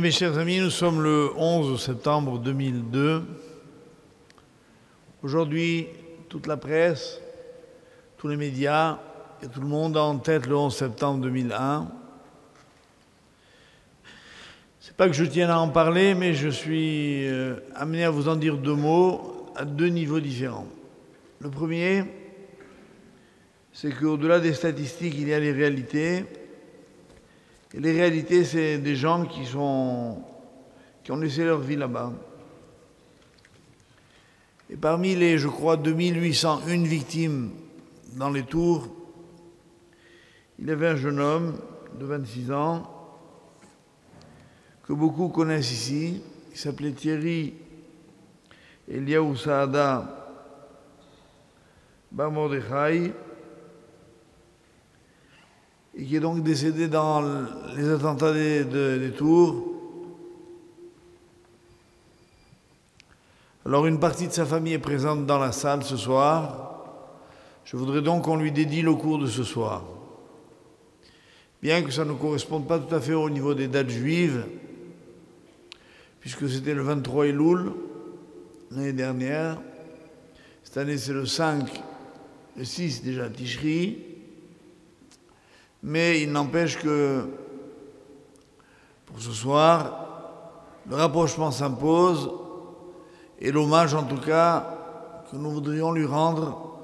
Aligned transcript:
Mes 0.00 0.10
chers 0.10 0.36
amis, 0.36 0.58
nous 0.58 0.68
sommes 0.68 1.02
le 1.02 1.30
11 1.36 1.80
septembre 1.82 2.38
2002. 2.38 3.22
Aujourd'hui, 5.22 5.86
toute 6.28 6.46
la 6.46 6.58
presse, 6.58 7.18
tous 8.18 8.28
les 8.28 8.36
médias 8.36 8.98
et 9.42 9.46
tout 9.46 9.60
le 9.60 9.66
monde 9.66 9.96
a 9.96 10.02
en 10.02 10.18
tête 10.18 10.46
le 10.46 10.54
11 10.54 10.76
septembre 10.76 11.20
2001. 11.22 11.88
C'est 14.80 14.94
pas 14.94 15.06
que 15.06 15.14
je 15.14 15.24
tienne 15.24 15.48
à 15.48 15.60
en 15.60 15.70
parler, 15.70 16.14
mais 16.14 16.34
je 16.34 16.50
suis 16.50 17.26
euh, 17.26 17.56
amené 17.74 18.04
à 18.04 18.10
vous 18.10 18.28
en 18.28 18.36
dire 18.36 18.58
deux 18.58 18.74
mots 18.74 19.50
à 19.56 19.64
deux 19.64 19.88
niveaux 19.88 20.20
différents. 20.20 20.66
Le 21.40 21.48
premier, 21.48 22.04
c'est 23.72 23.92
qu'au-delà 23.92 24.40
des 24.40 24.52
statistiques, 24.52 25.14
il 25.16 25.28
y 25.28 25.32
a 25.32 25.40
les 25.40 25.52
réalités. 25.52 26.26
Et 27.74 27.80
les 27.80 27.92
réalités, 27.92 28.44
c'est 28.44 28.78
des 28.78 28.96
gens 28.96 29.26
qui, 29.26 29.42
qui 29.42 29.56
ont 29.56 31.16
laissé 31.16 31.44
leur 31.44 31.60
vie 31.60 31.76
là-bas. 31.76 32.12
Et 34.70 34.76
parmi 34.76 35.14
les, 35.14 35.38
je 35.38 35.48
crois, 35.48 35.76
2801 35.76 36.84
victimes 36.84 37.50
dans 38.14 38.30
les 38.30 38.42
tours, 38.42 38.88
il 40.58 40.66
y 40.66 40.70
avait 40.70 40.88
un 40.88 40.96
jeune 40.96 41.20
homme 41.20 41.58
de 41.98 42.04
26 42.04 42.52
ans 42.52 42.90
que 44.86 44.92
beaucoup 44.92 45.28
connaissent 45.28 45.72
ici. 45.72 46.22
Il 46.52 46.58
s'appelait 46.58 46.92
Thierry 46.92 47.54
Eliaou 48.88 49.36
Saada 49.36 50.26
Bamordechai 52.10 53.12
et 55.96 56.04
qui 56.04 56.16
est 56.16 56.20
donc 56.20 56.42
décédé 56.42 56.88
dans 56.88 57.22
les 57.74 57.88
attentats 57.88 58.32
des, 58.32 59.10
tours. 59.16 59.72
Alors 63.64 63.86
une 63.86 63.98
partie 63.98 64.28
de 64.28 64.32
sa 64.32 64.44
famille 64.44 64.74
est 64.74 64.78
présente 64.78 65.26
dans 65.26 65.38
la 65.38 65.52
salle 65.52 65.82
ce 65.82 65.96
soir. 65.96 66.84
Je 67.64 67.76
voudrais 67.76 68.02
donc 68.02 68.24
qu'on 68.24 68.36
lui 68.36 68.52
dédie 68.52 68.82
le 68.82 68.94
cours 68.94 69.18
de 69.18 69.26
ce 69.26 69.42
soir. 69.42 69.84
Bien 71.62 71.82
que 71.82 71.90
ça 71.90 72.04
ne 72.04 72.12
corresponde 72.12 72.68
pas 72.68 72.78
tout 72.78 72.94
à 72.94 73.00
fait 73.00 73.14
au 73.14 73.30
niveau 73.30 73.54
des 73.54 73.66
dates 73.66 73.88
juives, 73.88 74.44
puisque 76.20 76.48
c'était 76.48 76.74
le 76.74 76.82
23 76.82 77.26
Elul 77.28 77.72
l'année 78.70 78.92
dernière. 78.92 79.58
Cette 80.62 80.76
année 80.76 80.98
c'est 80.98 81.14
le 81.14 81.24
5, 81.24 81.82
le 82.56 82.64
6 82.64 83.02
déjà, 83.02 83.30
Tishri. 83.30 84.15
Mais 85.86 86.20
il 86.20 86.32
n'empêche 86.32 86.76
que 86.78 87.28
pour 89.06 89.20
ce 89.20 89.30
soir, 89.30 90.08
le 90.90 90.96
rapprochement 90.96 91.52
s'impose 91.52 92.28
et 93.38 93.52
l'hommage 93.52 93.94
en 93.94 94.02
tout 94.02 94.20
cas 94.20 95.24
que 95.30 95.36
nous 95.36 95.52
voudrions 95.52 95.92
lui 95.92 96.04
rendre 96.04 96.76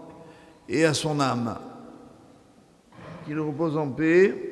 et 0.69 0.85
à 0.85 0.95
son 0.95 1.19
âme. 1.19 1.59
Qu'il 3.27 3.41
repose 3.41 3.77
en 3.77 3.91
paix. 3.91 4.49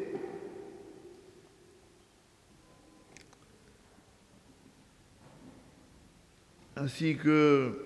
ainsi 6.77 7.15
que 7.15 7.79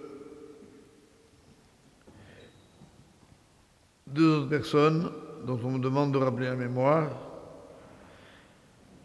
deux 4.07 4.37
autres 4.37 4.49
personnes 4.49 5.11
dont 5.45 5.61
on 5.63 5.73
me 5.73 5.79
demande 5.79 6.13
de 6.13 6.19
rappeler 6.19 6.47
la 6.47 6.57
mémoire, 6.57 7.11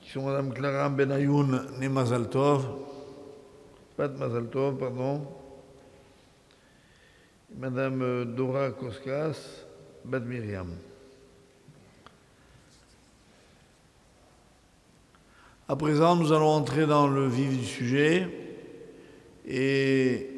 qui 0.02 0.10
sont 0.10 0.24
Mme 0.24 0.54
Clara 0.54 0.90
Benayoun, 0.90 1.68
née 1.80 1.90
Mazaltov, 1.90 2.66
Pat 3.98 4.18
Mazaltov, 4.18 4.78
pardon, 4.78 5.28
et 7.52 7.60
Mme 7.60 8.02
euh, 8.02 8.26
Dora 8.26 8.72
Koskas, 8.72 9.66
Bad 10.06 10.26
Myriam. 10.26 10.70
À 15.68 15.76
présent, 15.76 16.16
nous 16.16 16.32
allons 16.32 16.50
entrer 16.50 16.88
dans 16.88 17.08
le 17.08 17.28
vif 17.28 17.60
du 17.60 17.66
sujet 17.66 18.28
et 19.46 20.30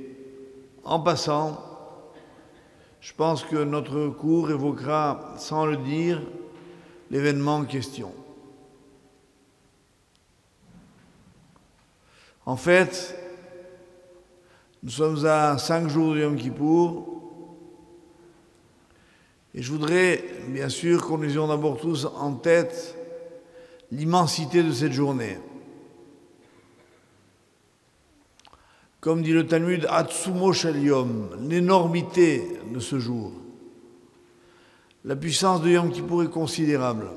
en 0.83 1.00
passant, 1.00 1.70
je 3.01 3.13
pense 3.13 3.44
que 3.44 3.63
notre 3.63 4.07
cours 4.09 4.51
évoquera, 4.51 5.34
sans 5.38 5.66
le 5.66 5.78
dire, 5.78 6.22
l'événement 7.09 7.57
en 7.57 7.66
question. 7.66 8.13
En 12.45 12.56
fait, 12.56 13.17
nous 14.84 14.91
sommes 14.91 15.25
à 15.25 15.57
cinq 15.57 15.88
jours 15.88 16.13
du 16.13 16.22
Yom 16.22 16.35
Kippour, 16.35 17.07
et 19.53 19.62
je 19.62 19.72
voudrais, 19.72 20.23
bien 20.47 20.69
sûr, 20.69 21.06
qu'on 21.06 21.22
ayons 21.23 21.47
d'abord 21.47 21.78
tous 21.78 22.06
en 22.06 22.33
tête 22.35 22.95
l'immensité 23.91 24.63
de 24.63 24.72
cette 24.72 24.94
journée. 24.94 25.38
Comme 29.01 29.23
dit 29.23 29.34
le 29.34 29.47
Talmud, 29.47 29.88
Atsumo 29.89 30.53
Shaliom, 30.53 31.29
l'énormité 31.50 32.47
de 32.72 32.79
ce 32.79 33.00
jour. 33.00 33.31
La 35.03 35.16
puissance 35.16 35.63
de 35.63 35.69
Yom 35.72 35.91
Kippour 35.91 36.22
est 36.22 36.29
considérable. 36.29 37.07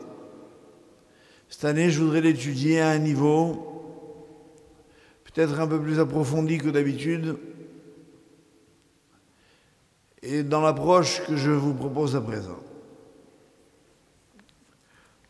Cette 1.50 1.66
année, 1.66 1.90
je 1.90 2.00
voudrais 2.00 2.22
l'étudier 2.22 2.80
à 2.80 2.88
un 2.88 2.98
niveau 2.98 3.70
peut-être 5.24 5.60
un 5.60 5.66
peu 5.66 5.78
plus 5.78 6.00
approfondi 6.00 6.56
que 6.56 6.70
d'habitude 6.70 7.36
et 10.22 10.42
dans 10.42 10.62
l'approche 10.62 11.22
que 11.26 11.36
je 11.36 11.50
vous 11.50 11.74
propose 11.74 12.16
à 12.16 12.22
présent. 12.22 12.60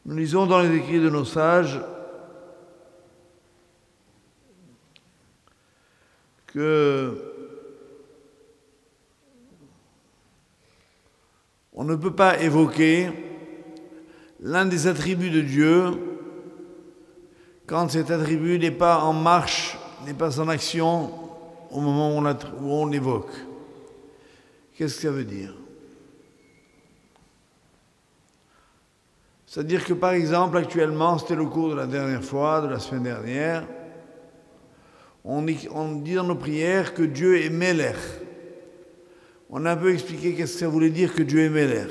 Nous 0.06 0.16
lisons 0.16 0.46
dans 0.46 0.60
les 0.60 0.76
écrits 0.76 1.00
de 1.00 1.10
nos 1.10 1.24
sages 1.24 1.80
que 6.54 7.20
on 11.72 11.82
ne 11.82 11.96
peut 11.96 12.14
pas 12.14 12.40
évoquer 12.40 13.10
l'un 14.40 14.64
des 14.64 14.86
attributs 14.86 15.30
de 15.30 15.40
Dieu 15.40 15.90
quand 17.66 17.88
cet 17.90 18.12
attribut 18.12 18.60
n'est 18.60 18.70
pas 18.70 19.00
en 19.00 19.12
marche, 19.12 19.76
n'est 20.06 20.14
pas 20.14 20.38
en 20.38 20.48
action 20.48 21.12
au 21.72 21.80
moment 21.80 22.16
où 22.16 22.70
on 22.70 22.86
l'évoque. 22.86 23.32
Qu'est-ce 24.76 24.96
que 24.96 25.02
ça 25.02 25.10
veut 25.10 25.24
dire? 25.24 25.54
C'est-à-dire 29.44 29.84
que 29.84 29.94
par 29.94 30.12
exemple, 30.12 30.56
actuellement, 30.56 31.18
c'était 31.18 31.34
le 31.34 31.46
cours 31.46 31.70
de 31.70 31.74
la 31.74 31.86
dernière 31.86 32.22
fois, 32.22 32.60
de 32.60 32.68
la 32.68 32.78
semaine 32.78 33.04
dernière, 33.04 33.66
on 35.24 35.42
dit, 35.42 36.14
dans 36.14 36.24
nos 36.24 36.34
prières 36.34 36.92
que 36.92 37.02
Dieu 37.02 37.42
est 37.42 37.50
Meler. 37.50 37.94
On 39.48 39.64
a 39.64 39.72
un 39.72 39.76
peu 39.76 39.92
expliqué 39.92 40.34
qu'est-ce 40.34 40.54
que 40.54 40.58
ça 40.60 40.68
voulait 40.68 40.90
dire 40.90 41.14
que 41.14 41.22
Dieu 41.22 41.40
est 41.40 41.48
Meler, 41.48 41.86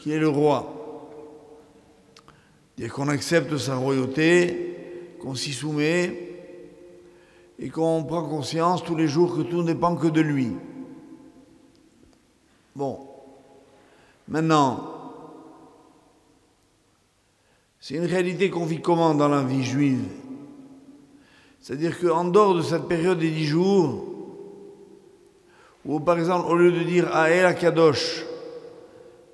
qui 0.00 0.10
est 0.10 0.18
le 0.18 0.28
roi. 0.28 0.72
Dire 2.76 2.92
qu'on 2.92 3.08
accepte 3.08 3.56
sa 3.56 3.76
royauté, 3.76 5.16
qu'on 5.20 5.34
s'y 5.34 5.52
soumet 5.52 6.34
et 7.58 7.70
qu'on 7.70 8.04
prend 8.04 8.28
conscience 8.28 8.84
tous 8.84 8.96
les 8.96 9.08
jours 9.08 9.36
que 9.36 9.42
tout 9.42 9.62
ne 9.62 9.68
dépend 9.68 9.96
que 9.96 10.08
de 10.08 10.20
lui. 10.20 10.52
Bon. 12.74 13.00
Maintenant, 14.28 14.92
c'est 17.78 17.94
une 17.94 18.04
réalité 18.04 18.50
qu'on 18.50 18.66
vit 18.66 18.82
comment 18.82 19.14
dans 19.14 19.28
la 19.28 19.42
vie 19.42 19.64
juive? 19.64 20.04
C'est-à-dire 21.66 21.98
qu'en 21.98 22.22
dehors 22.26 22.54
de 22.54 22.62
cette 22.62 22.86
période 22.86 23.18
des 23.18 23.32
dix 23.32 23.46
jours, 23.46 24.04
où 25.84 25.98
par 25.98 26.16
exemple, 26.16 26.46
au 26.48 26.54
lieu 26.54 26.70
de 26.70 26.84
dire 26.84 27.12
Ael 27.12 27.44
Akadosh, 27.44 28.24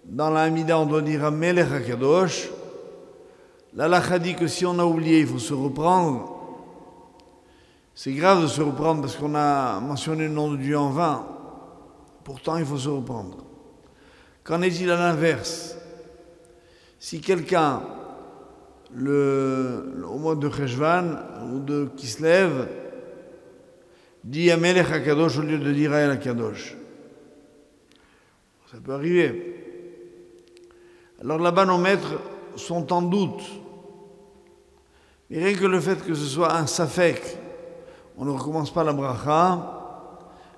dans 0.03 0.31
la 0.31 0.45
Hamida, 0.45 0.79
on 0.79 0.87
doit 0.87 1.03
dire 1.03 1.27
Amelech 1.27 1.71
Akadosh, 1.71 2.49
l'Allah 3.75 4.19
dit 4.19 4.35
que 4.35 4.47
si 4.47 4.65
on 4.65 4.79
a 4.79 4.85
oublié, 4.87 5.21
il 5.21 5.27
faut 5.27 5.39
se 5.39 5.53
reprendre. 5.53 6.39
C'est 7.95 8.15
grave 8.15 8.41
de 8.41 8.47
se 8.47 8.63
reprendre 8.63 9.03
parce 9.03 9.17
qu'on 9.17 9.35
a 9.35 9.79
mentionné 9.81 10.25
le 10.25 10.33
nom 10.33 10.53
de 10.53 10.57
Dieu 10.57 10.79
en 10.79 10.89
vain. 10.89 11.27
Pourtant, 12.25 12.57
il 12.57 12.65
faut 12.65 12.79
se 12.79 12.89
reprendre. 12.89 13.45
Qu'en 14.43 14.63
est-il 14.63 14.91
à 14.91 14.97
l'inverse? 14.97 15.77
Si 16.99 17.21
quelqu'un 17.21 17.83
le, 18.95 20.05
au 20.09 20.19
mois 20.19 20.35
de 20.35 20.51
Cheshvan 20.51 21.17
ou 21.53 21.59
de 21.59 21.89
Kislev 21.97 22.69
dit 24.25 24.51
Amelech 24.51 24.91
HaKadosh 24.91 25.39
au 25.39 25.43
lieu 25.43 25.59
de 25.59 25.73
dire 25.73 25.93
Ael 25.93 26.11
HaKadosh. 26.11 26.77
Ça 28.71 28.79
peut 28.83 28.93
arriver. 28.93 29.63
Alors 31.21 31.39
là-bas, 31.39 31.65
nos 31.65 31.79
maîtres 31.79 32.21
sont 32.57 32.93
en 32.93 33.03
doute. 33.03 33.43
Mais 35.31 35.45
rien 35.45 35.55
que 35.55 35.67
le 35.67 35.81
fait 35.81 36.05
que 36.05 36.15
ce 36.15 36.27
soit 36.27 36.55
un 36.55 36.67
safek, 36.67 37.21
on 38.19 38.25
ne 38.25 38.31
recommence 38.31 38.73
pas 38.73 38.85
la 38.85 38.93
bracha, 38.93 39.83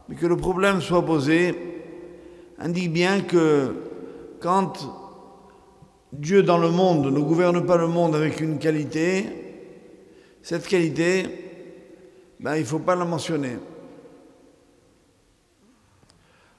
mais 0.08 0.16
que 0.16 0.26
le 0.26 0.36
problème 0.36 0.80
soit 0.80 1.04
posé, 1.04 1.82
indique 2.58 2.92
bien 2.92 3.20
que 3.20 3.74
quand 4.40 5.03
Dieu 6.18 6.42
dans 6.42 6.58
le 6.58 6.70
monde 6.70 7.06
ne 7.06 7.18
gouverne 7.20 7.64
pas 7.66 7.76
le 7.76 7.88
monde 7.88 8.14
avec 8.14 8.40
une 8.40 8.58
qualité, 8.58 9.26
cette 10.42 10.66
qualité, 10.66 11.26
ben, 12.38 12.56
il 12.56 12.60
ne 12.60 12.66
faut 12.66 12.78
pas 12.78 12.94
la 12.94 13.04
mentionner. 13.04 13.58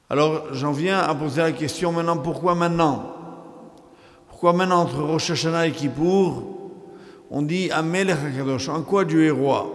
Alors 0.10 0.54
j'en 0.54 0.72
viens 0.72 1.00
à 1.00 1.16
poser 1.16 1.42
la 1.42 1.52
question 1.52 1.92
maintenant, 1.92 2.18
pourquoi 2.18 2.54
maintenant? 2.54 3.14
Pourquoi 4.28 4.54
maintenant 4.54 4.82
entre 4.82 5.02
Rosh 5.02 5.32
Hashanah 5.32 5.68
et 5.68 5.72
Kippour, 5.72 6.44
on 7.32 7.42
dit 7.42 7.72
Amelech 7.72 8.18
HaKadosh? 8.18 8.70
En 8.70 8.84
quoi 8.84 9.06
Dieu 9.06 9.26
est 9.26 9.32
roi? 9.32 9.72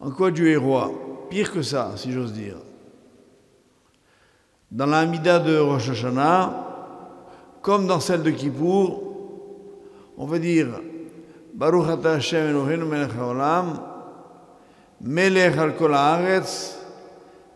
En 0.00 0.10
quoi 0.10 0.30
Dieu 0.30 0.50
est 0.50 0.56
roi? 0.56 0.90
Pire 1.28 1.52
que 1.52 1.62
ça, 1.62 1.92
si 1.96 2.12
j'ose 2.12 2.32
dire. 2.32 2.56
Dans 4.70 4.86
la 4.86 5.06
de 5.06 5.58
Rosh 5.58 5.90
Hashanah, 5.90 6.66
comme 7.62 7.86
dans 7.86 8.00
celle 8.00 8.22
de 8.22 8.30
Kippour, 8.30 9.02
on 10.16 10.26
va 10.26 10.38
dire 10.38 10.80
Baruch 11.54 11.88
Ata 11.88 12.14
Hashem 12.14 12.50
Eloheinu 12.50 12.84
Melech 12.84 13.10
HaOlam, 13.18 13.80
Melech 15.00 15.56
al 15.56 15.74
Kol 15.74 15.94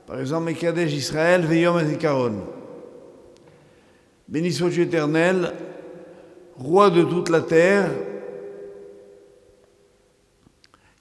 par 0.07 0.21
exemple, 0.21 0.45
Mekadesh 0.45 0.93
Israël, 0.93 1.47
Veyom 1.47 1.79
Zikaron. 1.87 2.35
Béni 4.29 4.53
soit 4.53 4.71
Dieu 4.71 4.83
éternel, 4.85 5.55
roi 6.57 6.91
de 6.91 7.03
toute 7.03 7.29
la 7.29 7.41
terre, 7.41 7.91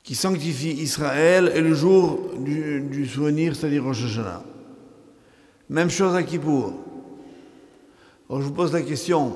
qui 0.04 0.16
sanctifie 0.16 0.72
Israël 0.72 1.52
et 1.56 1.62
le 1.62 1.74
jour 1.74 2.32
du, 2.38 3.06
souvenir, 3.08 3.56
c'est-à-dire 3.56 3.84
Rosh 3.84 4.06
Hashanah. 4.06 4.44
Même 5.72 5.90
chose 5.90 6.14
à 6.16 6.24
Kippour. 6.24 6.74
Alors 8.30 8.42
je 8.42 8.48
vous 8.48 8.54
pose 8.54 8.74
la 8.74 8.82
question. 8.82 9.32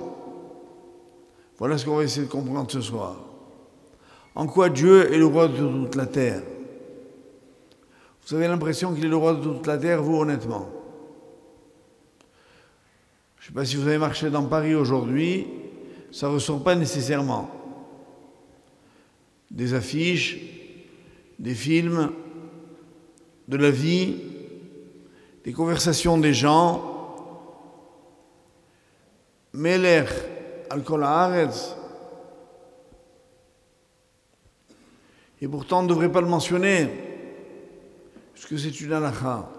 Voilà 1.57 1.77
ce 1.77 1.85
qu'on 1.85 1.95
va 1.95 2.03
essayer 2.03 2.25
de 2.25 2.31
comprendre 2.31 2.69
ce 2.69 2.81
soir. 2.81 3.23
En 4.35 4.45
quoi 4.45 4.67
Dieu 4.67 5.13
est 5.13 5.17
le 5.17 5.27
roi 5.27 5.47
de 5.47 5.55
toute 5.55 5.95
la 5.95 6.05
terre? 6.05 6.43
Vous 8.27 8.35
avez 8.35 8.49
l'impression 8.49 8.93
qu'il 8.93 9.05
est 9.05 9.09
le 9.09 9.15
roi 9.15 9.35
de 9.35 9.43
toute 9.43 9.65
la 9.65 9.77
terre, 9.77 10.03
vous, 10.03 10.17
honnêtement? 10.17 10.67
Je 13.39 13.43
ne 13.43 13.47
sais 13.47 13.53
pas 13.53 13.63
si 13.63 13.77
vous 13.77 13.87
avez 13.87 13.97
marché 13.97 14.29
dans 14.29 14.43
Paris 14.43 14.75
aujourd'hui, 14.75 15.47
ça 16.11 16.27
ne 16.27 16.33
ressort 16.33 16.61
pas 16.61 16.75
nécessairement. 16.75 17.49
Des 19.49 19.73
affiches, 19.73 20.37
des 21.39 21.55
films, 21.55 22.11
de 23.47 23.55
la 23.55 23.71
vie, 23.71 24.34
des 25.45 25.53
conversations 25.53 26.17
des 26.17 26.33
gens. 26.33 26.91
Meler 29.53 30.03
al-Kol 30.69 31.05
Et 35.41 35.47
pourtant, 35.47 35.79
on 35.79 35.83
ne 35.83 35.87
devrait 35.87 36.11
pas 36.11 36.21
le 36.21 36.27
mentionner 36.27 36.89
puisque 38.33 38.59
c'est 38.59 38.81
une 38.81 38.91
halakha. 38.91 39.49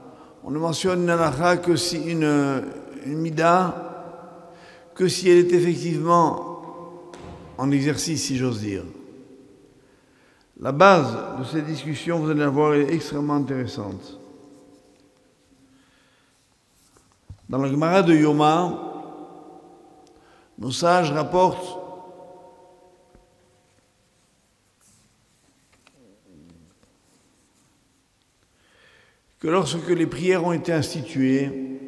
On 0.44 0.50
ne 0.50 0.58
mentionne 0.58 1.02
une 1.04 1.10
halakha 1.10 1.56
que 1.58 1.76
si 1.76 1.96
une, 1.96 2.62
une 3.06 3.18
mida, 3.18 4.12
que 4.94 5.08
si 5.08 5.30
elle 5.30 5.38
est 5.38 5.52
effectivement 5.52 7.12
en 7.56 7.70
exercice, 7.70 8.24
si 8.24 8.36
j'ose 8.36 8.60
dire. 8.60 8.82
La 10.60 10.72
base 10.72 11.16
de 11.38 11.44
cette 11.44 11.66
discussion, 11.66 12.18
vous 12.18 12.30
allez 12.30 12.40
la 12.40 12.48
voir, 12.48 12.74
est 12.74 12.92
extrêmement 12.92 13.36
intéressante. 13.36 14.15
Dans 17.48 17.58
la 17.58 17.68
Gemara 17.68 18.02
de 18.02 18.14
Yoma, 18.14 18.86
nos 20.58 20.72
sages 20.72 21.12
rapportent 21.12 21.78
que 29.38 29.46
lorsque 29.46 29.88
les 29.88 30.06
prières 30.06 30.44
ont 30.44 30.52
été 30.52 30.72
instituées, 30.72 31.78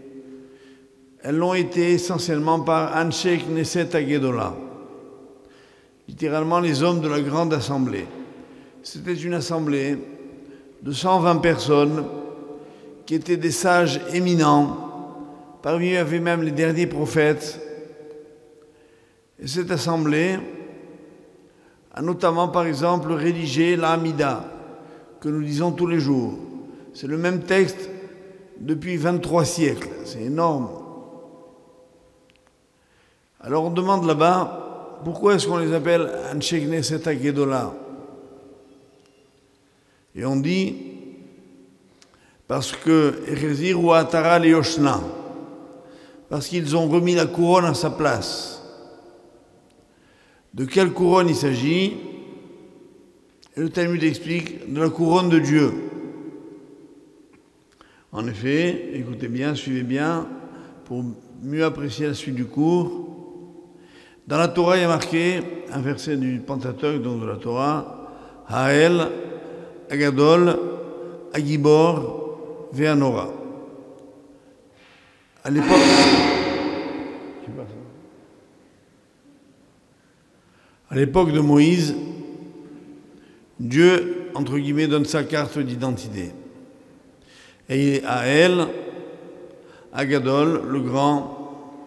elles 1.22 1.36
l'ont 1.36 1.54
été 1.54 1.92
essentiellement 1.92 2.60
par 2.60 2.96
Anshek 2.96 3.48
Neset 3.48 3.96
Agedola, 3.96 4.54
littéralement 6.06 6.60
les 6.60 6.82
hommes 6.84 7.00
de 7.00 7.08
la 7.08 7.20
grande 7.20 7.52
assemblée. 7.52 8.06
C'était 8.84 9.14
une 9.14 9.34
assemblée 9.34 9.98
de 10.82 10.92
120 10.92 11.38
personnes 11.38 12.06
qui 13.04 13.16
étaient 13.16 13.36
des 13.36 13.50
sages 13.50 14.00
éminents. 14.12 14.87
Parmi 15.68 15.88
eux, 15.88 15.90
il 15.90 15.94
y 15.96 15.96
avait 15.98 16.18
même 16.18 16.42
les 16.42 16.50
derniers 16.50 16.86
prophètes. 16.86 17.60
Et 19.38 19.46
cette 19.46 19.70
assemblée 19.70 20.38
a 21.92 22.00
notamment, 22.00 22.48
par 22.48 22.64
exemple, 22.64 23.12
rédigé 23.12 23.76
l'Amida, 23.76 24.46
que 25.20 25.28
nous 25.28 25.42
disons 25.42 25.72
tous 25.72 25.86
les 25.86 26.00
jours. 26.00 26.38
C'est 26.94 27.06
le 27.06 27.18
même 27.18 27.42
texte 27.42 27.90
depuis 28.58 28.96
23 28.96 29.44
siècles. 29.44 29.90
C'est 30.06 30.22
énorme. 30.22 30.70
Alors 33.38 33.64
on 33.64 33.70
demande 33.70 34.06
là-bas, 34.06 35.00
pourquoi 35.04 35.34
est-ce 35.34 35.46
qu'on 35.46 35.58
les 35.58 35.74
appelle 35.74 36.10
Gedola 37.22 37.74
Et 40.16 40.24
on 40.24 40.36
dit, 40.36 40.76
parce 42.46 42.72
que 42.72 43.74
ou 43.74 43.92
Atara 43.92 44.38
Yoshna, 44.38 44.98
parce 46.28 46.48
qu'ils 46.48 46.76
ont 46.76 46.88
remis 46.88 47.14
la 47.14 47.26
couronne 47.26 47.64
à 47.64 47.74
sa 47.74 47.90
place. 47.90 48.62
De 50.54 50.64
quelle 50.64 50.92
couronne 50.92 51.28
il 51.28 51.36
s'agit? 51.36 51.96
Et 53.56 53.60
le 53.60 53.70
Talmud 53.70 54.02
explique 54.02 54.72
de 54.72 54.80
la 54.80 54.88
couronne 54.88 55.28
de 55.28 55.38
Dieu. 55.38 55.72
En 58.12 58.26
effet, 58.26 58.90
écoutez 58.94 59.28
bien, 59.28 59.54
suivez 59.54 59.82
bien, 59.82 60.26
pour 60.84 61.04
mieux 61.42 61.64
apprécier 61.64 62.06
la 62.06 62.14
suite 62.14 62.34
du 62.34 62.46
cours. 62.46 63.06
Dans 64.26 64.38
la 64.38 64.48
Torah, 64.48 64.76
il 64.76 64.82
y 64.82 64.84
a 64.84 64.88
marqué 64.88 65.42
un 65.72 65.80
verset 65.80 66.16
du 66.16 66.40
Pentateuch, 66.40 67.00
donc 67.02 67.20
de 67.20 67.26
la 67.26 67.36
Torah, 67.36 68.44
Hael, 68.48 69.08
Agadol, 69.90 70.58
Agibor, 71.32 72.68
Veanora. 72.72 73.37
À 75.48 75.50
l'époque. 75.50 75.78
À 80.90 80.94
l'époque 80.94 81.32
de 81.32 81.40
Moïse, 81.40 81.94
Dieu, 83.58 84.30
entre 84.34 84.58
guillemets, 84.58 84.88
donne 84.88 85.06
sa 85.06 85.24
carte 85.24 85.58
d'identité. 85.58 86.32
Et 87.70 88.02
à 88.04 88.26
elle, 88.26 88.66
Agadol, 89.94 90.68
le 90.68 90.80
grand, 90.82 91.80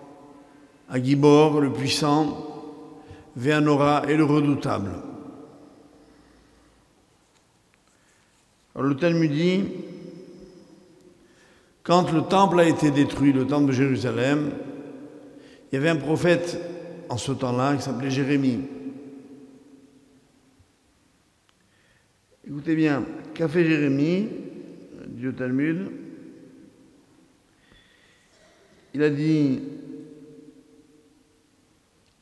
Agibor, 0.89 1.61
le 1.61 1.71
puissant, 1.71 2.43
Véanora 3.35 4.05
et 4.07 4.17
le 4.17 4.23
redoutable. 4.23 4.89
Alors 8.73 8.87
le 8.87 8.97
Talmud 8.97 9.31
dit, 9.31 9.65
quand 11.91 12.13
le 12.13 12.21
temple 12.21 12.61
a 12.61 12.69
été 12.69 12.89
détruit, 12.89 13.33
le 13.33 13.45
temple 13.45 13.67
de 13.67 13.71
Jérusalem, 13.73 14.51
il 15.69 15.75
y 15.75 15.77
avait 15.77 15.89
un 15.89 15.97
prophète 15.97 16.57
en 17.09 17.17
ce 17.17 17.33
temps-là 17.33 17.75
qui 17.75 17.81
s'appelait 17.81 18.09
Jérémie. 18.09 18.61
Écoutez 22.47 22.77
bien, 22.77 23.03
qu'a 23.33 23.49
fait 23.49 23.65
Jérémie 23.65 24.29
du 25.05 25.33
Talmud, 25.33 25.91
il 28.93 29.03
a 29.03 29.09
dit 29.09 29.59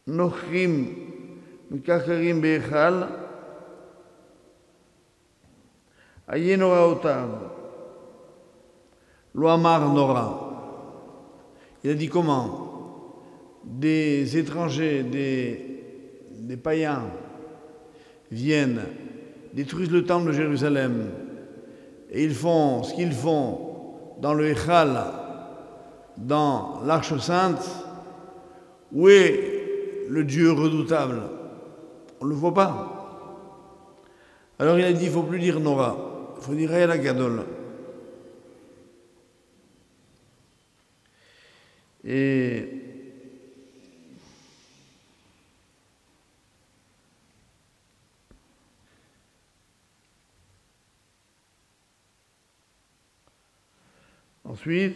Nochrim 0.08 0.88
Mikacharim 1.70 2.42
Bechal 2.42 3.08
Ayenora 6.28 6.90
Otav 6.90 7.59
Loamar 9.40 9.94
Nora. 9.94 10.50
Il 11.84 11.92
a 11.92 11.94
dit 11.94 12.10
comment? 12.10 12.68
Des 13.64 14.38
étrangers, 14.38 15.04
des, 15.04 16.58
païens 16.58 17.04
viennent, 18.30 18.82
détruisent 19.54 19.92
le 19.92 20.04
temple 20.04 20.28
de 20.28 20.34
Jérusalem, 20.34 21.12
et 22.12 22.24
ils 22.24 22.34
font 22.34 22.84
ce 22.84 22.94
qu'ils 22.94 23.14
font 23.14 23.60
dans 24.20 24.34
le 24.34 24.50
Echal, 24.50 25.06
dans 26.18 26.82
l'Arche 26.86 27.18
Sainte, 27.20 27.66
où 28.92 29.08
est 29.08 30.06
le 30.10 30.26
Dieu 30.26 30.52
redoutable? 30.52 31.22
On 32.20 32.26
ne 32.26 32.32
le 32.32 32.36
voit 32.36 32.54
pas. 32.54 32.96
Alors 34.58 34.78
il 34.78 34.84
a 34.84 34.92
dit, 34.92 35.06
il 35.06 35.08
ne 35.08 35.14
faut 35.14 35.24
plus 35.24 35.40
dire 35.40 35.62
Nora, 35.62 35.96
il 36.38 36.44
faut 36.44 36.56
dire 36.56 36.74
El 36.74 37.00
Gadol. 37.00 37.46
Ensuite, 54.44 54.96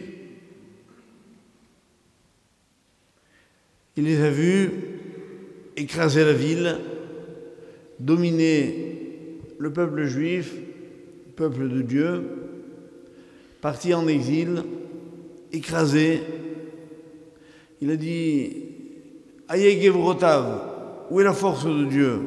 il 3.96 4.04
les 4.04 4.20
a 4.20 4.30
vus 4.30 4.70
écraser 5.76 6.24
la 6.24 6.32
ville, 6.32 6.78
dominer 8.00 9.38
le 9.60 9.72
peuple 9.72 10.06
juif, 10.06 10.52
peuple 11.36 11.68
de 11.68 11.82
Dieu, 11.82 12.22
parti 13.60 13.94
en 13.94 14.08
exil, 14.08 14.64
écrasé. 15.52 16.20
Il 17.80 17.90
a 17.90 17.96
dit 17.96 18.74
où 21.10 21.20
est 21.20 21.24
la 21.24 21.32
force 21.32 21.64
de 21.64 21.84
Dieu? 21.84 22.20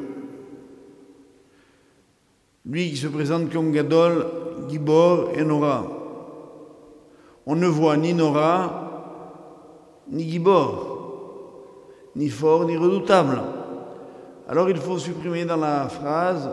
Lui 2.64 2.90
qui 2.90 2.96
se 2.96 3.08
présente 3.08 3.52
comme 3.52 3.72
Gadol, 3.72 4.26
Gibor 4.68 5.30
et 5.34 5.44
Nora. 5.44 5.86
On 7.46 7.56
ne 7.56 7.66
voit 7.66 7.96
ni 7.96 8.14
Nora, 8.14 10.04
ni 10.10 10.30
Gibor, 10.30 12.12
ni 12.14 12.28
fort, 12.28 12.66
ni 12.66 12.76
redoutable. 12.76 13.40
Alors 14.48 14.70
il 14.70 14.76
faut 14.76 14.98
supprimer 14.98 15.44
dans 15.44 15.56
la 15.56 15.88
phrase 15.88 16.50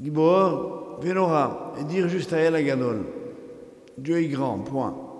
Gibor, 0.00 0.98
Venora, 1.00 1.74
et 1.80 1.84
dire 1.84 2.08
juste 2.08 2.32
à 2.32 2.38
elle 2.38 2.56
à 2.56 2.62
Gadol. 2.62 3.04
Dieu 3.98 4.18
est 4.18 4.28
grand, 4.28 4.58
point. 4.58 5.11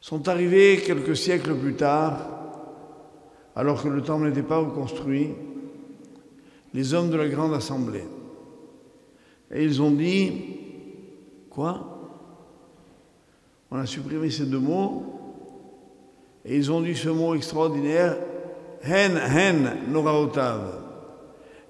Sont 0.00 0.28
arrivés 0.28 0.82
quelques 0.84 1.16
siècles 1.16 1.54
plus 1.54 1.74
tard, 1.74 2.16
alors 3.54 3.82
que 3.82 3.88
le 3.88 4.02
temple 4.02 4.26
n'était 4.26 4.42
pas 4.42 4.58
reconstruit, 4.58 5.34
les 6.72 6.94
hommes 6.94 7.10
de 7.10 7.16
la 7.16 7.28
grande 7.28 7.52
assemblée. 7.52 8.04
Et 9.52 9.62
ils 9.64 9.82
ont 9.82 9.90
dit, 9.90 10.32
quoi? 11.50 11.98
On 13.70 13.76
a 13.76 13.86
supprimé 13.86 14.30
ces 14.30 14.46
deux 14.46 14.58
mots, 14.58 15.04
et 16.44 16.56
ils 16.56 16.72
ont 16.72 16.80
dit 16.80 16.96
ce 16.96 17.10
mot 17.10 17.34
extraordinaire, 17.34 18.16
hen, 18.82 19.16
hen, 19.16 19.70
noraotav. 19.90 20.60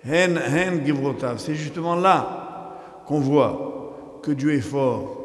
Hen, 0.04 0.38
hen, 0.38 0.84
givrotav. 0.84 1.38
C'est 1.38 1.56
justement 1.56 1.96
là 1.96 3.02
qu'on 3.06 3.20
voit 3.20 4.20
que 4.22 4.30
Dieu 4.30 4.54
est 4.54 4.60
fort. 4.60 5.16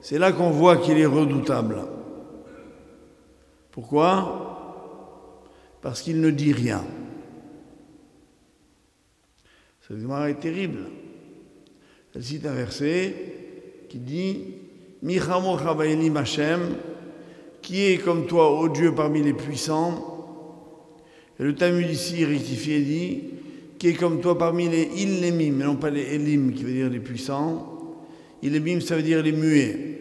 C'est 0.00 0.18
là 0.18 0.32
qu'on 0.32 0.50
voit 0.50 0.76
qu'il 0.76 0.98
est 0.98 1.06
redoutable. 1.06 1.76
Pourquoi? 3.76 5.44
Parce 5.82 6.00
qu'il 6.00 6.22
ne 6.22 6.30
dit 6.30 6.54
rien. 6.54 6.82
Cette 9.86 9.98
Gemara 9.98 10.30
est 10.30 10.40
terrible. 10.40 10.78
Elle 12.14 12.24
cite 12.24 12.46
un 12.46 12.54
verset 12.54 13.14
qui 13.90 13.98
dit 13.98 14.38
Michamo 15.02 15.58
Hashem, 15.58 16.60
qui 17.60 17.82
est 17.82 17.98
comme 17.98 18.26
toi, 18.26 18.58
ô 18.58 18.70
Dieu 18.70 18.94
parmi 18.94 19.22
les 19.22 19.34
puissants? 19.34 20.94
Et 21.38 21.42
le 21.42 21.54
Talmud 21.54 21.90
ici 21.90 22.24
rectifié 22.24 22.80
dit 22.80 23.24
qui 23.78 23.88
est 23.88 23.92
comme 23.92 24.22
toi 24.22 24.38
parmi 24.38 24.70
les 24.70 24.84
Illemim, 24.84 25.52
mais 25.54 25.64
non 25.66 25.76
pas 25.76 25.90
les 25.90 26.14
Elim, 26.14 26.54
qui 26.54 26.64
veut 26.64 26.72
dire 26.72 26.88
les 26.88 27.00
puissants. 27.00 27.98
Illemim, 28.42 28.80
ça 28.80 28.96
veut 28.96 29.02
dire 29.02 29.22
les 29.22 29.32
muets. 29.32 29.98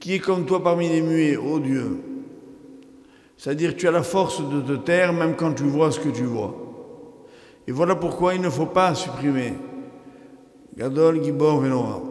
Qui 0.00 0.16
est 0.16 0.18
comme 0.18 0.44
toi 0.44 0.62
parmi 0.62 0.90
les 0.90 1.00
muets, 1.00 1.38
ô 1.38 1.58
Dieu? 1.58 2.10
C'est-à-dire 3.36 3.76
tu 3.76 3.88
as 3.88 3.90
la 3.90 4.02
force 4.02 4.42
de 4.48 4.60
te 4.60 4.72
taire 4.72 5.12
même 5.12 5.36
quand 5.36 5.54
tu 5.54 5.64
vois 5.64 5.90
ce 5.90 6.00
que 6.00 6.08
tu 6.08 6.24
vois. 6.24 6.54
Et 7.66 7.72
voilà 7.72 7.94
pourquoi 7.94 8.34
il 8.34 8.40
ne 8.40 8.50
faut 8.50 8.66
pas 8.66 8.94
supprimer 8.94 9.54
Gadol, 10.76 11.22
Gibor, 11.22 11.60
Venora. 11.60 12.02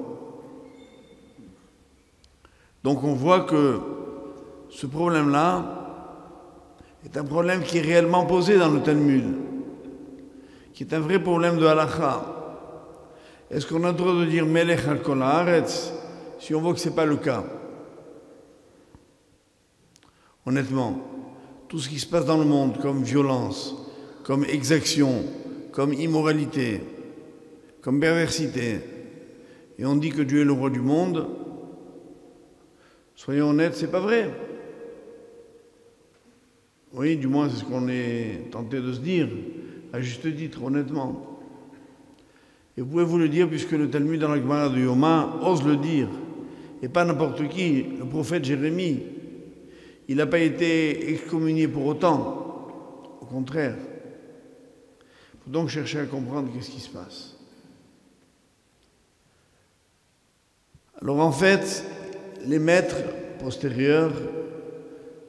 Donc 2.83 3.03
on 3.03 3.13
voit 3.13 3.41
que 3.41 3.79
ce 4.69 4.85
problème-là 4.85 5.65
est 7.05 7.17
un 7.17 7.23
problème 7.23 7.61
qui 7.61 7.77
est 7.77 7.81
réellement 7.81 8.25
posé 8.25 8.57
dans 8.57 8.69
le 8.69 8.81
Talmud 8.81 9.43
qui 10.73 10.83
est 10.83 10.93
un 10.93 10.99
vrai 10.99 11.19
problème 11.19 11.57
de 11.57 11.65
halakha. 11.65 12.21
Est-ce 13.51 13.67
qu'on 13.67 13.83
a 13.83 13.91
le 13.91 13.93
droit 13.93 14.13
de 14.13 14.25
dire 14.25 14.45
Melech 14.45 14.81
al 14.87 15.63
si 16.39 16.55
on 16.55 16.61
voit 16.61 16.73
que 16.73 16.79
ce 16.79 16.89
n'est 16.89 16.95
pas 16.95 17.05
le 17.05 17.17
cas? 17.17 17.43
Honnêtement, 20.45 20.99
tout 21.67 21.79
ce 21.79 21.89
qui 21.89 21.99
se 21.99 22.07
passe 22.07 22.25
dans 22.25 22.37
le 22.37 22.45
monde 22.45 22.79
comme 22.81 23.03
violence, 23.03 23.75
comme 24.23 24.43
exaction, 24.45 25.23
comme 25.71 25.93
immoralité, 25.93 26.81
comme 27.81 27.99
perversité, 27.99 28.79
et 29.77 29.85
on 29.85 29.95
dit 29.95 30.09
que 30.09 30.21
Dieu 30.21 30.41
est 30.41 30.45
le 30.45 30.51
roi 30.51 30.69
du 30.69 30.81
monde, 30.81 31.27
soyons 33.15 33.49
honnêtes, 33.49 33.75
c'est 33.75 33.91
pas 33.91 33.99
vrai. 33.99 34.29
Oui, 36.93 37.17
du 37.17 37.27
moins 37.27 37.49
c'est 37.49 37.57
ce 37.57 37.63
qu'on 37.63 37.87
est 37.87 38.51
tenté 38.51 38.79
de 38.79 38.93
se 38.93 38.99
dire 38.99 39.27
à 39.91 40.01
juste 40.01 40.35
titre, 40.35 40.63
honnêtement. 40.63 41.39
Et 42.77 42.81
pouvez 42.81 43.03
vous 43.03 43.17
le 43.17 43.29
dire 43.29 43.47
puisque 43.47 43.71
le 43.71 43.89
Talmud 43.89 44.19
dans 44.19 44.29
la 44.29 44.37
Gemara 44.37 44.69
de 44.69 44.79
Yoma 44.79 45.39
ose 45.43 45.63
le 45.63 45.77
dire. 45.77 46.07
Et 46.81 46.89
pas 46.89 47.05
n'importe 47.05 47.47
qui, 47.49 47.83
le 47.99 48.05
prophète 48.05 48.43
Jérémie. 48.45 48.99
Il 50.13 50.17
n'a 50.17 50.27
pas 50.27 50.37
été 50.37 51.09
excommunié 51.11 51.67
pour 51.67 51.87
autant. 51.87 52.67
Au 53.19 53.25
contraire. 53.25 53.75
Il 55.33 55.43
faut 55.43 55.49
donc 55.49 55.69
chercher 55.69 56.01
à 56.01 56.05
comprendre 56.05 56.51
qu'est-ce 56.53 56.69
qui 56.69 56.81
se 56.81 56.89
passe. 56.91 57.35
Alors 61.01 61.19
en 61.19 61.31
fait, 61.31 61.83
les 62.45 62.59
maîtres 62.59 62.97
postérieurs, 63.39 64.13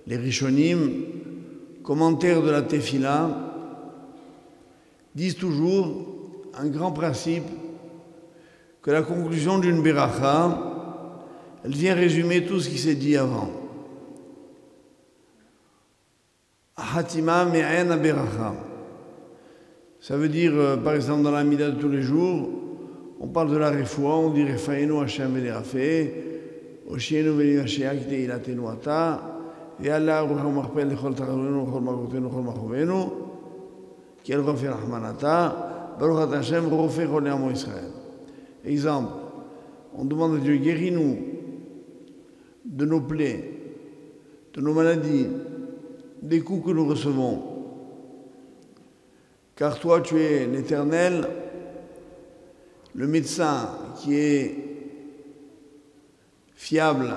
les 0.06 0.18
Rishonim, 0.18 1.04
commentaires 1.82 2.42
de 2.42 2.50
la 2.50 2.60
Tefila, 2.60 3.30
disent 5.14 5.38
toujours 5.38 6.04
un 6.58 6.66
grand 6.66 6.92
principe 6.92 7.48
que 8.82 8.90
la 8.90 9.00
conclusion 9.00 9.58
d'une 9.58 9.82
beracha, 9.82 10.60
elle 11.64 11.72
vient 11.72 11.94
résumer 11.94 12.44
tout 12.44 12.60
ce 12.60 12.68
qui 12.68 12.76
s'est 12.76 12.96
dit 12.96 13.16
avant. 13.16 13.63
Hatima 16.76 17.44
me'en. 17.44 18.54
Ça 20.00 20.16
veut 20.16 20.28
dire, 20.28 20.52
euh, 20.54 20.76
par 20.76 20.94
exemple, 20.94 21.22
dans 21.22 21.30
la 21.30 21.44
mida 21.44 21.70
de 21.70 21.80
tous 21.80 21.88
les 21.88 22.02
jours, 22.02 22.48
on 23.20 23.28
parle 23.28 23.50
de 23.50 23.56
la 23.56 23.70
refoua, 23.70 24.16
on 24.16 24.30
dit 24.30 24.44
Refaenu 24.44 25.00
Hashem 25.00 25.32
ve'le'afe, 25.32 26.10
Oshienu 26.90 27.30
ve'le'asheak 27.30 28.08
te'ilatenu 28.08 28.68
ata, 28.68 29.22
ve'allah 29.80 30.22
rucham 30.22 30.52
marpel 30.52 30.88
lechol 30.88 31.14
tararunu, 31.14 31.64
chol 31.70 31.80
makotenu, 31.80 32.28
chol 32.28 32.42
machovenu, 32.42 33.10
Exemple, 38.66 39.12
on 39.96 40.04
demande 40.04 40.36
à 40.36 40.38
Dieu, 40.38 40.56
guéris-nous 40.56 41.18
de 42.64 42.84
nos 42.84 43.00
plaies, 43.00 43.60
de 44.54 44.60
nos 44.60 44.72
maladies, 44.74 45.28
des 46.24 46.40
coups 46.40 46.66
que 46.66 46.70
nous 46.72 46.86
recevons. 46.86 47.42
Car 49.54 49.78
toi, 49.78 50.00
tu 50.00 50.20
es 50.20 50.46
l'éternel, 50.46 51.28
le 52.94 53.06
médecin 53.06 53.68
qui 54.00 54.16
est 54.16 54.56
fiable 56.54 57.14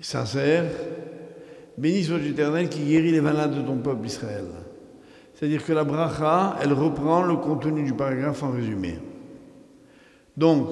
sincère, 0.00 0.64
béni 1.78 2.04
soit 2.04 2.18
l'Éternel 2.18 2.68
qui 2.68 2.84
guérit 2.84 3.10
les 3.10 3.22
malades 3.22 3.54
de 3.54 3.62
ton 3.62 3.78
peuple 3.78 4.06
Israël. 4.06 4.44
C'est-à-dire 5.34 5.64
que 5.64 5.72
la 5.72 5.84
bracha, 5.84 6.56
elle 6.62 6.72
reprend 6.72 7.22
le 7.22 7.36
contenu 7.36 7.82
du 7.82 7.94
paragraphe 7.94 8.42
en 8.42 8.50
résumé. 8.50 8.98
Donc, 10.36 10.68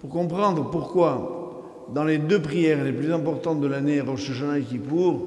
pour 0.00 0.08
comprendre 0.08 0.70
pourquoi, 0.70 1.86
dans 1.92 2.04
les 2.04 2.18
deux 2.18 2.40
prières 2.40 2.82
les 2.82 2.92
plus 2.92 3.12
importantes 3.12 3.60
de 3.60 3.66
l'année, 3.66 4.00
Rosh 4.00 4.30
Hashanah 4.30 4.58
et 4.58 4.62
Kippour, 4.62 5.26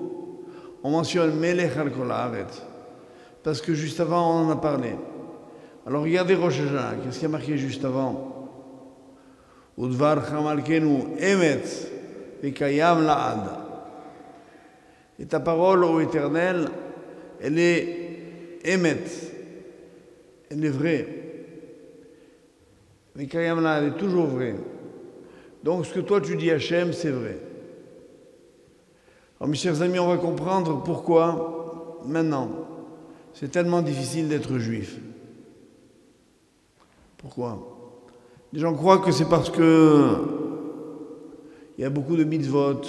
on 0.83 0.89
mentionne 0.89 1.37
Melech 1.39 1.77
al 1.77 1.91
parce 3.43 3.61
que 3.61 3.73
juste 3.73 3.99
avant, 3.99 4.31
on 4.31 4.47
en 4.47 4.49
a 4.49 4.55
parlé. 4.55 4.95
Alors 5.85 6.03
regardez 6.03 6.33
Rosh 6.33 6.59
Hashanah, 6.59 6.95
qu'est-ce 7.03 7.19
qui 7.19 7.25
a 7.25 7.29
marqué 7.29 7.57
juste 7.57 7.85
avant? 7.85 8.49
Udvar 9.77 10.23
Emet 11.19 11.63
Vekayam 12.41 13.05
La'ad. 13.05 13.49
Et 15.19 15.25
ta 15.25 15.39
parole, 15.39 15.83
ô 15.83 15.99
Éternel, 15.99 16.67
elle 17.39 17.59
est 17.59 18.61
émette, 18.65 19.33
elle 20.49 20.65
est 20.65 20.69
vraie. 20.69 21.22
Vekayam 23.15 23.61
La'ad 23.61 23.83
est 23.83 23.97
toujours 23.97 24.25
vraie. 24.25 24.55
Donc 25.63 25.85
ce 25.85 25.93
que 25.93 25.99
toi 25.99 26.19
tu 26.19 26.35
dis 26.35 26.51
Hachem, 26.51 26.93
c'est 26.93 27.11
vrai. 27.11 27.39
Alors 29.39 29.49
mes 29.49 29.55
chers 29.55 29.81
amis, 29.81 29.99
on 29.99 30.07
va 30.07 30.17
comprendre 30.17 30.81
pourquoi 30.83 31.99
maintenant 32.05 32.49
c'est 33.33 33.51
tellement 33.51 33.81
difficile 33.81 34.27
d'être 34.27 34.57
juif. 34.57 34.99
Pourquoi? 37.17 37.59
Les 38.51 38.59
gens 38.59 38.73
croient 38.73 38.99
que 38.99 39.11
c'est 39.11 39.29
parce 39.29 39.49
que 39.49 40.17
il 41.77 41.81
y 41.81 41.85
a 41.85 41.89
beaucoup 41.89 42.15
de 42.15 42.23
mitzvot, 42.23 42.81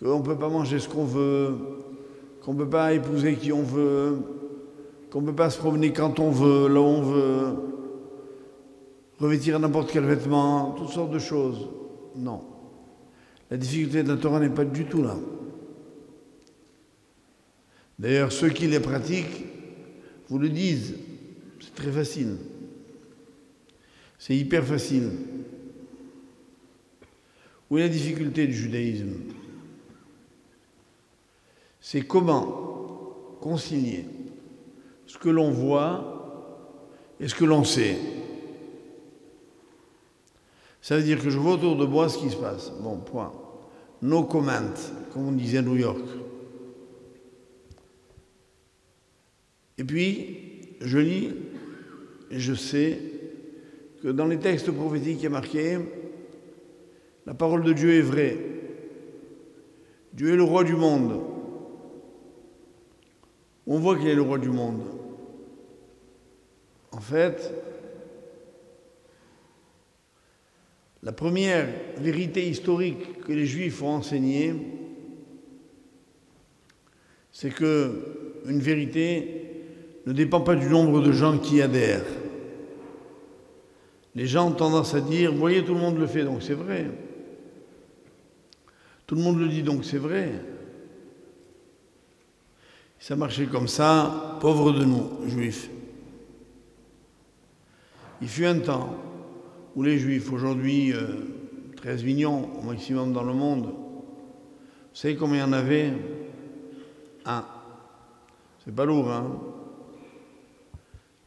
qu'on 0.00 0.18
ne 0.18 0.24
peut 0.24 0.36
pas 0.36 0.48
manger 0.48 0.78
ce 0.80 0.88
qu'on 0.88 1.04
veut, 1.04 1.54
qu'on 2.42 2.54
ne 2.54 2.58
peut 2.58 2.68
pas 2.68 2.92
épouser 2.92 3.36
qui 3.36 3.52
on 3.52 3.62
veut, 3.62 4.18
qu'on 5.10 5.20
ne 5.20 5.26
peut 5.26 5.36
pas 5.36 5.50
se 5.50 5.58
promener 5.58 5.92
quand 5.92 6.18
on 6.18 6.30
veut, 6.30 6.66
là 6.68 6.80
où 6.80 6.84
on 6.84 7.02
veut, 7.02 7.46
revêtir 9.18 9.58
n'importe 9.58 9.90
quel 9.92 10.04
vêtement, 10.04 10.72
toutes 10.72 10.90
sortes 10.90 11.12
de 11.12 11.18
choses. 11.18 11.68
Non. 12.14 12.42
La 13.50 13.56
difficulté 13.56 14.02
de 14.02 14.08
la 14.08 14.16
Torah 14.16 14.40
n'est 14.40 14.50
pas 14.50 14.64
du 14.64 14.86
tout 14.86 15.02
là. 15.02 15.16
D'ailleurs, 17.98 18.32
ceux 18.32 18.50
qui 18.50 18.66
les 18.66 18.80
pratiquent 18.80 19.46
vous 20.28 20.38
le 20.38 20.48
disent. 20.48 20.96
C'est 21.60 21.74
très 21.74 21.92
facile. 21.92 22.36
C'est 24.18 24.36
hyper 24.36 24.64
facile. 24.64 25.10
Où 27.70 27.78
est 27.78 27.82
la 27.82 27.88
difficulté 27.88 28.46
du 28.46 28.52
judaïsme? 28.52 29.12
C'est 31.80 32.02
comment 32.02 33.36
concilier 33.40 34.04
ce 35.06 35.18
que 35.18 35.28
l'on 35.28 35.50
voit 35.50 37.14
et 37.20 37.28
ce 37.28 37.34
que 37.34 37.44
l'on 37.44 37.64
sait. 37.64 37.96
Ça 40.86 40.96
veut 40.96 41.02
dire 41.02 41.20
que 41.20 41.30
je 41.30 41.38
vois 41.40 41.54
autour 41.54 41.74
de 41.74 41.84
moi 41.84 42.08
ce 42.08 42.16
qui 42.16 42.30
se 42.30 42.36
passe. 42.36 42.70
Bon, 42.80 42.98
point. 42.98 43.32
No 44.02 44.22
comment, 44.22 44.52
comme 45.12 45.26
on 45.26 45.32
disait 45.32 45.58
à 45.58 45.62
New 45.62 45.74
York. 45.74 46.04
Et 49.78 49.82
puis, 49.82 50.76
je 50.80 50.98
lis 50.98 51.34
et 52.30 52.38
je 52.38 52.54
sais 52.54 53.00
que 54.00 54.06
dans 54.06 54.26
les 54.26 54.38
textes 54.38 54.70
prophétiques, 54.70 55.18
il 55.18 55.24
y 55.24 55.26
a 55.26 55.30
marqué 55.30 55.78
la 57.26 57.34
parole 57.34 57.64
de 57.64 57.72
Dieu 57.72 57.92
est 57.92 58.02
vraie. 58.02 58.38
Dieu 60.12 60.34
est 60.34 60.36
le 60.36 60.44
roi 60.44 60.62
du 60.62 60.76
monde. 60.76 61.20
On 63.66 63.80
voit 63.80 63.98
qu'il 63.98 64.06
est 64.06 64.14
le 64.14 64.22
roi 64.22 64.38
du 64.38 64.50
monde. 64.50 64.82
En 66.92 67.00
fait, 67.00 67.52
la 71.02 71.12
première 71.12 71.68
vérité 71.98 72.48
historique 72.48 73.20
que 73.20 73.32
les 73.32 73.46
Juifs 73.46 73.82
ont 73.82 73.94
enseignée, 73.94 74.54
c'est 77.32 77.50
que 77.50 78.42
une 78.46 78.60
vérité 78.60 79.46
ne 80.06 80.12
dépend 80.12 80.40
pas 80.40 80.54
du 80.54 80.68
nombre 80.68 81.00
de 81.00 81.12
gens 81.12 81.38
qui 81.38 81.60
adhèrent. 81.60 82.06
Les 84.14 84.26
gens 84.26 84.48
ont 84.48 84.52
tendance 84.52 84.94
à 84.94 85.00
dire, 85.00 85.34
voyez, 85.34 85.64
tout 85.64 85.74
le 85.74 85.80
monde 85.80 85.98
le 85.98 86.06
fait, 86.06 86.24
donc 86.24 86.42
c'est 86.42 86.54
vrai. 86.54 86.86
Tout 89.06 89.14
le 89.14 89.20
monde 89.20 89.38
le 89.38 89.48
dit, 89.48 89.62
donc 89.62 89.84
c'est 89.84 89.98
vrai. 89.98 90.32
Ça 92.98 93.14
marchait 93.14 93.46
comme 93.46 93.68
ça, 93.68 94.38
pauvres 94.40 94.72
de 94.72 94.84
nous, 94.84 95.28
juifs. 95.28 95.68
Il 98.22 98.28
fut 98.28 98.46
un 98.46 98.58
temps 98.60 98.96
où 99.76 99.82
les 99.82 99.98
juifs, 99.98 100.32
aujourd'hui 100.32 100.92
13 101.76 102.02
euh, 102.02 102.06
millions 102.06 102.48
au 102.58 102.62
maximum 102.62 103.12
dans 103.12 103.22
le 103.22 103.34
monde, 103.34 103.66
vous 103.66 105.02
savez 105.02 105.16
combien 105.16 105.36
il 105.36 105.40
y 105.40 105.50
en 105.50 105.52
avait? 105.52 105.92
Un. 107.26 107.44
C'est 108.64 108.74
pas 108.74 108.86
lourd, 108.86 109.10
hein? 109.10 109.38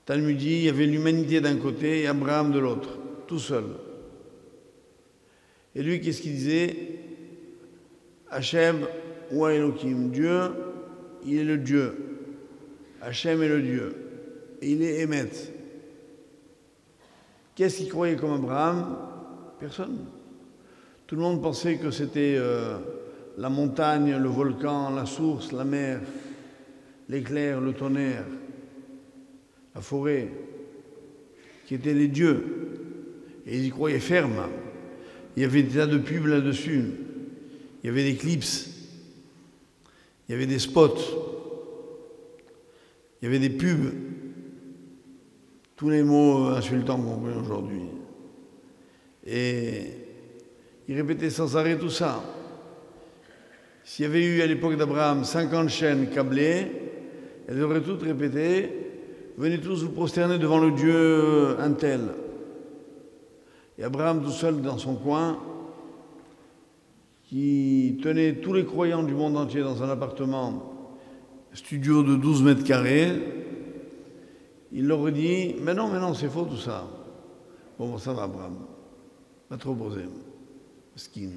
Talmud 0.05 0.35
dit 0.35 0.53
il 0.53 0.63
y 0.63 0.69
avait 0.69 0.88
l'humanité 0.88 1.39
d'un 1.39 1.57
côté 1.57 2.01
et 2.01 2.07
Abraham 2.07 2.51
de 2.51 2.57
l'autre, 2.57 2.97
tout 3.27 3.38
seul. 3.38 3.65
Et 5.75 5.83
lui, 5.83 6.01
qu'est-ce 6.01 6.23
qu'il 6.23 6.31
disait? 6.31 6.75
Hachem 8.31 8.88
ou 9.31 9.45
Elohim. 9.47 10.09
Dieu, 10.09 10.49
il 11.23 11.38
est 11.38 11.43
le 11.43 11.57
Dieu. 11.59 11.95
Hachem 13.01 13.43
est 13.43 13.47
le 13.47 13.62
Dieu. 13.62 13.95
Et 14.63 14.71
il 14.71 14.81
est 14.81 15.01
Qu'est-ce 17.59 17.79
qu'il 17.79 17.89
croyait 17.89 18.15
comme 18.15 18.31
Abraham? 18.31 18.95
Personne. 19.59 19.97
Tout 21.05 21.17
le 21.17 21.21
monde 21.21 21.41
pensait 21.41 21.75
que 21.75 21.91
c'était 21.91 22.35
euh, 22.37 22.77
la 23.37 23.49
montagne, 23.49 24.15
le 24.15 24.29
volcan, 24.29 24.91
la 24.91 25.05
source, 25.05 25.51
la 25.51 25.65
mer, 25.65 25.99
l'éclair, 27.09 27.59
le 27.59 27.73
tonnerre, 27.73 28.23
la 29.75 29.81
forêt, 29.81 30.29
qui 31.65 31.75
étaient 31.75 31.93
les 31.93 32.07
dieux. 32.07 33.41
Et 33.45 33.57
ils 33.57 33.65
y 33.65 33.69
croyaient 33.71 33.99
ferme. 33.99 34.47
Il 35.35 35.43
y 35.43 35.45
avait 35.45 35.63
des 35.63 35.75
tas 35.75 35.85
de 35.85 35.97
pubs 35.97 36.27
là-dessus. 36.27 36.85
Il 37.83 37.87
y 37.87 37.89
avait 37.89 38.09
des 38.09 38.15
clips, 38.15 38.69
il 40.29 40.31
y 40.31 40.33
avait 40.33 40.47
des 40.47 40.59
spots, 40.59 40.95
il 43.21 43.25
y 43.25 43.27
avait 43.27 43.39
des 43.39 43.49
pubs, 43.49 43.91
tous 45.79 45.89
les 45.89 46.03
mots 46.03 46.47
insultants 46.47 46.97
qu'on 46.97 47.19
connaît 47.19 47.37
aujourd'hui. 47.37 47.83
Et 49.25 49.83
il 50.89 50.95
répétait 50.97 51.29
sans 51.29 51.55
arrêt 51.55 51.77
tout 51.77 51.89
ça. 51.89 52.21
S'il 53.85 54.03
y 54.03 54.05
avait 54.09 54.25
eu 54.25 54.41
à 54.41 54.45
l'époque 54.45 54.75
d'Abraham 54.75 55.23
50 55.23 55.69
chaînes 55.69 56.09
câblées, 56.09 56.67
elles 57.47 57.63
auraient 57.63 57.81
toutes 57.81 58.03
répété 58.03 58.87
Venez 59.37 59.61
tous 59.61 59.85
vous 59.85 59.91
prosterner 59.91 60.37
devant 60.37 60.59
le 60.59 60.71
Dieu 60.71 61.57
un 61.61 61.71
tel. 61.71 62.01
Et 63.77 63.83
Abraham 63.85 64.21
tout 64.21 64.31
seul 64.31 64.61
dans 64.61 64.77
son 64.77 64.95
coin, 64.95 65.39
qui 67.23 67.97
tenait 68.03 68.33
tous 68.33 68.51
les 68.51 68.65
croyants 68.65 69.03
du 69.03 69.13
monde 69.13 69.37
entier 69.37 69.61
dans 69.61 69.81
un 69.81 69.89
appartement 69.89 70.89
studio 71.53 72.03
de 72.03 72.17
12 72.17 72.43
mètres 72.43 72.65
carrés, 72.65 73.38
il 74.71 74.88
leur 74.88 75.12
dit 75.12 75.55
Mais 75.62 75.73
non, 75.73 75.89
mais 75.89 75.99
non, 75.99 76.13
c'est 76.13 76.29
faux 76.29 76.45
tout 76.45 76.58
ça. 76.58 76.88
Bon, 77.77 77.97
ça 77.97 78.13
va, 78.13 78.23
Abraham. 78.23 78.58
Pas 79.47 79.58
trop 79.58 79.73
posé. 79.73 80.01
Skin. 80.95 81.32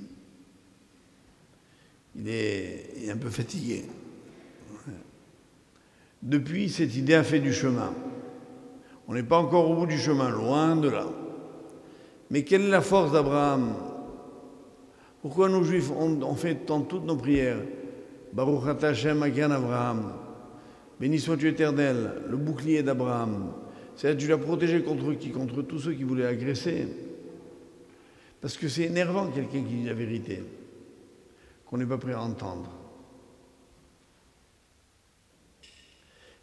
Il 2.17 2.29
est, 2.29 3.11
un 3.11 3.17
peu 3.17 3.31
fatigué. 3.31 3.85
Depuis, 6.21 6.69
cette 6.69 6.95
idée 6.95 7.15
a 7.15 7.25
fait 7.25 7.41
du 7.41 7.53
chemin. 7.53 7.93
On 9.09 9.15
n'est 9.15 9.23
pas 9.23 9.39
encore 9.39 9.71
au 9.71 9.75
bout 9.75 9.87
du 9.87 9.99
chemin, 9.99 10.29
loin 10.31 10.77
de 10.77 10.89
là. 10.89 11.07
Mais 12.31 12.45
quelle 12.45 12.63
est 12.63 12.71
la 12.71 12.81
force 12.81 13.13
d'Abraham? 13.13 13.75
Pourquoi 15.21 15.49
nous 15.49 15.65
juifs, 15.65 15.91
on, 15.91 16.35
fait 16.35 16.67
dans 16.67 16.83
toutes 16.83 17.05
nos 17.05 17.17
prières? 17.17 17.63
Baruch 18.33 18.83
Hashem 18.83 19.23
Abraham. 19.23 20.13
Béni 21.03 21.19
sois-tu 21.19 21.49
éternel, 21.49 22.13
le 22.31 22.37
bouclier 22.37 22.85
d'Abraham. 22.85 23.55
C'est-à-dire 23.97 24.21
tu 24.21 24.29
l'as 24.29 24.39
protégé 24.39 24.85
contre 24.85 25.15
qui? 25.15 25.33
Contre 25.33 25.61
tous 25.63 25.81
ceux 25.81 25.95
qui 25.95 26.05
voulaient 26.05 26.27
agresser. 26.27 26.87
Parce 28.41 28.57
que 28.57 28.69
c'est 28.69 28.85
énervant 28.85 29.27
quelqu'un 29.27 29.65
qui 29.65 29.75
dit 29.75 29.85
la 29.85 29.95
vérité, 29.95 30.45
qu'on 31.67 31.79
n'est 31.79 31.87
pas 31.87 31.99
prêt 31.99 32.13
à 32.13 32.23
entendre. 32.23 32.71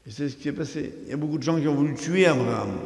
Et 0.06 0.12
c'est 0.12 0.28
ce 0.28 0.36
qui 0.36 0.44
s'est 0.44 0.52
passé. 0.52 0.94
Il 1.06 1.12
y 1.12 1.14
a 1.14 1.18
beaucoup 1.18 1.38
de 1.38 1.44
gens 1.44 1.58
qui 1.58 1.70
ont 1.70 1.76
voulu 1.76 1.96
tuer 1.96 2.26
Abraham. 2.26 2.80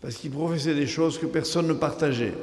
Parce 0.00 0.14
qu'il 0.14 0.30
professait 0.30 0.76
des 0.76 0.86
choses 0.86 1.18
que 1.18 1.26
personne 1.26 1.66
ne 1.66 1.72
partageait. 1.72 2.34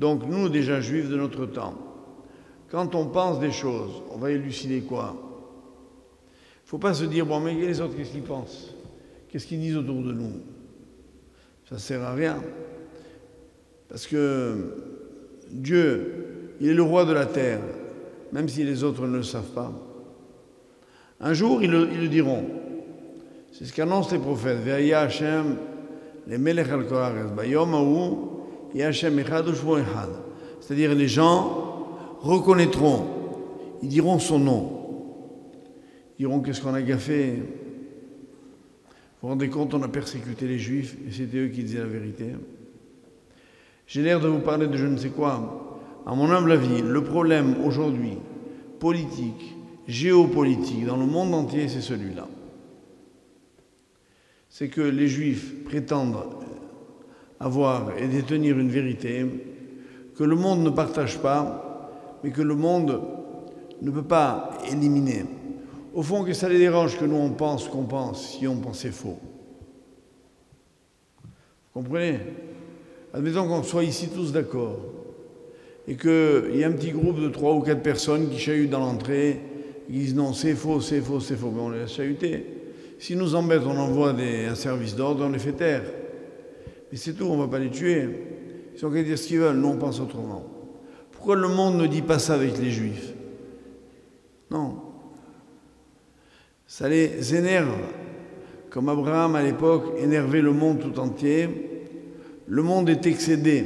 Donc 0.00 0.26
nous, 0.26 0.48
déjà 0.48 0.80
juifs 0.80 1.08
de 1.08 1.16
notre 1.16 1.46
temps, 1.46 1.89
quand 2.70 2.94
on 2.94 3.06
pense 3.06 3.40
des 3.40 3.50
choses, 3.50 4.02
on 4.10 4.18
va 4.18 4.30
élucider 4.30 4.82
quoi? 4.82 5.16
Il 5.16 6.66
ne 6.66 6.68
faut 6.68 6.78
pas 6.78 6.94
se 6.94 7.04
dire, 7.04 7.26
bon, 7.26 7.40
mais 7.40 7.54
les 7.54 7.80
autres, 7.80 7.96
qu'est-ce 7.96 8.12
qu'ils 8.12 8.22
pensent? 8.22 8.72
Qu'est-ce 9.28 9.46
qu'ils 9.46 9.60
disent 9.60 9.76
autour 9.76 10.02
de 10.02 10.12
nous? 10.12 10.32
Ça 11.68 11.74
ne 11.74 11.80
sert 11.80 12.02
à 12.02 12.14
rien. 12.14 12.40
Parce 13.88 14.06
que 14.06 14.76
Dieu, 15.50 16.54
il 16.60 16.68
est 16.68 16.74
le 16.74 16.82
roi 16.82 17.04
de 17.04 17.12
la 17.12 17.26
terre, 17.26 17.60
même 18.32 18.48
si 18.48 18.62
les 18.62 18.84
autres 18.84 19.06
ne 19.06 19.16
le 19.16 19.22
savent 19.24 19.52
pas. 19.52 19.72
Un 21.20 21.32
jour, 21.34 21.62
ils 21.62 21.70
le, 21.70 22.08
diront. 22.08 22.46
C'est 23.52 23.64
ce 23.64 23.72
qu'annoncent 23.72 24.12
les 24.12 24.20
prophètes. 24.20 24.66
Hashem, 24.94 25.56
les 26.28 26.38
Melech 26.38 26.68
al 26.68 26.86
Bayom 27.36 28.30
C'est-à-dire 30.60 30.94
les 30.94 31.08
gens 31.08 31.69
reconnaîtront, 32.20 33.06
ils 33.82 33.88
diront 33.88 34.18
son 34.18 34.38
nom. 34.38 34.76
Ils 36.18 36.26
diront 36.26 36.40
qu'est-ce 36.40 36.60
qu'on 36.60 36.74
a 36.74 36.82
gaffé. 36.82 37.36
Vous 37.36 37.42
vous 39.22 39.28
rendez 39.28 39.48
compte, 39.48 39.74
on 39.74 39.82
a 39.82 39.88
persécuté 39.88 40.46
les 40.46 40.58
juifs 40.58 40.96
et 41.06 41.12
c'était 41.12 41.38
eux 41.38 41.48
qui 41.48 41.62
disaient 41.62 41.78
la 41.78 41.86
vérité. 41.86 42.26
J'ai 43.86 44.02
l'air 44.02 44.20
de 44.20 44.28
vous 44.28 44.40
parler 44.40 44.66
de 44.66 44.76
je 44.76 44.86
ne 44.86 44.96
sais 44.96 45.08
quoi. 45.08 45.80
À 46.06 46.14
mon 46.14 46.30
humble 46.30 46.52
avis, 46.52 46.82
le 46.82 47.04
problème 47.04 47.56
aujourd'hui, 47.64 48.16
politique, 48.78 49.56
géopolitique, 49.86 50.86
dans 50.86 50.96
le 50.96 51.06
monde 51.06 51.34
entier, 51.34 51.68
c'est 51.68 51.80
celui-là. 51.80 52.28
C'est 54.48 54.68
que 54.68 54.80
les 54.80 55.08
juifs 55.08 55.64
prétendent 55.64 56.24
avoir 57.38 57.96
et 57.98 58.06
détenir 58.06 58.58
une 58.58 58.68
vérité 58.68 59.24
que 60.16 60.24
le 60.24 60.36
monde 60.36 60.62
ne 60.62 60.70
partage 60.70 61.18
pas, 61.18 61.69
mais 62.22 62.30
que 62.30 62.42
le 62.42 62.54
monde 62.54 63.00
ne 63.82 63.90
peut 63.90 64.02
pas 64.02 64.58
éliminer. 64.70 65.24
Au 65.94 66.02
fond, 66.02 66.24
que 66.24 66.32
ça 66.32 66.48
les 66.48 66.58
dérange 66.58 66.98
que 66.98 67.04
nous 67.04 67.16
on 67.16 67.30
pense 67.30 67.68
qu'on 67.68 67.84
pense 67.84 68.36
si 68.36 68.46
on 68.46 68.56
pensait 68.56 68.90
faux. 68.90 69.18
Vous 71.74 71.82
comprenez? 71.82 72.18
Admettons 73.12 73.48
qu'on 73.48 73.62
soit 73.62 73.84
ici 73.84 74.08
tous 74.08 74.32
d'accord 74.32 74.78
et 75.88 75.96
qu'il 75.96 76.56
y 76.56 76.62
a 76.62 76.68
un 76.68 76.72
petit 76.72 76.92
groupe 76.92 77.20
de 77.20 77.28
trois 77.28 77.54
ou 77.54 77.60
quatre 77.60 77.82
personnes 77.82 78.28
qui 78.28 78.38
chahutent 78.38 78.70
dans 78.70 78.78
l'entrée, 78.78 79.40
qui 79.86 79.94
disent 79.94 80.14
non, 80.14 80.32
c'est 80.32 80.54
faux, 80.54 80.80
c'est 80.80 81.00
faux, 81.00 81.18
c'est 81.18 81.36
faux, 81.36 81.50
mais 81.52 81.60
on 81.60 81.70
les 81.70 81.80
laisse 81.80 81.92
chahuter. 81.92 82.46
Si 83.00 83.16
nous 83.16 83.34
embêtent, 83.34 83.62
on 83.66 83.76
envoie 83.76 84.10
un 84.10 84.54
service 84.54 84.94
d'ordre, 84.94 85.24
on 85.24 85.30
les 85.30 85.38
fait 85.38 85.52
taire. 85.52 85.82
Mais 86.92 86.98
c'est 86.98 87.14
tout, 87.14 87.24
on 87.24 87.36
ne 87.36 87.42
va 87.42 87.48
pas 87.48 87.58
les 87.58 87.70
tuer. 87.70 88.08
Ils 88.76 88.86
ont 88.86 88.90
qu'à 88.90 89.02
dire 89.02 89.18
ce 89.18 89.26
qu'ils 89.26 89.38
veulent, 89.38 89.56
nous 89.56 89.68
on 89.68 89.76
pense 89.76 89.98
autrement. 90.00 90.59
Pourquoi 91.20 91.36
le 91.36 91.48
monde 91.48 91.76
ne 91.76 91.86
dit 91.86 92.00
pas 92.00 92.18
ça 92.18 92.32
avec 92.32 92.56
les 92.56 92.70
juifs? 92.70 93.12
Non. 94.50 94.76
Ça 96.66 96.88
les 96.88 97.34
énerve, 97.34 97.76
comme 98.70 98.88
Abraham 98.88 99.36
à 99.36 99.42
l'époque 99.42 99.84
énervait 99.98 100.40
le 100.40 100.52
monde 100.52 100.80
tout 100.80 100.98
entier. 100.98 101.46
Le 102.46 102.62
monde 102.62 102.88
est 102.88 103.04
excédé 103.04 103.64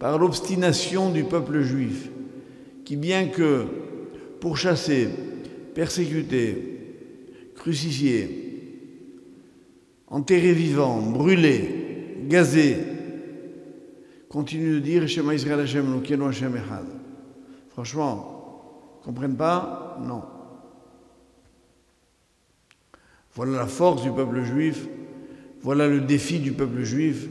par 0.00 0.18
l'obstination 0.18 1.10
du 1.10 1.22
peuple 1.22 1.60
juif, 1.60 2.10
qui 2.84 2.96
bien 2.96 3.28
que 3.28 3.66
pourchassé, 4.40 5.06
persécuté, 5.72 6.80
crucifié, 7.54 8.74
enterré 10.08 10.52
vivant, 10.52 11.00
brûlé, 11.00 12.16
gazé, 12.26 12.95
continue 14.28 14.74
de 14.74 14.78
dire 14.80 15.08
Shema 15.08 15.34
Israël 15.34 15.60
Hashem, 15.60 16.02
Echad. 16.04 16.86
Franchement, 17.70 19.00
comprennent 19.04 19.36
pas? 19.36 19.98
Non. 20.02 20.22
Voilà 23.34 23.58
la 23.58 23.66
force 23.66 24.02
du 24.02 24.10
peuple 24.10 24.42
juif, 24.42 24.86
voilà 25.62 25.88
le 25.88 26.00
défi 26.00 26.38
du 26.38 26.52
peuple 26.52 26.82
juif, 26.82 27.28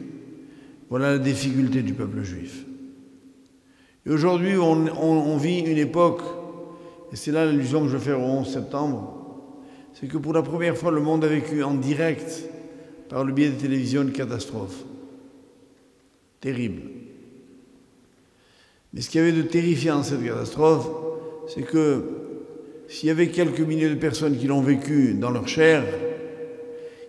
voilà 0.89 1.13
la 1.13 1.17
difficulté 1.17 1.81
du 1.81 1.93
peuple 1.93 2.21
juif. 2.21 2.63
Et 4.05 4.12
aujourd'hui, 4.12 4.55
on, 4.55 4.86
on, 5.01 5.38
vit 5.38 5.62
une 5.62 5.79
époque, 5.79 6.21
et 7.12 7.15
c'est 7.15 7.31
là 7.31 7.43
l'allusion 7.43 7.81
que 7.81 7.88
je 7.88 7.97
vais 7.97 8.03
faire 8.03 8.19
au 8.19 8.25
11 8.25 8.47
septembre, 8.47 9.15
c'est 9.93 10.08
que 10.08 10.17
pour 10.17 10.34
la 10.34 10.43
première 10.43 10.77
fois, 10.77 10.91
le 10.91 11.01
monde 11.01 11.23
a 11.23 11.27
vécu 11.27 11.63
en 11.63 11.73
direct 11.73 12.43
par 13.10 13.23
le 13.23 13.34
biais 13.34 13.49
des 13.49 13.58
télévisions 13.58 14.03
une 14.03 14.12
catastrophe. 14.12 14.84
Terrible. 16.41 16.82
Mais 18.93 19.02
ce 19.02 19.10
qui 19.10 19.17
y 19.17 19.21
avait 19.21 19.32
de 19.32 19.41
terrifiant 19.41 19.98
dans 19.98 20.04
cette 20.04 20.24
catastrophe, 20.24 20.88
c'est 21.48 21.63
que 21.63 22.04
s'il 22.88 23.08
y 23.08 23.12
avait 23.12 23.30
quelques 23.30 23.62
milliers 23.62 23.89
de 23.89 23.95
personnes 23.95 24.38
qui 24.38 24.48
l'ont 24.48 24.62
vécu 24.62 25.15
dans 25.15 25.32
leur 25.32 25.48
chair, 25.48 25.84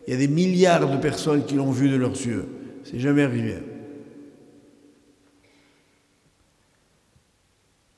il 0.06 0.12
y 0.12 0.16
a 0.16 0.18
des 0.18 0.28
milliards 0.28 0.90
de 0.90 0.96
personnes 0.96 1.44
qui 1.44 1.54
l'ont 1.54 1.70
vu 1.70 1.88
de 1.88 1.96
leurs 1.96 2.12
yeux. 2.12 2.46
C'est 2.84 2.98
jamais 2.98 3.22
arrivé. 3.22 3.56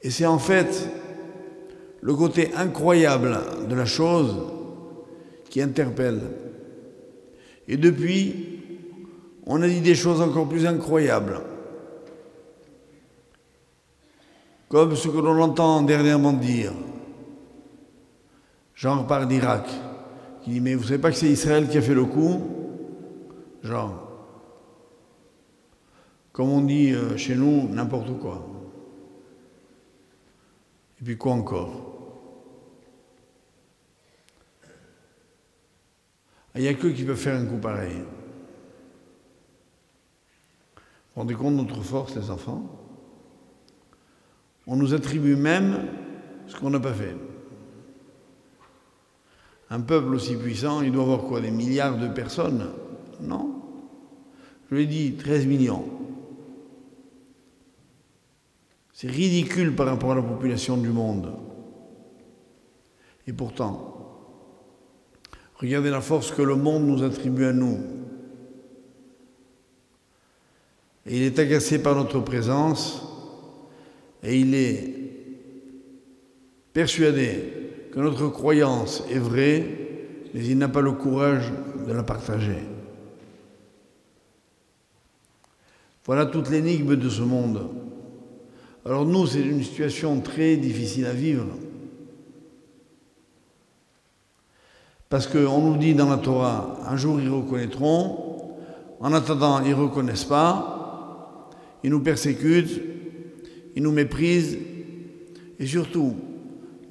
Et 0.03 0.11
c'est 0.11 0.27
en 0.27 0.38
fait 0.38 0.88
le 2.01 2.14
côté 2.14 2.51
incroyable 2.55 3.38
de 3.69 3.75
la 3.75 3.85
chose 3.85 4.37
qui 5.51 5.61
interpelle. 5.61 6.21
Et 7.67 7.77
depuis, 7.77 8.48
on 9.49 9.63
a 9.63 9.67
dit 9.67 9.81
des 9.81 9.95
choses 9.95 10.21
encore 10.21 10.47
plus 10.47 10.67
incroyables. 10.67 11.41
Comme 14.69 14.95
ce 14.95 15.09
que 15.09 15.17
l'on 15.17 15.41
entend 15.41 15.81
dernièrement 15.81 16.35
dire, 16.35 16.75
genre 18.75 19.07
par 19.07 19.27
d'Irak, 19.27 19.67
qui 20.43 20.51
dit 20.51 20.61
Mais 20.61 20.75
vous 20.75 20.85
savez 20.85 20.99
pas 20.99 21.11
que 21.11 21.17
c'est 21.17 21.31
Israël 21.31 21.67
qui 21.67 21.79
a 21.79 21.83
fait 21.83 21.95
le 21.95 22.05
coup? 22.05 22.43
Genre. 23.63 24.05
Comme 26.33 26.51
on 26.51 26.61
dit 26.61 26.93
euh, 26.93 27.17
chez 27.17 27.35
nous, 27.35 27.69
n'importe 27.71 28.19
quoi. 28.21 28.47
Et 31.01 31.05
puis 31.05 31.17
quoi 31.17 31.33
encore? 31.33 31.85
Il 36.55 36.63
n'y 36.63 36.69
a 36.69 36.75
que 36.75 36.89
qui 36.89 37.05
peut 37.05 37.15
faire 37.15 37.41
un 37.41 37.47
coup 37.47 37.57
pareil. 37.59 38.03
Vous 41.08 41.08
vous 41.08 41.08
rendez 41.18 41.35
compte 41.35 41.57
de 41.57 41.62
notre 41.62 41.83
force, 41.83 42.16
les 42.16 42.31
enfants? 42.31 42.64
On 44.66 44.76
nous 44.76 44.94
attribue 44.94 45.37
même 45.37 45.87
ce 46.46 46.57
qu'on 46.57 46.70
n'a 46.70 46.81
pas 46.81 46.92
fait. 46.92 47.16
Un 49.70 49.81
peuple 49.81 50.14
aussi 50.14 50.37
puissant, 50.37 50.83
il 50.83 50.92
doit 50.92 51.02
avoir 51.02 51.22
quoi 51.24 51.40
Des 51.40 51.50
milliards 51.50 51.98
de 51.98 52.09
personnes? 52.09 52.68
Non. 53.20 53.62
Je 54.70 54.76
l'ai 54.76 54.87
dit, 54.87 55.14
13 55.14 55.46
millions. 55.46 55.85
C'est 58.92 59.11
ridicule 59.11 59.74
par 59.74 59.87
rapport 59.87 60.12
à 60.12 60.16
la 60.16 60.22
population 60.22 60.76
du 60.76 60.88
monde. 60.88 61.35
Et 63.26 63.33
pourtant, 63.33 63.98
Regardez 65.59 65.90
la 65.90 66.00
force 66.00 66.31
que 66.31 66.42
le 66.42 66.54
monde 66.54 66.87
nous 66.87 67.02
attribue 67.02 67.46
à 67.46 67.52
nous. 67.52 67.78
Et 71.09 71.16
il 71.16 71.23
est 71.23 71.38
agacé 71.38 71.83
par 71.83 71.94
notre 71.94 72.21
présence 72.21 73.03
et 74.23 74.38
il 74.38 74.55
est 74.55 74.94
persuadé 76.73 77.88
que 77.92 77.99
notre 77.99 78.29
croyance 78.29 79.03
est 79.11 79.18
vraie, 79.18 79.64
mais 80.35 80.44
il 80.44 80.59
n'a 80.59 80.68
pas 80.68 80.83
le 80.83 80.92
courage 80.92 81.51
de 81.87 81.92
la 81.92 82.03
partager. 82.03 82.59
Voilà 86.05 86.27
toute 86.27 86.51
l'énigme 86.51 86.97
de 86.97 87.09
ce 87.09 87.23
monde. 87.23 87.71
Alors 88.85 89.07
nous, 89.07 89.27
c'est 89.27 89.40
une 89.40 89.62
situation 89.62 90.21
très 90.21 90.57
difficile 90.57 91.07
à 91.07 91.12
vivre. 91.12 91.47
Parce 95.09 95.27
qu'on 95.27 95.61
nous 95.61 95.79
dit 95.79 95.94
dans 95.94 96.11
la 96.11 96.18
Torah, 96.18 96.79
un 96.87 96.97
jour 96.97 97.18
ils 97.18 97.31
reconnaîtront, 97.31 98.57
en 99.01 99.12
attendant 99.14 99.61
ils 99.62 99.71
ne 99.71 99.75
reconnaissent 99.75 100.25
pas, 100.25 100.78
ils 101.85 101.91
nous 101.91 102.01
persécutent, 102.01 102.81
ils 103.75 103.83
nous 103.83 103.93
méprisent, 103.93 104.59
et 105.59 105.67
surtout, 105.67 106.14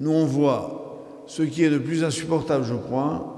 nous 0.00 0.10
on 0.10 0.26
voit 0.26 1.24
ce 1.26 1.42
qui 1.42 1.62
est 1.62 1.70
le 1.70 1.82
plus 1.82 2.04
insupportable, 2.04 2.64
je 2.64 2.74
crois, 2.74 3.34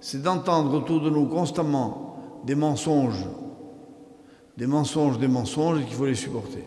c'est 0.00 0.22
d'entendre 0.22 0.74
autour 0.74 1.00
de 1.00 1.10
nous 1.10 1.26
constamment 1.26 2.42
des 2.44 2.54
mensonges, 2.54 3.24
des 4.56 4.66
mensonges, 4.66 5.18
des 5.18 5.28
mensonges, 5.28 5.80
et 5.80 5.84
qu'il 5.84 5.94
faut 5.94 6.06
les 6.06 6.14
supporter. 6.14 6.64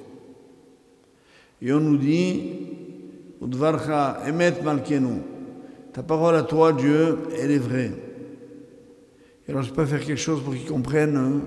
Et 1.61 1.71
on 1.71 1.79
nous 1.79 1.97
dit, 1.97 2.41
Udvarcha 3.41 4.23
emet 4.27 4.61
malkenu, 4.63 5.21
ta 5.93 6.03
parole 6.03 6.35
à 6.35 6.43
toi, 6.43 6.73
Dieu, 6.73 7.19
elle 7.39 7.51
est 7.51 7.57
vraie. 7.57 7.91
Et 9.47 9.51
alors 9.51 9.63
je 9.63 9.71
peux 9.71 9.85
faire 9.85 10.03
quelque 10.03 10.15
chose 10.15 10.41
pour 10.41 10.53
qu'ils 10.53 10.65
comprennent. 10.65 11.41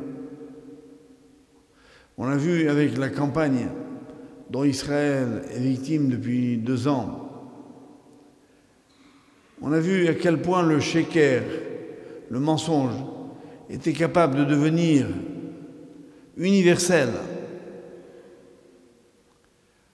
On 2.16 2.28
a 2.28 2.36
vu 2.36 2.68
avec 2.68 2.96
la 2.96 3.08
campagne 3.08 3.68
dont 4.50 4.64
Israël 4.64 5.42
est 5.54 5.60
victime 5.60 6.08
depuis 6.08 6.58
deux 6.58 6.86
ans, 6.86 7.24
on 9.60 9.72
a 9.72 9.80
vu 9.80 10.08
à 10.08 10.14
quel 10.14 10.42
point 10.42 10.62
le 10.62 10.78
sheker, 10.78 11.42
le 12.28 12.38
mensonge, 12.38 12.94
était 13.70 13.92
capable 13.92 14.36
de 14.36 14.44
devenir 14.44 15.06
universel. 16.36 17.08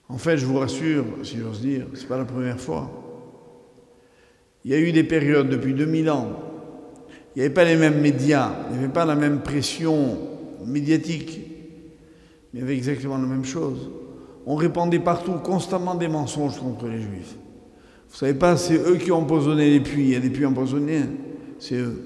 En 0.09 0.17
fait, 0.17 0.37
je 0.37 0.45
vous 0.45 0.57
rassure, 0.57 1.05
si 1.23 1.37
j'ose 1.37 1.61
dire, 1.61 1.85
ce 1.93 2.01
n'est 2.01 2.07
pas 2.07 2.17
la 2.17 2.25
première 2.25 2.59
fois. 2.59 2.91
Il 4.65 4.71
y 4.71 4.73
a 4.73 4.79
eu 4.79 4.91
des 4.91 5.05
périodes 5.05 5.49
depuis 5.49 5.73
2000 5.73 6.09
ans. 6.09 6.39
Il 7.33 7.39
n'y 7.39 7.45
avait 7.45 7.53
pas 7.53 7.63
les 7.63 7.77
mêmes 7.77 8.01
médias, 8.01 8.51
il 8.67 8.73
n'y 8.73 8.83
avait 8.83 8.93
pas 8.93 9.05
la 9.05 9.15
même 9.15 9.41
pression 9.41 10.17
médiatique. 10.65 11.50
Il 12.53 12.59
y 12.59 12.63
avait 12.63 12.75
exactement 12.75 13.17
la 13.17 13.27
même 13.27 13.45
chose. 13.45 13.89
On 14.45 14.55
répandait 14.55 14.99
partout 14.99 15.33
constamment 15.33 15.95
des 15.95 16.07
mensonges 16.07 16.59
contre 16.59 16.87
les 16.87 17.01
juifs. 17.01 17.35
Vous 18.09 18.17
savez 18.17 18.33
pas, 18.33 18.57
c'est 18.57 18.75
eux 18.75 18.97
qui 18.97 19.11
ont 19.11 19.19
empoisonné 19.19 19.69
les 19.69 19.79
puits. 19.79 20.03
Il 20.03 20.09
y 20.09 20.15
a 20.15 20.19
des 20.19 20.29
puits 20.29 20.45
empoisonnés, 20.45 21.03
c'est 21.59 21.75
eux. 21.75 22.03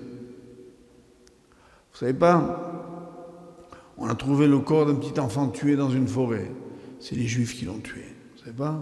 Vous 1.91 1.97
savez 1.97 2.13
pas, 2.13 3.71
on 3.97 4.07
a 4.07 4.15
trouvé 4.15 4.47
le 4.47 4.59
corps 4.59 4.85
d'un 4.85 4.95
petit 4.95 5.19
enfant 5.19 5.47
tué 5.47 5.75
dans 5.75 5.89
une 5.89 6.07
forêt. 6.07 6.51
C'est 6.99 7.15
les 7.15 7.25
juifs 7.25 7.55
qui 7.55 7.65
l'ont 7.65 7.79
tué. 7.79 8.03
Vous 8.35 8.43
savez 8.43 8.55
pas? 8.55 8.79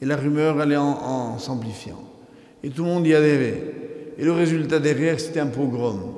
Et 0.00 0.06
la 0.06 0.16
rumeur 0.16 0.60
allait 0.60 0.76
en, 0.76 0.88
en 0.88 1.38
s'amplifiant. 1.38 2.02
Et 2.62 2.70
tout 2.70 2.84
le 2.84 2.88
monde 2.88 3.06
y 3.06 3.14
adhérait. 3.14 3.74
Et 4.16 4.24
le 4.24 4.32
résultat 4.32 4.78
derrière, 4.78 5.18
c'était 5.18 5.40
un 5.40 5.48
pogrom. 5.48 6.14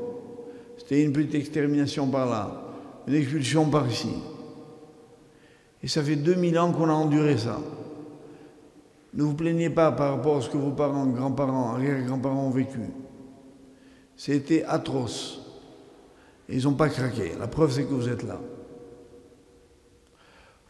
C'était 0.76 1.02
une 1.02 1.12
petite 1.12 1.34
extermination 1.34 2.08
par 2.08 2.28
là, 2.28 2.62
une 3.06 3.14
expulsion 3.14 3.68
par 3.70 3.88
ici. 3.88 4.10
Et 5.82 5.88
ça 5.88 6.02
fait 6.02 6.16
2000 6.16 6.58
ans 6.58 6.72
qu'on 6.72 6.88
a 6.88 6.92
enduré 6.92 7.36
ça. 7.36 7.58
Ne 9.14 9.24
vous 9.24 9.34
plaignez 9.34 9.68
pas 9.68 9.92
par 9.92 10.16
rapport 10.16 10.38
à 10.38 10.40
ce 10.40 10.48
que 10.48 10.56
vos 10.56 10.70
parents, 10.70 11.06
grands-parents, 11.06 11.74
arrière-grands-parents 11.74 12.46
ont 12.46 12.50
vécu. 12.50 12.78
C'était 14.16 14.64
atroce. 14.64 15.40
Et 16.48 16.56
ils 16.56 16.64
n'ont 16.64 16.74
pas 16.74 16.88
craqué. 16.88 17.32
La 17.38 17.48
preuve, 17.48 17.72
c'est 17.72 17.84
que 17.84 17.92
vous 17.92 18.08
êtes 18.08 18.22
là. 18.22 18.40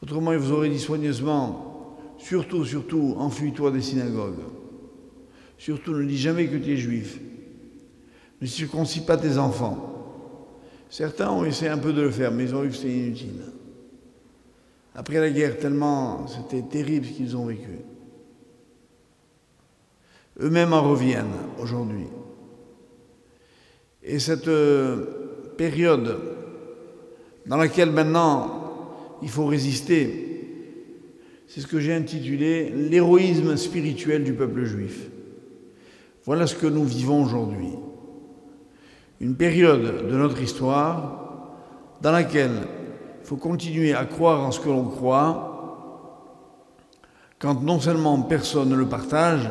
Autrement, 0.03 0.33
ils 0.33 0.39
vous 0.39 0.53
auraient 0.53 0.69
dit 0.69 0.81
soigneusement, 0.81 1.97
surtout, 2.19 2.65
surtout, 2.65 3.15
enfuis-toi 3.19 3.71
des 3.71 3.83
synagogues. 3.83 4.41
Surtout, 5.59 5.95
ne 5.95 6.05
dis 6.05 6.19
jamais 6.19 6.49
que 6.49 6.57
tu 6.57 6.73
es 6.73 6.77
juif. 6.77 7.21
Ne 8.41 8.47
circoncis 8.47 9.05
pas 9.05 9.17
tes 9.17 9.39
enfants. 9.39 9.91
Certains 10.91 11.31
ont 11.31 11.45
essayé 11.45 11.71
un 11.71 11.79
peu 11.79 11.93
de 11.93 12.03
le 12.03 12.11
faire, 12.11 12.33
mais 12.33 12.45
ils 12.45 12.55
ont 12.55 12.63
vu 12.63 12.71
que 12.71 12.75
c'était 12.75 12.93
inutile. 12.93 13.43
Après 14.95 15.19
la 15.21 15.31
guerre, 15.31 15.59
tellement 15.59 16.27
c'était 16.27 16.63
terrible 16.63 17.07
ce 17.07 17.13
qu'ils 17.13 17.37
ont 17.37 17.47
vécu. 17.47 17.81
Eux-mêmes 20.41 20.73
en 20.73 20.83
reviennent 20.83 21.27
aujourd'hui. 21.59 22.07
Et 24.03 24.19
cette 24.19 24.49
euh, 24.49 25.53
période 25.57 26.19
dans 27.47 27.57
laquelle 27.57 27.91
maintenant 27.91 29.19
il 29.23 29.29
faut 29.29 29.47
résister, 29.47 30.29
c'est 31.47 31.61
ce 31.61 31.67
que 31.67 31.81
j'ai 31.81 31.95
intitulé 31.95 32.71
l'héroïsme 32.71 33.57
spirituel 33.57 34.25
du 34.25 34.33
peuple 34.33 34.65
juif. 34.65 35.09
Voilà 36.25 36.47
ce 36.47 36.55
que 36.55 36.67
nous 36.67 36.85
vivons 36.85 37.23
aujourd'hui. 37.23 37.75
Une 39.21 39.37
période 39.37 40.09
de 40.09 40.17
notre 40.17 40.41
histoire 40.41 41.55
dans 42.01 42.13
laquelle 42.13 42.53
il 43.23 43.27
faut 43.29 43.37
continuer 43.37 43.95
à 43.95 44.05
croire 44.05 44.41
en 44.41 44.51
ce 44.51 44.59
que 44.59 44.69
l'on 44.69 44.85
croit, 44.85 45.49
quand 47.39 47.63
non 47.63 47.79
seulement 47.79 48.21
personne 48.23 48.69
ne 48.69 48.75
le 48.75 48.89
partage, 48.89 49.49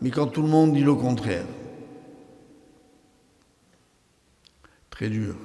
mais 0.00 0.10
quand 0.10 0.26
tout 0.26 0.42
le 0.42 0.48
monde 0.48 0.72
dit 0.72 0.82
le 0.82 0.94
contraire. 0.94 1.44
Très 4.90 5.08
dur. 5.08 5.36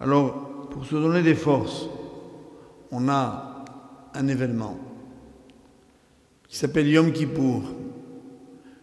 Alors, 0.00 0.68
pour 0.70 0.86
se 0.86 0.94
donner 0.94 1.22
des 1.22 1.34
forces, 1.34 1.86
on 2.90 3.08
a 3.10 3.64
un 4.14 4.28
événement 4.28 4.78
qui 6.48 6.56
s'appelle 6.56 6.88
Yom 6.88 7.12
Kippour. 7.12 7.64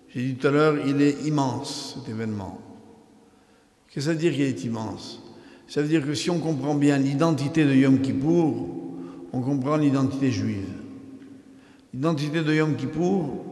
J'ai 0.09 0.21
dit 0.21 0.35
tout 0.35 0.47
à 0.47 0.51
l'heure, 0.51 0.77
il 0.85 1.01
est 1.01 1.25
immense 1.25 1.95
cet 1.97 2.07
événement. 2.07 2.59
Qu'est-ce 3.87 3.95
que 3.95 4.01
ça 4.01 4.11
veut 4.11 4.19
dire 4.19 4.33
qu'il 4.33 4.43
est 4.43 4.63
immense? 4.63 5.22
Ça 5.73 5.81
veut 5.81 5.87
dire 5.87 6.05
que 6.05 6.13
si 6.13 6.29
on 6.29 6.37
comprend 6.37 6.75
bien 6.75 6.99
l'identité 6.99 7.65
de 7.65 7.73
Yom 7.73 7.99
Kippour, 7.99 8.69
on 9.33 9.41
comprend 9.41 9.75
l'identité 9.75 10.29
juive. 10.29 10.69
L'identité 11.91 12.43
de 12.43 12.53
Yom 12.53 12.75
Kippour, 12.75 13.43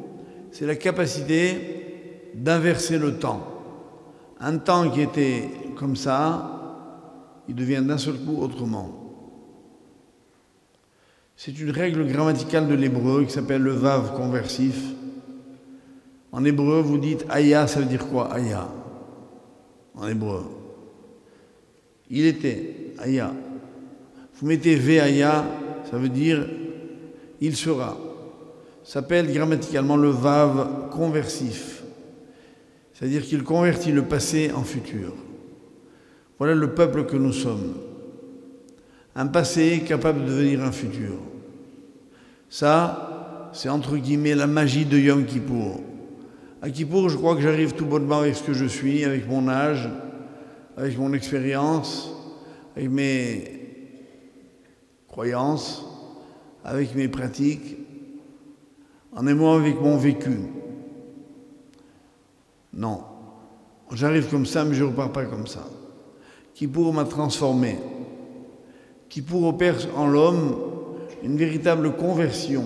c'est 0.52 0.68
la 0.68 0.76
capacité 0.76 2.30
d'inverser 2.36 3.00
le 3.00 3.16
temps. 3.16 3.42
Un 4.40 4.60
temps 4.60 4.92
qui 4.92 5.02
était 5.02 5.50
comme 5.76 5.96
ça, 5.96 6.94
il 7.50 7.56
devient 7.56 7.82
d'un 7.84 7.98
seul 7.98 8.20
coup 8.20 8.40
autrement. 8.40 8.92
C'est 11.36 11.60
une 11.60 11.72
règle 11.72 12.06
grammaticale 12.06 12.68
de 12.68 12.76
l'hébreu 12.76 13.24
qui 13.26 13.32
s'appelle 13.32 13.64
le 13.64 13.72
vav 13.72 14.16
conversif. 14.16 14.80
En 16.32 16.46
hébreu, 16.46 16.82
vous 16.82 17.00
dites 17.00 17.26
aya, 17.30 17.66
ça 17.66 17.80
veut 17.80 17.88
dire 17.88 18.08
quoi 18.08 18.32
Aya? 18.32 18.68
En 19.96 20.08
hébreu. 20.08 20.61
Il 22.12 22.26
était 22.26 22.94
aya. 23.00 23.34
Vous 24.36 24.48
mettez 24.48 24.76
ve 24.76 25.00
aya, 25.02 25.46
ça 25.90 25.98
veut 25.98 26.10
dire 26.10 26.46
il 27.40 27.56
sera 27.56 27.98
s'appelle 28.84 29.32
grammaticalement 29.32 29.96
le 29.96 30.10
vav 30.10 30.90
conversif, 30.92 31.84
c'est-à-dire 32.94 33.24
qu'il 33.24 33.44
convertit 33.44 33.92
le 33.92 34.04
passé 34.04 34.52
en 34.54 34.64
futur. 34.64 35.14
Voilà 36.38 36.56
le 36.56 36.74
peuple 36.74 37.06
que 37.06 37.16
nous 37.16 37.34
sommes. 37.34 37.76
Un 39.16 39.28
passé 39.28 39.84
capable 39.88 40.26
de 40.26 40.30
devenir 40.30 40.64
un 40.64 40.72
futur. 40.72 41.14
Ça, 42.50 43.50
c'est 43.54 43.70
entre 43.70 43.98
guillemets 43.98 44.36
la 44.36 44.48
magie 44.48 44.86
de 44.86 44.98
Yom 44.98 45.26
Kippour. 45.26 45.82
À 46.62 46.70
Kippour, 46.70 47.10
je 47.10 47.18
crois 47.18 47.36
que 47.36 47.42
j'arrive 47.42 47.74
tout 47.74 47.86
bonnement 47.86 48.20
avec 48.20 48.36
ce 48.36 48.44
que 48.44 48.54
je 48.54 48.66
suis, 48.66 49.04
avec 49.04 49.28
mon 49.28 49.48
âge, 49.48 49.90
avec 50.78 50.98
mon 50.98 51.14
expérience, 51.14 52.12
avec 52.76 52.90
mes 52.90 53.62
croyances, 55.08 55.86
avec 56.64 56.96
mes 56.96 57.08
pratiques, 57.08 57.78
en 59.14 59.28
aimant 59.28 59.56
avec 59.56 59.80
mon 59.82 59.98
vécu. 59.98 60.38
Non. 62.74 63.04
J'arrive 63.92 64.30
comme 64.30 64.46
ça, 64.46 64.64
mais 64.64 64.74
je 64.74 64.84
ne 64.84 64.90
repars 64.90 65.12
pas 65.12 65.26
comme 65.26 65.48
ça. 65.48 65.68
Qui 66.54 66.68
pour 66.68 66.94
m'a 66.94 67.04
transformé. 67.04 67.78
Qui 69.10 69.22
pour 69.22 69.44
opère 69.46 69.76
en 69.98 70.08
l'homme 70.08 70.56
une 71.24 71.36
véritable 71.36 71.96
conversion. 71.96 72.64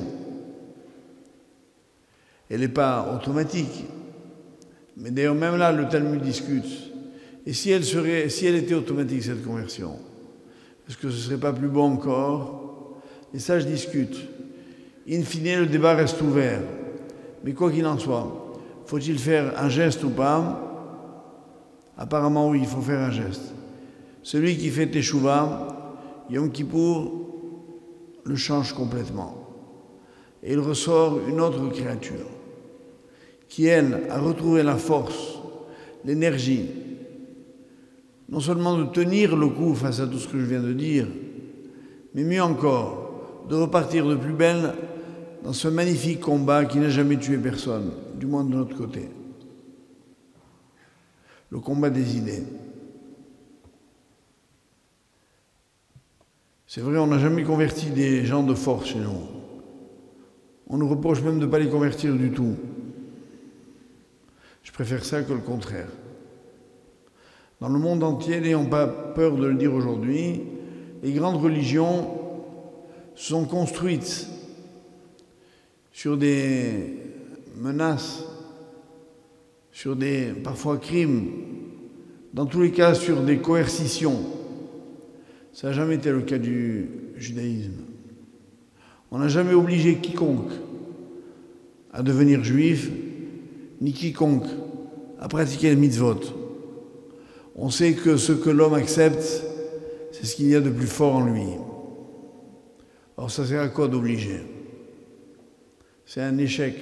Elle 2.49 2.59
n'est 2.59 2.67
pas 2.67 3.15
automatique. 3.15 3.85
Mais 4.97 5.09
d'ailleurs, 5.09 5.35
même 5.35 5.57
là, 5.57 5.71
le 5.71 5.89
Talmud 5.89 6.21
discute. 6.21 6.84
Et 7.45 7.53
si 7.53 7.71
elle, 7.71 7.83
serait, 7.83 8.29
si 8.29 8.45
elle 8.47 8.55
était 8.55 8.73
automatique, 8.73 9.23
cette 9.23 9.45
conversion, 9.45 9.99
est-ce 10.87 10.97
que 10.97 11.09
ce 11.09 11.15
ne 11.15 11.21
serait 11.21 11.37
pas 11.37 11.53
plus 11.53 11.67
bon 11.67 11.93
encore? 11.93 13.01
Et 13.33 13.39
ça, 13.39 13.59
je 13.59 13.65
discute. 13.65 14.17
In 15.09 15.21
fine, 15.21 15.59
le 15.59 15.65
débat 15.67 15.93
reste 15.93 16.21
ouvert. 16.21 16.61
Mais 17.43 17.53
quoi 17.53 17.71
qu'il 17.71 17.85
en 17.85 17.99
soit, 17.99 18.55
faut-il 18.85 19.19
faire 19.19 19.53
un 19.61 19.69
geste 19.69 20.03
ou 20.03 20.09
pas? 20.09 20.61
Apparemment, 21.97 22.49
oui, 22.49 22.59
il 22.61 22.67
faut 22.67 22.81
faire 22.81 22.99
un 22.99 23.11
geste. 23.11 23.53
Celui 24.23 24.57
qui 24.57 24.69
fait 24.69 24.87
Teshuvah, 24.87 25.95
Yom 26.31 26.51
Kippour, 26.51 27.25
le 28.23 28.35
change 28.35 28.73
complètement. 28.73 29.47
Et 30.41 30.53
il 30.53 30.59
ressort 30.59 31.19
une 31.27 31.39
autre 31.39 31.69
créature 31.69 32.25
qui, 33.47 33.67
elle, 33.67 34.07
a 34.09 34.19
retrouvé 34.19 34.63
la 34.63 34.75
force, 34.75 35.39
l'énergie, 36.03 36.65
non 38.29 38.39
seulement 38.39 38.77
de 38.77 38.85
tenir 38.85 39.35
le 39.35 39.47
coup 39.47 39.75
face 39.75 39.99
à 39.99 40.07
tout 40.07 40.17
ce 40.17 40.27
que 40.27 40.39
je 40.39 40.45
viens 40.45 40.61
de 40.61 40.73
dire, 40.73 41.07
mais 42.13 42.23
mieux 42.23 42.41
encore, 42.41 43.45
de 43.49 43.55
repartir 43.55 44.07
de 44.07 44.15
plus 44.15 44.33
belle 44.33 44.73
dans 45.43 45.53
ce 45.53 45.67
magnifique 45.67 46.21
combat 46.21 46.65
qui 46.65 46.79
n'a 46.79 46.89
jamais 46.89 47.17
tué 47.17 47.37
personne, 47.37 47.91
du 48.15 48.25
moins 48.25 48.43
de 48.43 48.55
notre 48.55 48.75
côté. 48.75 49.09
Le 51.51 51.59
combat 51.59 51.91
des 51.91 52.17
idées. 52.17 52.43
C'est 56.65 56.81
vrai, 56.81 56.97
on 56.97 57.07
n'a 57.07 57.19
jamais 57.19 57.43
converti 57.43 57.91
des 57.91 58.25
gens 58.25 58.43
de 58.43 58.55
force 58.55 58.87
chez 58.87 58.99
nous. 58.99 59.21
On 60.67 60.77
nous 60.77 60.89
reproche 60.89 61.21
même 61.21 61.39
de 61.39 61.45
ne 61.45 61.51
pas 61.51 61.59
les 61.59 61.69
convertir 61.69 62.15
du 62.15 62.31
tout. 62.31 62.55
Je 64.63 64.71
préfère 64.71 65.05
ça 65.05 65.21
que 65.21 65.31
le 65.31 65.39
contraire. 65.39 65.89
Dans 67.61 67.69
le 67.69 67.79
monde 67.79 68.03
entier, 68.03 68.41
n'ayons 68.41 68.65
pas 68.65 68.85
peur 68.85 69.37
de 69.37 69.45
le 69.45 69.55
dire 69.55 69.73
aujourd'hui, 69.73 70.41
les 71.03 71.13
grandes 71.13 71.41
religions 71.41 72.07
sont 73.15 73.45
construites 73.45 74.27
sur 75.91 76.17
des 76.17 76.97
menaces, 77.57 78.25
sur 79.71 79.95
des 79.95 80.33
parfois 80.43 80.77
crimes, 80.77 81.31
dans 82.33 82.45
tous 82.45 82.61
les 82.61 82.71
cas 82.71 82.93
sur 82.93 83.21
des 83.21 83.37
coercitions. 83.37 84.19
Ça 85.53 85.67
n'a 85.67 85.73
jamais 85.73 85.95
été 85.95 86.11
le 86.11 86.21
cas 86.21 86.37
du 86.37 86.89
judaïsme. 87.15 87.85
On 89.11 89.19
n'a 89.19 89.29
jamais 89.29 89.53
obligé 89.53 89.95
quiconque 89.95 90.51
à 91.93 92.03
devenir 92.03 92.43
juif, 92.43 92.91
ni 93.79 93.93
quiconque 93.93 94.47
à 95.17 95.29
pratiquer 95.29 95.69
le 95.69 95.77
mitzvot. 95.77 96.44
On 97.55 97.69
sait 97.69 97.93
que 97.93 98.17
ce 98.17 98.33
que 98.33 98.49
l'homme 98.49 98.73
accepte, 98.73 99.43
c'est 100.11 100.25
ce 100.25 100.35
qu'il 100.35 100.47
y 100.49 100.55
a 100.55 100.61
de 100.61 100.69
plus 100.69 100.87
fort 100.87 101.15
en 101.15 101.25
lui. 101.25 101.47
Alors 103.17 103.31
ça 103.31 103.45
sert 103.45 103.61
à 103.61 103.69
quoi 103.69 103.87
d'obliger? 103.87 104.41
C'est 106.05 106.21
un 106.21 106.37
échec. 106.37 106.75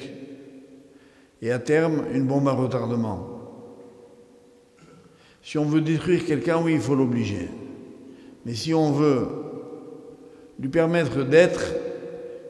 Et 1.42 1.52
à 1.52 1.60
terme, 1.60 2.04
une 2.14 2.26
bombe 2.26 2.48
à 2.48 2.54
retardement. 2.54 3.30
Si 5.44 5.58
on 5.58 5.66
veut 5.66 5.82
détruire 5.82 6.26
quelqu'un, 6.26 6.62
oui, 6.62 6.74
il 6.74 6.80
faut 6.80 6.96
l'obliger. 6.96 7.50
Mais 8.46 8.54
si 8.54 8.74
on 8.74 8.92
veut 8.92 9.28
lui 10.60 10.70
permettre 10.70 11.24
d'être, 11.24 11.74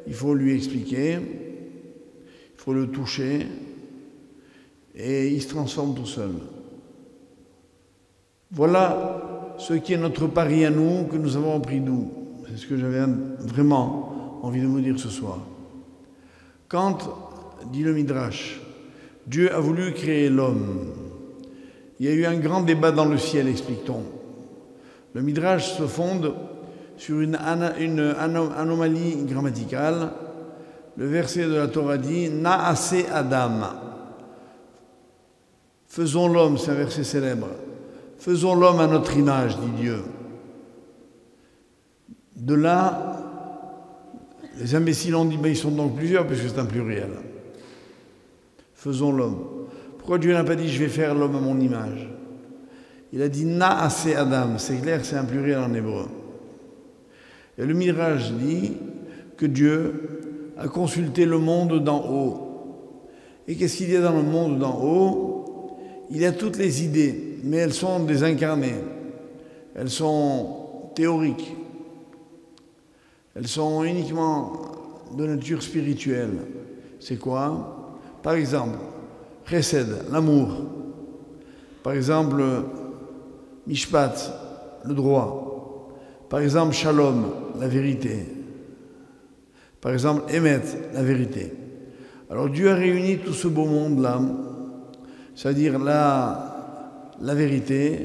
il 0.07 0.13
faut 0.13 0.33
lui 0.33 0.55
expliquer, 0.55 1.13
il 1.13 2.57
faut 2.57 2.73
le 2.73 2.87
toucher, 2.87 3.47
et 4.95 5.27
il 5.27 5.41
se 5.41 5.49
transforme 5.49 5.95
tout 5.95 6.05
seul. 6.05 6.31
Voilà 8.55 9.55
ce 9.57 9.73
qui 9.73 9.93
est 9.93 9.97
notre 9.97 10.27
pari 10.27 10.63
à 10.63 10.69
nous, 10.69 11.05
que 11.05 11.17
nous 11.17 11.35
avons 11.35 11.57
appris 11.57 11.79
nous. 11.79 12.11
C'est 12.47 12.57
ce 12.57 12.67
que 12.67 12.77
j'avais 12.77 13.03
vraiment 13.39 14.39
envie 14.43 14.61
de 14.61 14.67
vous 14.67 14.79
dire 14.79 14.99
ce 14.99 15.09
soir. 15.09 15.39
Quand, 16.67 16.99
dit 17.71 17.81
le 17.81 17.93
Midrash, 17.93 18.61
Dieu 19.25 19.51
a 19.51 19.59
voulu 19.59 19.91
créer 19.93 20.29
l'homme, 20.29 20.85
il 21.99 22.05
y 22.05 22.09
a 22.09 22.13
eu 22.13 22.25
un 22.25 22.37
grand 22.37 22.61
débat 22.61 22.91
dans 22.91 23.05
le 23.05 23.17
ciel, 23.17 23.47
explique-t-on. 23.47 24.03
Le 25.15 25.21
Midrash 25.23 25.73
se 25.73 25.87
fonde 25.87 26.35
sur 26.97 27.21
une, 27.21 27.35
anomalie 27.35 29.25
grammaticale. 29.25 30.11
Le 30.95 31.07
verset 31.07 31.45
de 31.45 31.55
la 31.55 31.67
Torah 31.67 31.97
dit 31.97 32.29
Naase 32.29 32.97
Adam. 33.11 33.61
Faisons 35.87 36.27
l'homme, 36.27 36.59
c'est 36.59 36.69
un 36.69 36.75
verset 36.75 37.03
célèbre. 37.03 37.47
Faisons 38.23 38.55
l'homme 38.55 38.79
à 38.79 38.87
notre 38.87 39.17
image, 39.17 39.57
dit 39.57 39.81
Dieu. 39.81 39.97
De 42.37 42.53
là, 42.53 43.21
les 44.57 44.75
imbéciles 44.75 45.13
ont 45.17 45.25
dit 45.25 45.37
mais 45.37 45.51
ils 45.51 45.57
sont 45.57 45.71
donc 45.71 45.97
plusieurs, 45.97 46.25
puisque 46.25 46.47
c'est 46.47 46.57
un 46.57 46.63
pluriel. 46.63 47.09
Faisons 48.75 49.11
l'homme. 49.11 49.39
Pourquoi 49.97 50.19
Dieu 50.19 50.31
n'a 50.31 50.45
pas 50.45 50.55
dit 50.55 50.69
je 50.69 50.79
vais 50.81 50.87
faire 50.87 51.13
l'homme 51.15 51.35
à 51.35 51.41
mon 51.41 51.59
image? 51.59 52.09
Il 53.11 53.21
a 53.21 53.27
dit 53.27 53.43
Naase 53.43 54.07
Adam. 54.15 54.57
C'est 54.57 54.77
clair, 54.77 55.03
c'est 55.03 55.17
un 55.17 55.25
pluriel 55.25 55.59
en 55.59 55.73
hébreu. 55.73 56.07
Et 57.57 57.65
le 57.65 57.73
mirage 57.73 58.31
dit 58.31 58.77
que 59.35 59.45
Dieu 59.45 60.53
a 60.57 60.69
consulté 60.69 61.25
le 61.25 61.39
monde 61.39 61.83
d'en 61.83 62.01
haut. 62.09 63.09
Et 63.49 63.55
qu'est-ce 63.55 63.75
qu'il 63.75 63.91
y 63.91 63.97
a 63.97 64.01
dans 64.01 64.15
le 64.15 64.23
monde 64.23 64.59
d'en 64.59 64.81
haut? 64.81 65.77
Il 66.09 66.21
y 66.21 66.25
a 66.25 66.31
toutes 66.31 66.55
les 66.57 66.85
idées, 66.85 67.32
mais 67.43 67.57
elles 67.57 67.73
sont 67.73 68.03
désincarnées. 68.03 68.81
Elles 69.75 69.89
sont 69.89 70.91
théoriques. 70.95 71.55
Elles 73.35 73.47
sont 73.47 73.83
uniquement 73.83 74.53
de 75.15 75.25
nature 75.25 75.61
spirituelle. 75.61 76.37
C'est 76.99 77.17
quoi? 77.17 77.99
Par 78.21 78.33
exemple, 78.33 78.77
Chesed, 79.45 80.05
l'amour. 80.11 80.49
Par 81.83 81.93
exemple, 81.93 82.41
Mishpat, 83.67 84.79
le 84.85 84.93
droit. 84.93 85.89
Par 86.29 86.39
exemple, 86.39 86.73
shalom, 86.73 87.25
la 87.59 87.67
vérité. 87.67 88.25
Par 89.81 89.91
exemple, 89.91 90.33
Emet, 90.33 90.61
la 90.93 91.03
vérité. 91.03 91.53
Alors 92.29 92.49
Dieu 92.49 92.71
a 92.71 92.75
réuni 92.75 93.17
tout 93.17 93.33
ce 93.33 93.47
beau 93.47 93.65
monde-là, 93.65 94.21
c'est-à-dire 95.35 95.77
la, 95.77 96.52
la 97.21 97.35
vérité, 97.35 97.97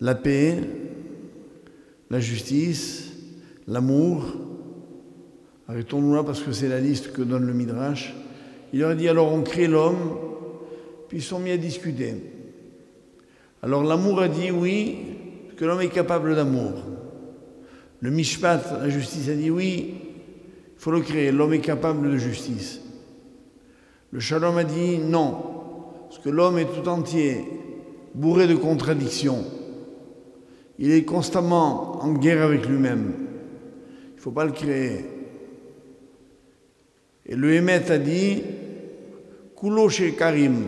la 0.00 0.14
paix, 0.14 0.58
la 2.10 2.20
justice, 2.20 3.12
l'amour. 3.66 4.24
Arrêtons-nous 5.68 6.14
là 6.14 6.22
parce 6.22 6.40
que 6.40 6.52
c'est 6.52 6.68
la 6.68 6.80
liste 6.80 7.12
que 7.12 7.22
donne 7.22 7.46
le 7.46 7.54
Midrash. 7.54 8.14
Il 8.72 8.82
aurait 8.84 8.96
dit 8.96 9.08
alors 9.08 9.32
on 9.32 9.42
crée 9.42 9.66
l'homme, 9.66 10.16
puis 11.08 11.18
ils 11.18 11.22
sont 11.22 11.38
mis 11.38 11.50
à 11.50 11.56
discuter. 11.56 12.14
Alors 13.62 13.82
l'amour 13.82 14.20
a 14.20 14.28
dit 14.28 14.50
oui, 14.50 14.98
que 15.56 15.64
l'homme 15.64 15.80
est 15.80 15.88
capable 15.88 16.34
d'amour. 16.36 16.72
Le 18.00 18.10
Mishpat, 18.10 18.60
la 18.82 18.90
justice, 18.90 19.28
a 19.28 19.34
dit 19.34 19.50
oui, 19.50 19.94
il 20.76 20.80
faut 20.80 20.90
le 20.90 21.00
créer, 21.00 21.32
l'homme 21.32 21.54
est 21.54 21.60
capable 21.60 22.10
de 22.10 22.18
justice. 22.18 22.80
Le 24.10 24.20
Shalom 24.20 24.58
a 24.58 24.64
dit 24.64 24.98
non, 24.98 25.38
parce 26.08 26.18
que 26.18 26.28
l'homme 26.28 26.58
est 26.58 26.66
tout 26.66 26.88
entier 26.88 27.44
bourré 28.14 28.46
de 28.46 28.54
contradictions. 28.54 29.44
Il 30.78 30.90
est 30.90 31.04
constamment 31.04 32.02
en 32.02 32.14
guerre 32.14 32.42
avec 32.42 32.66
lui-même. 32.66 33.12
Il 34.12 34.16
ne 34.16 34.20
faut 34.20 34.30
pas 34.30 34.44
le 34.44 34.52
créer. 34.52 35.04
Et 37.26 37.36
le 37.36 37.54
Hémet 37.54 37.90
a 37.90 37.98
dit 37.98 38.42
Koulo 39.56 39.88
chez 39.88 40.12
Karim, 40.12 40.64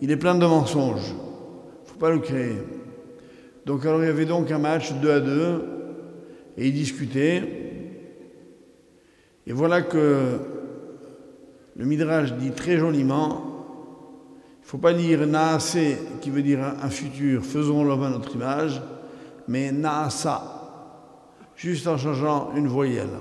il 0.00 0.10
est 0.10 0.16
plein 0.16 0.34
de 0.34 0.46
mensonges. 0.46 1.10
Il 1.10 1.84
ne 1.84 1.86
faut 1.86 1.98
pas 1.98 2.10
le 2.10 2.18
créer. 2.18 2.56
Donc 3.66 3.84
alors 3.86 4.02
il 4.02 4.06
y 4.06 4.10
avait 4.10 4.26
donc 4.26 4.50
un 4.50 4.58
match 4.58 4.92
2 4.94 5.10
à 5.10 5.20
2 5.20 5.64
et 6.58 6.66
ils 6.68 6.74
discutaient. 6.74 7.42
Et 9.46 9.52
voilà 9.52 9.82
que 9.82 10.38
le 11.76 11.84
Midrash 11.84 12.32
dit 12.34 12.50
très 12.50 12.76
joliment 12.76 13.49
faut 14.70 14.78
pas 14.78 14.94
dire 14.94 15.26
Naase 15.26 15.78
qui 16.20 16.30
veut 16.30 16.42
dire 16.42 16.60
un 16.62 16.90
futur, 16.90 17.44
faisons 17.44 17.82
l'homme 17.82 18.04
à 18.04 18.08
notre 18.08 18.36
image, 18.36 18.80
mais 19.48 19.72
Naasa, 19.72 20.44
juste 21.56 21.88
en 21.88 21.98
changeant 21.98 22.52
une 22.54 22.68
voyelle. 22.68 23.18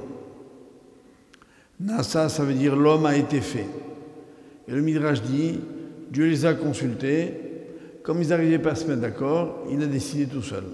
Naasa, 1.80 2.30
ça 2.30 2.44
veut 2.44 2.54
dire 2.54 2.76
l'homme 2.76 3.08
a 3.08 3.18
été 3.18 3.42
fait. 3.42 3.66
Et 4.68 4.72
le 4.72 4.82
Midrash 4.84 5.24
dit 5.24 5.60
Dieu 6.12 6.28
les 6.28 6.46
a 6.46 6.54
consultés, 6.54 7.34
comme 8.04 8.22
ils 8.22 8.30
n'arrivaient 8.30 8.60
pas 8.60 8.74
à 8.74 8.76
se 8.76 8.86
mettre 8.86 9.02
d'accord, 9.02 9.66
il 9.72 9.82
a 9.82 9.88
décidé 9.88 10.28
tout 10.28 10.44
seul. 10.44 10.66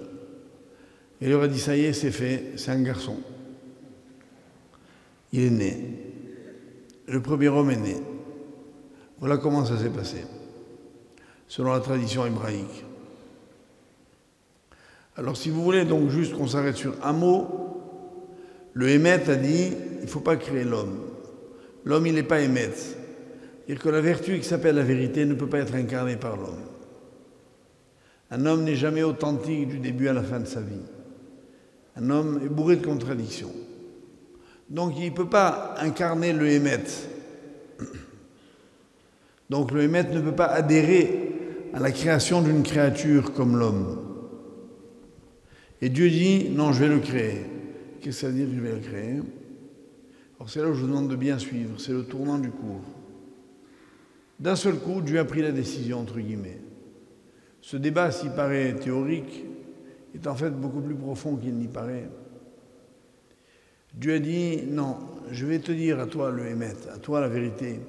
Il 1.22 1.30
leur 1.30 1.40
a 1.40 1.48
dit, 1.48 1.58
ça 1.58 1.74
y 1.74 1.86
est, 1.86 1.94
c'est 1.94 2.10
fait, 2.10 2.52
c'est 2.56 2.72
un 2.72 2.82
garçon. 2.82 3.16
Il 5.32 5.40
est 5.40 5.50
né. 5.50 5.94
Le 7.08 7.22
premier 7.22 7.48
homme 7.48 7.70
est 7.70 7.76
né. 7.76 7.96
Voilà 9.18 9.38
comment 9.38 9.64
ça 9.64 9.78
s'est 9.78 9.88
passé, 9.88 10.18
selon 11.48 11.72
la 11.72 11.80
tradition 11.80 12.26
hébraïque. 12.26 12.84
Alors 15.16 15.36
si 15.36 15.50
vous 15.50 15.62
voulez 15.62 15.84
donc 15.84 16.10
juste 16.10 16.34
qu'on 16.34 16.46
s'arrête 16.46 16.76
sur 16.76 16.94
un 17.02 17.12
mot, 17.12 17.66
le 18.74 18.90
Hémet 18.90 19.28
a 19.28 19.36
dit, 19.36 19.72
il 19.98 20.02
ne 20.02 20.06
faut 20.06 20.20
pas 20.20 20.36
créer 20.36 20.64
l'homme. 20.64 21.00
L'homme, 21.84 22.06
il 22.06 22.14
n'est 22.14 22.22
pas 22.22 22.40
Hémet. 22.40 22.70
C'est-à-dire 22.72 23.82
que 23.82 23.88
la 23.88 24.00
vertu 24.00 24.38
qui 24.38 24.44
s'appelle 24.44 24.76
la 24.76 24.82
vérité 24.82 25.24
ne 25.24 25.34
peut 25.34 25.48
pas 25.48 25.58
être 25.58 25.74
incarnée 25.74 26.16
par 26.16 26.36
l'homme. 26.36 26.60
Un 28.30 28.44
homme 28.44 28.64
n'est 28.64 28.76
jamais 28.76 29.02
authentique 29.02 29.68
du 29.68 29.78
début 29.78 30.08
à 30.08 30.12
la 30.12 30.22
fin 30.22 30.40
de 30.40 30.46
sa 30.46 30.60
vie. 30.60 30.82
Un 31.96 32.10
homme 32.10 32.40
est 32.44 32.48
bourré 32.48 32.76
de 32.76 32.84
contradictions. 32.84 33.52
Donc 34.68 34.94
il 34.98 35.10
ne 35.10 35.16
peut 35.16 35.28
pas 35.28 35.74
incarner 35.78 36.32
le 36.32 36.48
Hémet. 36.48 36.84
Donc 39.48 39.70
le 39.70 39.82
Hémet 39.82 40.02
ne 40.02 40.20
peut 40.20 40.34
pas 40.34 40.46
adhérer 40.46 41.25
à 41.72 41.80
la 41.80 41.90
création 41.90 42.42
d'une 42.42 42.62
créature 42.62 43.32
comme 43.32 43.56
l'homme. 43.56 44.02
Et 45.80 45.88
Dieu 45.88 46.08
dit, 46.08 46.48
non, 46.50 46.72
je 46.72 46.84
vais 46.84 46.88
le 46.88 47.00
créer. 47.00 47.42
Qu'est-ce 48.00 48.20
que 48.20 48.26
ça 48.26 48.28
veut 48.28 48.34
dire, 48.34 48.48
je 48.54 48.60
vais 48.60 48.72
le 48.72 48.80
créer? 48.80 49.20
Alors 50.38 50.50
c'est 50.50 50.60
là 50.60 50.68
où 50.68 50.74
je 50.74 50.80
vous 50.80 50.86
demande 50.86 51.08
de 51.08 51.16
bien 51.16 51.38
suivre, 51.38 51.80
c'est 51.80 51.92
le 51.92 52.04
tournant 52.04 52.38
du 52.38 52.50
cours. 52.50 52.82
D'un 54.38 54.56
seul 54.56 54.76
coup, 54.76 55.00
Dieu 55.00 55.18
a 55.18 55.24
pris 55.24 55.42
la 55.42 55.52
décision, 55.52 56.00
entre 56.00 56.18
guillemets. 56.18 56.60
Ce 57.62 57.76
débat, 57.76 58.10
s'il 58.10 58.30
paraît 58.30 58.74
théorique, 58.74 59.44
est 60.14 60.26
en 60.26 60.34
fait 60.34 60.50
beaucoup 60.50 60.80
plus 60.80 60.94
profond 60.94 61.36
qu'il 61.36 61.54
n'y 61.54 61.68
paraît. 61.68 62.08
Dieu 63.94 64.14
a 64.14 64.18
dit, 64.18 64.62
non, 64.68 64.96
je 65.30 65.46
vais 65.46 65.58
te 65.58 65.72
dire 65.72 66.00
à 66.00 66.06
toi 66.06 66.30
le 66.30 66.46
Hémet, 66.46 66.74
à 66.94 66.98
toi 66.98 67.20
la 67.20 67.28
vérité, 67.28 67.80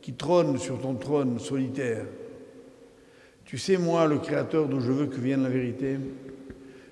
qui 0.00 0.14
trône 0.14 0.58
sur 0.58 0.80
ton 0.80 0.94
trône 0.94 1.38
solitaire. 1.38 2.06
Tu 3.52 3.58
sais, 3.58 3.76
moi, 3.76 4.06
le 4.06 4.16
Créateur, 4.16 4.66
d'où 4.66 4.80
je 4.80 4.90
veux 4.90 5.04
que 5.08 5.20
vienne 5.20 5.42
la 5.42 5.50
vérité, 5.50 5.98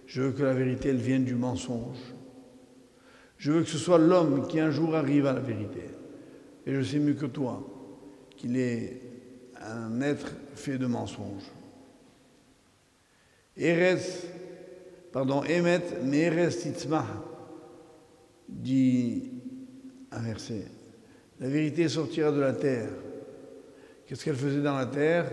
je 0.07 0.21
veux 0.21 0.33
que 0.33 0.43
la 0.43 0.53
vérité, 0.53 0.91
elle 0.91 0.99
vienne 0.99 1.25
du 1.25 1.35
mensonge. 1.35 1.97
Je 3.39 3.51
veux 3.51 3.63
que 3.63 3.69
ce 3.71 3.79
soit 3.79 3.97
l'homme 3.97 4.47
qui 4.47 4.61
un 4.61 4.71
jour 4.71 4.95
arrive 4.95 5.25
à 5.25 5.33
la 5.33 5.41
vérité. 5.41 5.85
Et 6.67 6.75
je 6.75 6.83
sais 6.83 6.99
mieux 6.99 7.15
que 7.15 7.25
toi 7.25 7.67
qu'il 8.37 8.59
est 8.59 9.01
un 9.63 10.03
être 10.03 10.35
fait 10.55 10.77
de 10.77 10.85
mensonges. 10.85 11.51
Eres 13.57 14.27
pardon, 15.13 15.43
Emet 15.45 16.03
Meres 16.05 16.59
Titzmah, 16.59 17.07
dit 18.51 19.31
un 20.13 20.21
verset. 20.21 20.67
La 21.41 21.49
vérité 21.49 21.89
sortira 21.89 22.31
de 22.31 22.41
la 22.41 22.53
terre. 22.53 22.91
Qu'est-ce 24.05 24.27
qu'elle 24.27 24.37
faisait 24.37 24.61
dans 24.61 24.77
la 24.77 24.85
terre? 24.85 25.33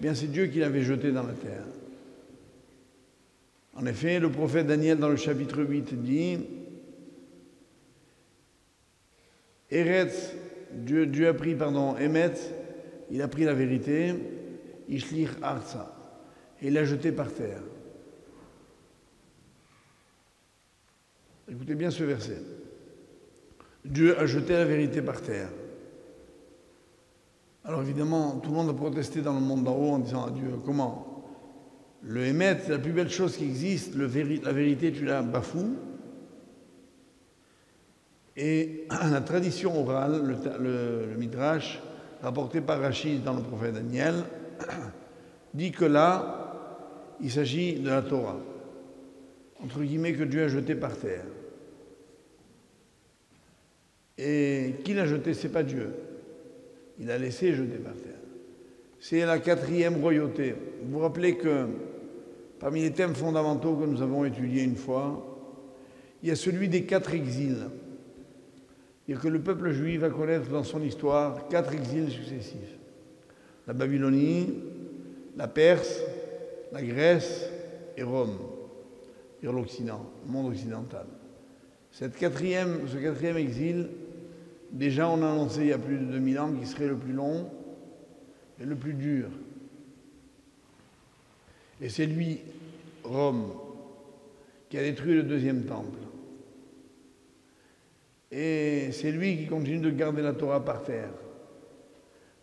Bien, 0.00 0.14
c'est 0.14 0.28
Dieu 0.28 0.46
qui 0.46 0.60
l'avait 0.60 0.82
jetée 0.82 1.12
dans 1.12 1.26
la 1.26 1.34
terre. 1.34 1.64
En 3.74 3.84
effet, 3.86 4.18
le 4.18 4.30
prophète 4.30 4.66
Daniel 4.66 4.98
dans 4.98 5.10
le 5.10 5.16
chapitre 5.16 5.62
8 5.62 6.02
dit 6.02 6.38
Eretz, 9.70 10.34
Dieu, 10.72 11.28
a 11.28 11.34
pris, 11.34 11.54
pardon, 11.54 11.96
Emet, 11.96 12.34
il 13.10 13.20
a 13.22 13.28
pris 13.28 13.44
la 13.44 13.54
vérité, 13.54 14.14
Ishlir 14.88 15.36
Arza, 15.42 15.94
et 16.60 16.68
il 16.68 16.72
l'a 16.72 16.84
jeté 16.84 17.12
par 17.12 17.32
terre. 17.32 17.62
Écoutez 21.50 21.74
bien 21.74 21.90
ce 21.90 22.04
verset. 22.04 22.38
Dieu 23.84 24.18
a 24.18 24.26
jeté 24.26 24.54
la 24.54 24.64
vérité 24.64 25.02
par 25.02 25.20
terre. 25.20 25.50
Alors 27.64 27.82
évidemment, 27.82 28.38
tout 28.38 28.50
le 28.50 28.56
monde 28.56 28.70
a 28.70 28.74
protesté 28.74 29.20
dans 29.20 29.34
le 29.34 29.40
monde 29.40 29.64
d'en 29.64 29.74
haut 29.74 29.90
en 29.92 29.98
disant 29.98 30.26
à 30.26 30.30
Dieu, 30.30 30.50
comment? 30.64 31.06
Le 32.02 32.24
émet, 32.24 32.58
c'est 32.62 32.70
la 32.70 32.78
plus 32.78 32.92
belle 32.92 33.10
chose 33.10 33.36
qui 33.36 33.44
existe, 33.44 33.94
la 33.94 34.06
vérité, 34.06 34.92
tu 34.92 35.04
la 35.04 35.22
bafoues. 35.22 35.76
Et 38.36 38.86
la 39.10 39.20
tradition 39.20 39.78
orale, 39.78 40.38
le, 40.58 41.14
Midrash, 41.18 41.82
rapporté 42.22 42.62
par 42.62 42.80
Rachid 42.80 43.22
dans 43.22 43.34
le 43.34 43.42
prophète 43.42 43.74
Daniel, 43.74 44.14
dit 45.54 45.72
que 45.72 45.84
là, 45.84 47.16
il 47.20 47.30
s'agit 47.30 47.80
de 47.80 47.90
la 47.90 48.00
Torah, 48.00 48.38
entre 49.62 49.82
guillemets, 49.82 50.14
que 50.14 50.24
Dieu 50.24 50.44
a 50.44 50.48
jeté 50.48 50.74
par 50.74 50.96
terre. 50.96 51.26
Et 54.16 54.76
qui 54.84 54.94
l'a 54.94 55.06
jeté? 55.06 55.34
C'est 55.34 55.48
pas 55.50 55.62
Dieu. 55.62 55.94
Il 57.00 57.10
a 57.10 57.18
laissé 57.18 57.54
jeter 57.54 57.78
par 57.78 57.94
terre. 57.94 58.12
C'est 59.00 59.24
la 59.24 59.38
quatrième 59.38 59.96
royauté. 59.96 60.54
Vous 60.82 60.92
vous 60.92 60.98
rappelez 60.98 61.36
que 61.36 61.66
parmi 62.58 62.82
les 62.82 62.92
thèmes 62.92 63.14
fondamentaux 63.14 63.74
que 63.74 63.86
nous 63.86 64.02
avons 64.02 64.26
étudiés 64.26 64.62
une 64.62 64.76
fois, 64.76 65.26
il 66.22 66.28
y 66.28 66.32
a 66.32 66.36
celui 66.36 66.68
des 66.68 66.84
quatre 66.84 67.14
exils. 67.14 67.68
Il 69.08 69.14
y 69.14 69.16
a 69.16 69.20
que 69.20 69.28
le 69.28 69.40
peuple 69.40 69.72
juif 69.72 70.00
va 70.00 70.10
connaître 70.10 70.50
dans 70.50 70.62
son 70.62 70.82
histoire 70.82 71.48
quatre 71.48 71.72
exils 71.72 72.10
successifs. 72.10 72.78
La 73.66 73.72
Babylonie, 73.72 74.54
la 75.36 75.48
Perse, 75.48 76.02
la 76.70 76.82
Grèce 76.82 77.48
et 77.96 78.02
Rome, 78.02 78.36
et 79.42 79.46
l'Occident, 79.46 80.06
le 80.26 80.32
monde 80.32 80.52
occidental. 80.52 81.06
Cette 81.90 82.16
quatrième, 82.16 82.86
ce 82.86 82.98
quatrième 82.98 83.38
exil, 83.38 83.88
Déjà, 84.72 85.08
on 85.08 85.22
a 85.22 85.30
annoncé 85.30 85.62
il 85.62 85.66
y 85.66 85.72
a 85.72 85.78
plus 85.78 85.98
de 85.98 86.04
2000 86.04 86.38
ans 86.38 86.52
qu'il 86.52 86.66
serait 86.66 86.86
le 86.86 86.96
plus 86.96 87.12
long 87.12 87.50
et 88.60 88.64
le 88.64 88.76
plus 88.76 88.94
dur. 88.94 89.28
Et 91.80 91.88
c'est 91.88 92.06
lui, 92.06 92.40
Rome, 93.02 93.52
qui 94.68 94.78
a 94.78 94.82
détruit 94.82 95.14
le 95.14 95.22
deuxième 95.22 95.64
temple. 95.64 95.98
Et 98.30 98.92
c'est 98.92 99.10
lui 99.10 99.36
qui 99.38 99.46
continue 99.46 99.80
de 99.80 99.90
garder 99.90 100.22
la 100.22 100.34
Torah 100.34 100.64
par 100.64 100.84
terre, 100.84 101.10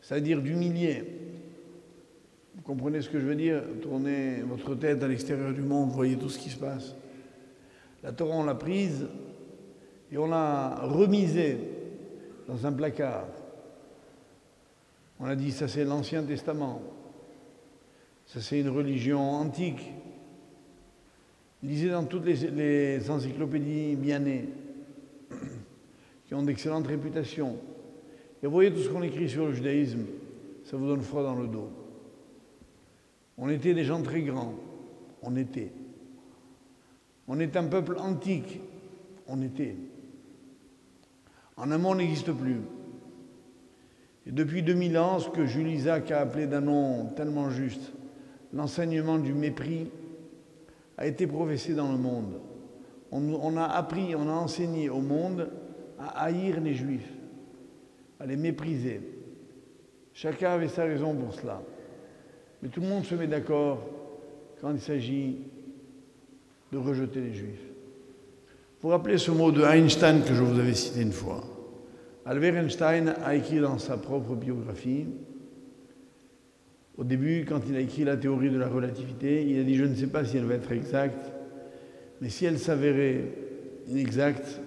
c'est-à-dire 0.02 0.42
d'humilier. 0.42 1.04
Vous 2.56 2.62
comprenez 2.64 3.02
ce 3.02 3.10
que 3.10 3.22
je 3.22 3.26
veux 3.26 3.36
dire? 3.36 3.64
Tournez 3.82 4.42
votre 4.42 4.76
tête 4.76 5.02
à 5.02 5.08
l'extérieur 5.08 5.54
du 5.54 5.62
monde, 5.62 5.92
voyez 5.92 6.18
tout 6.18 6.28
ce 6.28 6.40
qui 6.40 6.50
se 6.50 6.58
passe. 6.58 6.94
La 8.04 8.12
Torah, 8.12 8.36
on 8.36 8.44
l'a 8.44 8.56
prise 8.56 9.08
et 10.12 10.18
on 10.18 10.28
l'a 10.28 10.76
remisée 10.82 11.58
dans 12.48 12.66
un 12.66 12.72
placard. 12.72 13.28
On 15.20 15.26
a 15.26 15.36
dit 15.36 15.52
ça 15.52 15.68
c'est 15.68 15.84
l'Ancien 15.84 16.24
Testament. 16.24 16.82
Ça 18.26 18.42
c'est 18.42 18.60
une 18.60 18.70
religion 18.70 19.20
antique. 19.20 19.92
Lisez 21.64 21.90
dans 21.90 22.06
toutes 22.06 22.26
les, 22.26 23.10
encyclopédies 23.10 23.96
bien 23.96 24.20
nées, 24.20 24.46
qui 26.28 26.34
ont 26.36 26.44
d'excellentes 26.44 26.88
réputations. 26.88 27.58
Et 28.44 28.48
voyez 28.48 28.72
tout 28.72 28.80
ce 28.80 28.90
qu'on 28.90 29.02
écrit 29.02 29.28
sur 29.28 29.48
le 29.48 29.54
judaïsme, 29.54 30.06
ça 30.64 30.78
vous 30.78 30.88
donne 30.88 31.02
froid 31.02 31.24
dans 31.24 31.36
le 31.36 31.48
dos. 31.48 31.72
On 33.38 33.50
était 33.50 33.74
des 33.74 33.84
gens 33.84 34.02
très 34.02 34.22
grands. 34.22 34.54
On 35.24 35.36
était. 35.36 35.72
On 37.28 37.40
est 37.40 37.56
un 37.58 37.66
peuple 37.66 37.98
antique. 37.98 38.62
On 39.28 39.42
était. 39.42 39.76
En 41.58 41.72
un 41.72 41.78
monde 41.78 41.98
n'existe 41.98 42.32
plus. 42.32 42.62
Et 44.28 44.32
depuis 44.32 44.62
2000 44.62 44.98
ans, 44.98 45.20
ce 45.20 45.30
que 45.30 45.46
Jules 45.46 45.70
Isaac 45.70 46.12
a 46.12 46.22
appelé 46.22 46.48
d'un 46.48 46.62
nom 46.62 47.08
tellement 47.16 47.50
juste, 47.50 47.94
l'enseignement 48.54 49.18
du 49.18 49.34
mépris, 49.34 49.90
a 50.98 51.08
été 51.08 51.28
professé 51.28 51.74
dans 51.74 51.92
le 51.92 51.98
monde. 51.98 52.40
On, 53.12 53.56
a 53.56 53.64
appris, 53.64 54.16
on 54.16 54.28
a 54.28 54.34
enseigné 54.34 54.90
au 54.90 55.00
monde 55.00 55.50
à 55.98 56.26
haïr 56.26 56.60
les 56.60 56.74
juifs, 56.74 57.10
à 58.20 58.26
les 58.26 58.36
mépriser. 58.36 59.02
Chacun 60.14 60.52
avait 60.52 60.68
sa 60.68 60.84
raison 60.84 61.16
pour 61.16 61.34
cela. 61.34 61.62
Mais 62.62 62.70
tout 62.70 62.82
le 62.82 62.88
monde 62.88 63.06
se 63.06 63.16
met 63.16 63.28
d'accord 63.28 63.80
quand 64.60 64.72
il 64.72 64.82
s'agit 64.82 65.38
de 66.72 66.78
rejeter 66.78 67.22
les 67.22 67.34
juifs. 67.34 67.67
Pour 68.80 68.92
rappeler 68.92 69.18
ce 69.18 69.32
mot 69.32 69.52
de 69.52 69.64
Einstein 69.64 70.22
que 70.24 70.36
je 70.36 70.44
vous 70.44 70.60
avais 70.60 70.76
cité 70.76 71.02
une 71.02 71.12
fois, 71.12 71.44
Albert 72.26 72.58
Einstein 72.58 73.16
a 73.24 73.34
écrit 73.34 73.60
dans 73.60 73.80
sa 73.80 73.98
propre 73.98 74.36
biographie, 74.36 75.08
au 76.96 77.04
début, 77.04 77.44
quand 77.48 77.62
il 77.68 77.76
a 77.76 77.80
écrit 77.80 78.04
la 78.04 78.18
théorie 78.18 78.52
de 78.52 78.58
la 78.58 78.68
relativité, 78.68 79.44
il 79.48 79.60
a 79.60 79.64
dit 79.64 79.76
Je 79.76 79.86
ne 79.86 79.96
sais 79.96 80.08
pas 80.08 80.26
si 80.26 80.38
elle 80.38 80.46
va 80.46 80.56
être 80.56 80.72
exacte, 80.72 81.32
mais 82.22 82.30
si 82.30 82.46
elle 82.46 82.60
s'avérait 82.60 83.32
inexacte, 83.88 84.60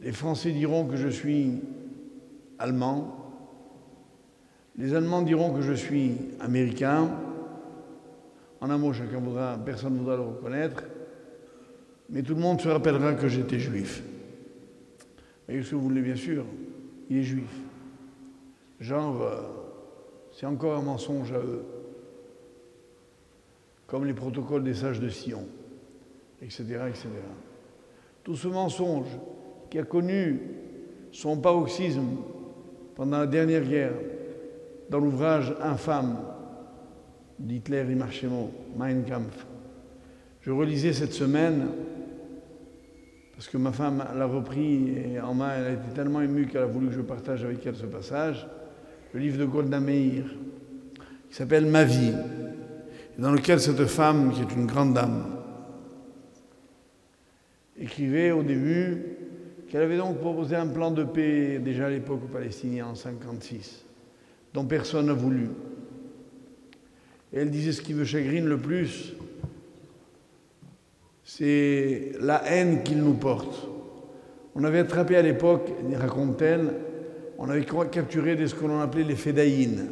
les 0.00 0.12
Français 0.12 0.52
diront 0.52 0.84
que 0.86 0.96
je 0.96 1.08
suis 1.08 1.60
allemand, 2.58 3.32
les 4.76 4.94
Allemands 4.94 5.22
diront 5.22 5.54
que 5.54 5.62
je 5.62 5.72
suis 5.72 6.16
américain. 6.40 7.10
En 8.60 8.68
un 8.68 8.76
mot, 8.76 8.92
chacun 8.92 9.18
voudra, 9.18 9.58
personne 9.64 9.94
ne 9.94 9.98
voudra 9.98 10.16
le 10.16 10.22
reconnaître 10.22 10.84
mais 12.10 12.22
tout 12.22 12.34
le 12.34 12.40
monde 12.40 12.60
se 12.60 12.68
rappellera 12.68 13.14
que 13.14 13.28
j'étais 13.28 13.58
juif. 13.58 14.02
Et 15.48 15.58
que 15.58 15.74
vous 15.74 15.80
voulez, 15.80 16.02
bien 16.02 16.16
sûr, 16.16 16.44
il 17.10 17.18
est 17.18 17.22
juif. 17.22 17.50
Genre, 18.80 19.22
euh, 19.22 19.40
c'est 20.32 20.46
encore 20.46 20.76
un 20.78 20.82
mensonge 20.82 21.32
à 21.32 21.38
eux, 21.38 21.64
comme 23.86 24.04
les 24.04 24.14
protocoles 24.14 24.64
des 24.64 24.74
sages 24.74 25.00
de 25.00 25.08
Sion, 25.08 25.46
etc., 26.42 26.62
etc. 26.88 27.08
Tout 28.22 28.36
ce 28.36 28.48
mensonge 28.48 29.08
qui 29.70 29.78
a 29.78 29.84
connu 29.84 30.40
son 31.12 31.36
paroxysme 31.36 32.16
pendant 32.94 33.18
la 33.18 33.26
dernière 33.26 33.64
guerre, 33.64 33.94
dans 34.90 34.98
l'ouvrage 34.98 35.54
infâme 35.60 36.18
d'Hitler 37.38 37.84
et 37.90 37.94
Marchemo, 37.94 38.50
Mein 38.76 39.04
Kampf. 39.04 39.46
Je 40.40 40.50
relisais 40.50 40.92
cette 40.92 41.12
semaine 41.12 41.68
parce 43.36 43.48
que 43.48 43.56
ma 43.56 43.72
femme 43.72 44.04
l'a 44.16 44.26
repris 44.26 45.18
en 45.22 45.34
main, 45.34 45.50
elle 45.58 45.64
a 45.64 45.72
été 45.72 45.92
tellement 45.94 46.20
émue 46.20 46.46
qu'elle 46.46 46.62
a 46.62 46.66
voulu 46.66 46.88
que 46.88 46.94
je 46.94 47.00
partage 47.00 47.44
avec 47.44 47.66
elle 47.66 47.74
ce 47.74 47.86
passage, 47.86 48.46
le 49.12 49.20
livre 49.20 49.38
de 49.38 49.44
Golda 49.44 49.80
Meir, 49.80 50.24
qui 51.28 51.34
s'appelle 51.34 51.66
Ma 51.66 51.84
vie, 51.84 52.12
dans 53.18 53.32
lequel 53.32 53.60
cette 53.60 53.86
femme, 53.86 54.32
qui 54.32 54.40
est 54.40 54.54
une 54.54 54.66
grande 54.66 54.94
dame, 54.94 55.24
écrivait 57.76 58.30
au 58.30 58.42
début 58.42 59.02
qu'elle 59.68 59.82
avait 59.82 59.96
donc 59.96 60.18
proposé 60.18 60.54
un 60.54 60.68
plan 60.68 60.92
de 60.92 61.02
paix 61.02 61.58
déjà 61.58 61.86
à 61.86 61.90
l'époque 61.90 62.20
aux 62.24 62.32
Palestiniens 62.32 62.84
en 62.84 62.92
1956, 62.92 63.84
dont 64.52 64.64
personne 64.64 65.06
n'a 65.06 65.12
voulu. 65.12 65.48
Et 67.32 67.38
elle 67.38 67.50
disait 67.50 67.72
ce 67.72 67.82
qui 67.82 67.94
me 67.94 68.04
chagrine 68.04 68.46
le 68.46 68.58
plus, 68.58 69.14
c'est 71.24 72.12
la 72.20 72.42
haine 72.46 72.82
qu'il 72.82 72.98
nous 72.98 73.14
porte. 73.14 73.68
On 74.54 74.62
avait 74.62 74.80
attrapé 74.80 75.16
à 75.16 75.22
l'époque, 75.22 75.72
raconte-t-elle, 75.96 76.70
on 77.38 77.48
avait 77.48 77.66
capturé 77.90 78.46
ce 78.46 78.54
que 78.54 78.64
l'on 78.64 78.80
appelait 78.80 79.02
les 79.02 79.16
fédaïnes, 79.16 79.88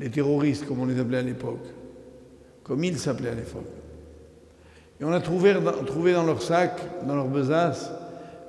les 0.00 0.08
terroristes 0.08 0.66
comme 0.66 0.80
on 0.80 0.86
les 0.86 0.98
appelait 0.98 1.18
à 1.18 1.22
l'époque, 1.22 1.66
comme 2.62 2.82
ils 2.84 2.96
s'appelaient 2.96 3.30
à 3.30 3.34
l'époque. 3.34 3.68
Et 5.00 5.04
on 5.04 5.12
a 5.12 5.20
trouvé, 5.20 5.52
dans 5.52 6.24
leur 6.24 6.40
sac, 6.40 6.80
dans 7.06 7.16
leur 7.16 7.28
besace, 7.28 7.90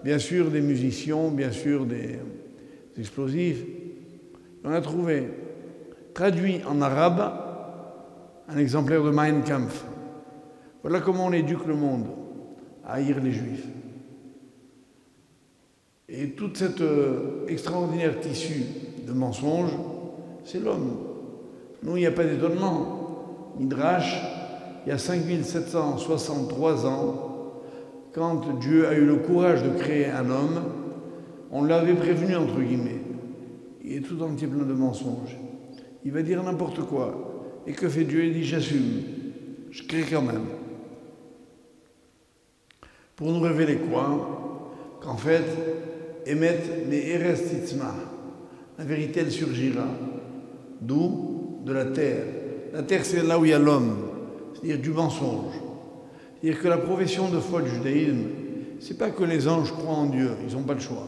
bien 0.04 0.20
sûr 0.20 0.52
des 0.52 0.62
musiciens, 0.62 1.30
bien 1.30 1.52
sûr 1.52 1.86
des, 1.86 2.20
explosifs. 2.98 3.66
On 4.64 4.72
a 4.72 4.80
trouvé, 4.80 5.28
traduit 6.14 6.62
en 6.66 6.82
arabe, 6.82 7.34
un 8.48 8.58
exemplaire 8.58 9.04
de 9.04 9.10
Mein 9.10 9.44
Kampf. 9.44 9.84
Voilà 10.86 11.00
comment 11.00 11.26
on 11.26 11.32
éduque 11.32 11.66
le 11.66 11.74
monde 11.74 12.06
à 12.86 12.94
haïr 12.94 13.20
les 13.20 13.32
juifs. 13.32 13.66
Et 16.08 16.30
toute 16.34 16.58
cette 16.58 16.82
euh, 16.82 17.48
extraordinaire 17.48 18.20
tissu 18.20 18.62
de 19.08 19.12
mensonges, 19.12 19.76
c'est 20.44 20.60
l'homme. 20.60 20.96
Nous, 21.82 21.98
il 21.98 22.02
n'y 22.02 22.06
a 22.06 22.12
pas 22.12 22.24
d'étonnement. 22.24 23.56
Midrash 23.58 24.22
il 24.86 24.90
y 24.90 24.92
a 24.92 25.00
5763 25.00 26.86
ans, 26.86 27.64
quand 28.14 28.60
Dieu 28.60 28.88
a 28.88 28.94
eu 28.94 29.06
le 29.06 29.16
courage 29.16 29.64
de 29.64 29.70
créer 29.70 30.06
un 30.06 30.30
homme, 30.30 30.66
on 31.50 31.64
l'avait 31.64 31.96
prévenu, 31.96 32.36
entre 32.36 32.62
guillemets. 32.62 33.02
Il 33.84 33.94
est 33.94 34.02
tout 34.02 34.22
entier 34.22 34.46
plein 34.46 34.66
de 34.66 34.74
mensonges. 34.74 35.36
Il 36.04 36.12
va 36.12 36.22
dire 36.22 36.44
n'importe 36.44 36.82
quoi. 36.82 37.56
Et 37.66 37.72
que 37.72 37.90
fait 37.90 38.04
Dieu? 38.04 38.26
Il 38.26 38.34
dit 38.34 38.44
j'assume. 38.44 39.02
Je 39.72 39.82
crée 39.82 40.06
quand 40.08 40.22
même. 40.22 40.46
Pour 43.16 43.32
nous 43.32 43.40
révéler 43.40 43.78
quoi 43.78 45.00
Qu'en 45.02 45.18
fait, 45.18 45.46
Emet 46.26 46.60
les 46.90 47.10
Erestitzma. 47.12 47.94
La 48.78 48.84
vérité, 48.84 49.22
elle 49.22 49.32
surgira. 49.32 49.86
D'où 50.82 51.62
De 51.64 51.72
la 51.72 51.86
terre. 51.86 52.26
La 52.74 52.84
terre, 52.84 53.06
c'est 53.06 53.24
là 53.24 53.40
où 53.40 53.46
il 53.46 53.52
y 53.52 53.54
a 53.54 53.60
l'homme, 53.60 53.96
c'est-à-dire 54.54 54.80
du 54.80 54.92
mensonge. 54.92 55.54
C'est-à-dire 56.42 56.62
que 56.62 56.68
la 56.68 56.78
profession 56.78 57.30
de 57.30 57.40
foi 57.40 57.62
du 57.62 57.70
judaïsme, 57.70 58.26
c'est 58.80 58.98
pas 58.98 59.10
que 59.10 59.24
les 59.24 59.48
anges 59.48 59.72
croient 59.72 59.96
en 59.96 60.08
Dieu, 60.08 60.32
ils 60.46 60.54
n'ont 60.54 60.64
pas 60.64 60.74
le 60.74 60.82
choix. 60.82 61.08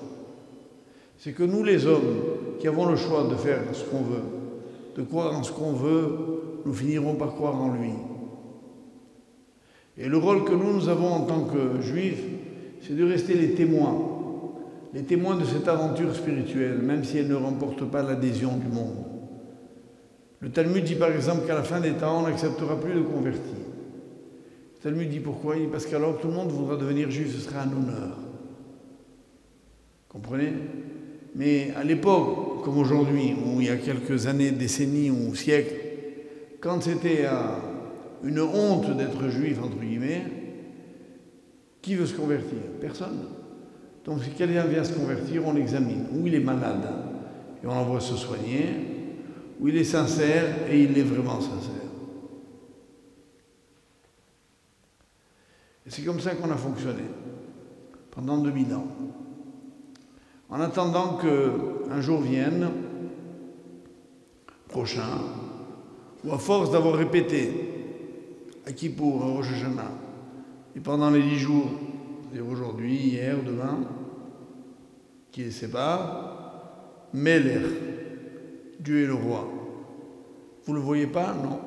C'est 1.17 1.33
que 1.33 1.43
nous, 1.43 1.63
les 1.63 1.85
hommes, 1.85 2.21
qui 2.59 2.67
avons 2.67 2.85
le 2.85 2.95
choix 2.95 3.27
de 3.29 3.35
faire 3.35 3.59
ce 3.73 3.83
qu'on 3.83 4.01
veut, 4.01 4.23
de 4.95 5.03
croire 5.03 5.37
en 5.37 5.43
ce 5.43 5.51
qu'on 5.51 5.73
veut, 5.73 6.61
nous 6.65 6.73
finirons 6.73 7.15
par 7.15 7.35
croire 7.35 7.61
en 7.61 7.73
lui. 7.73 7.91
Et 9.97 10.07
le 10.07 10.17
rôle 10.17 10.43
que 10.43 10.53
nous, 10.53 10.73
nous 10.73 10.89
avons 10.89 11.07
en 11.07 11.21
tant 11.21 11.43
que 11.45 11.81
juifs, 11.81 12.23
c'est 12.81 12.95
de 12.95 13.03
rester 13.03 13.33
les 13.33 13.51
témoins, 13.51 13.97
les 14.93 15.03
témoins 15.03 15.35
de 15.35 15.45
cette 15.45 15.67
aventure 15.67 16.15
spirituelle, 16.15 16.79
même 16.79 17.03
si 17.03 17.17
elle 17.17 17.27
ne 17.27 17.35
remporte 17.35 17.83
pas 17.85 18.03
l'adhésion 18.03 18.57
du 18.57 18.67
monde. 18.67 19.05
Le 20.39 20.49
Talmud 20.49 20.83
dit 20.83 20.95
par 20.95 21.11
exemple 21.11 21.47
qu'à 21.47 21.55
la 21.55 21.63
fin 21.63 21.79
des 21.79 21.93
temps, 21.93 22.19
on 22.19 22.27
n'acceptera 22.27 22.79
plus 22.79 22.93
de 22.93 23.01
convertis. 23.01 23.41
Le 24.75 24.83
Talmud 24.83 25.09
dit 25.09 25.19
pourquoi? 25.19 25.55
Parce 25.71 25.87
qu'alors 25.87 26.19
tout 26.19 26.27
le 26.27 26.33
monde 26.33 26.51
voudra 26.51 26.77
devenir 26.77 27.09
juif, 27.09 27.33
ce 27.35 27.39
sera 27.39 27.61
un 27.61 27.71
honneur. 27.71 28.17
Comprenez? 30.07 30.53
Mais 31.35 31.71
à 31.75 31.83
l'époque, 31.83 32.63
comme 32.63 32.77
aujourd'hui, 32.77 33.33
ou 33.33 33.61
il 33.61 33.67
y 33.67 33.69
a 33.69 33.77
quelques 33.77 34.27
années, 34.27 34.51
décennies 34.51 35.09
ou 35.09 35.33
siècles, 35.35 35.73
quand 36.59 36.81
c'était 36.81 37.25
une 38.23 38.39
honte 38.39 38.95
d'être 38.97 39.29
juif, 39.29 39.59
entre 39.61 39.77
guillemets, 39.77 40.23
qui 41.81 41.95
veut 41.95 42.05
se 42.05 42.15
convertir? 42.15 42.59
Personne. 42.81 43.19
Donc 44.05 44.23
si 44.23 44.31
quelqu'un 44.31 44.65
vient 44.65 44.83
se 44.83 44.93
convertir, 44.93 45.45
on 45.45 45.53
l'examine. 45.53 46.05
Ou 46.13 46.27
il 46.27 46.35
est 46.35 46.39
malade, 46.39 46.87
et 47.63 47.67
on 47.67 47.73
l'envoie 47.73 47.99
se 47.99 48.15
soigner, 48.15 48.69
où 49.59 49.67
il 49.67 49.77
est 49.77 49.83
sincère 49.83 50.69
et 50.69 50.83
il 50.83 50.97
est 50.97 51.03
vraiment 51.03 51.41
sincère. 51.41 51.73
Et 55.85 55.89
c'est 55.89 56.03
comme 56.03 56.19
ça 56.19 56.35
qu'on 56.35 56.51
a 56.51 56.57
fonctionné 56.57 57.03
pendant 58.11 58.37
2000 58.39 58.73
ans. 58.73 58.87
En 60.49 60.59
attendant 60.59 61.17
qu'un 61.17 62.01
jour 62.01 62.21
vienne, 62.21 62.69
prochain, 64.67 65.21
ou 66.23 66.33
à 66.33 66.37
force 66.37 66.71
d'avoir 66.71 66.95
répété 66.95 67.76
à 68.67 68.73
Kippour, 68.73 69.23
à 69.23 69.27
Rosh 69.27 69.53
Hashanah, 69.53 69.91
et 70.75 70.79
pendant 70.79 71.09
les 71.09 71.23
dix 71.23 71.37
jours, 71.37 71.69
c'est-à-dire 72.23 72.51
aujourd'hui, 72.51 72.97
hier, 72.97 73.37
demain, 73.43 73.79
qui 75.31 75.43
les 75.43 75.51
sépare, 75.51 77.07
Meler, 77.13 77.61
Dieu 78.79 79.03
est 79.03 79.07
le 79.07 79.13
roi. 79.13 79.47
Vous 80.65 80.73
ne 80.73 80.79
le 80.79 80.83
voyez 80.83 81.07
pas? 81.07 81.33
Non. 81.33 81.59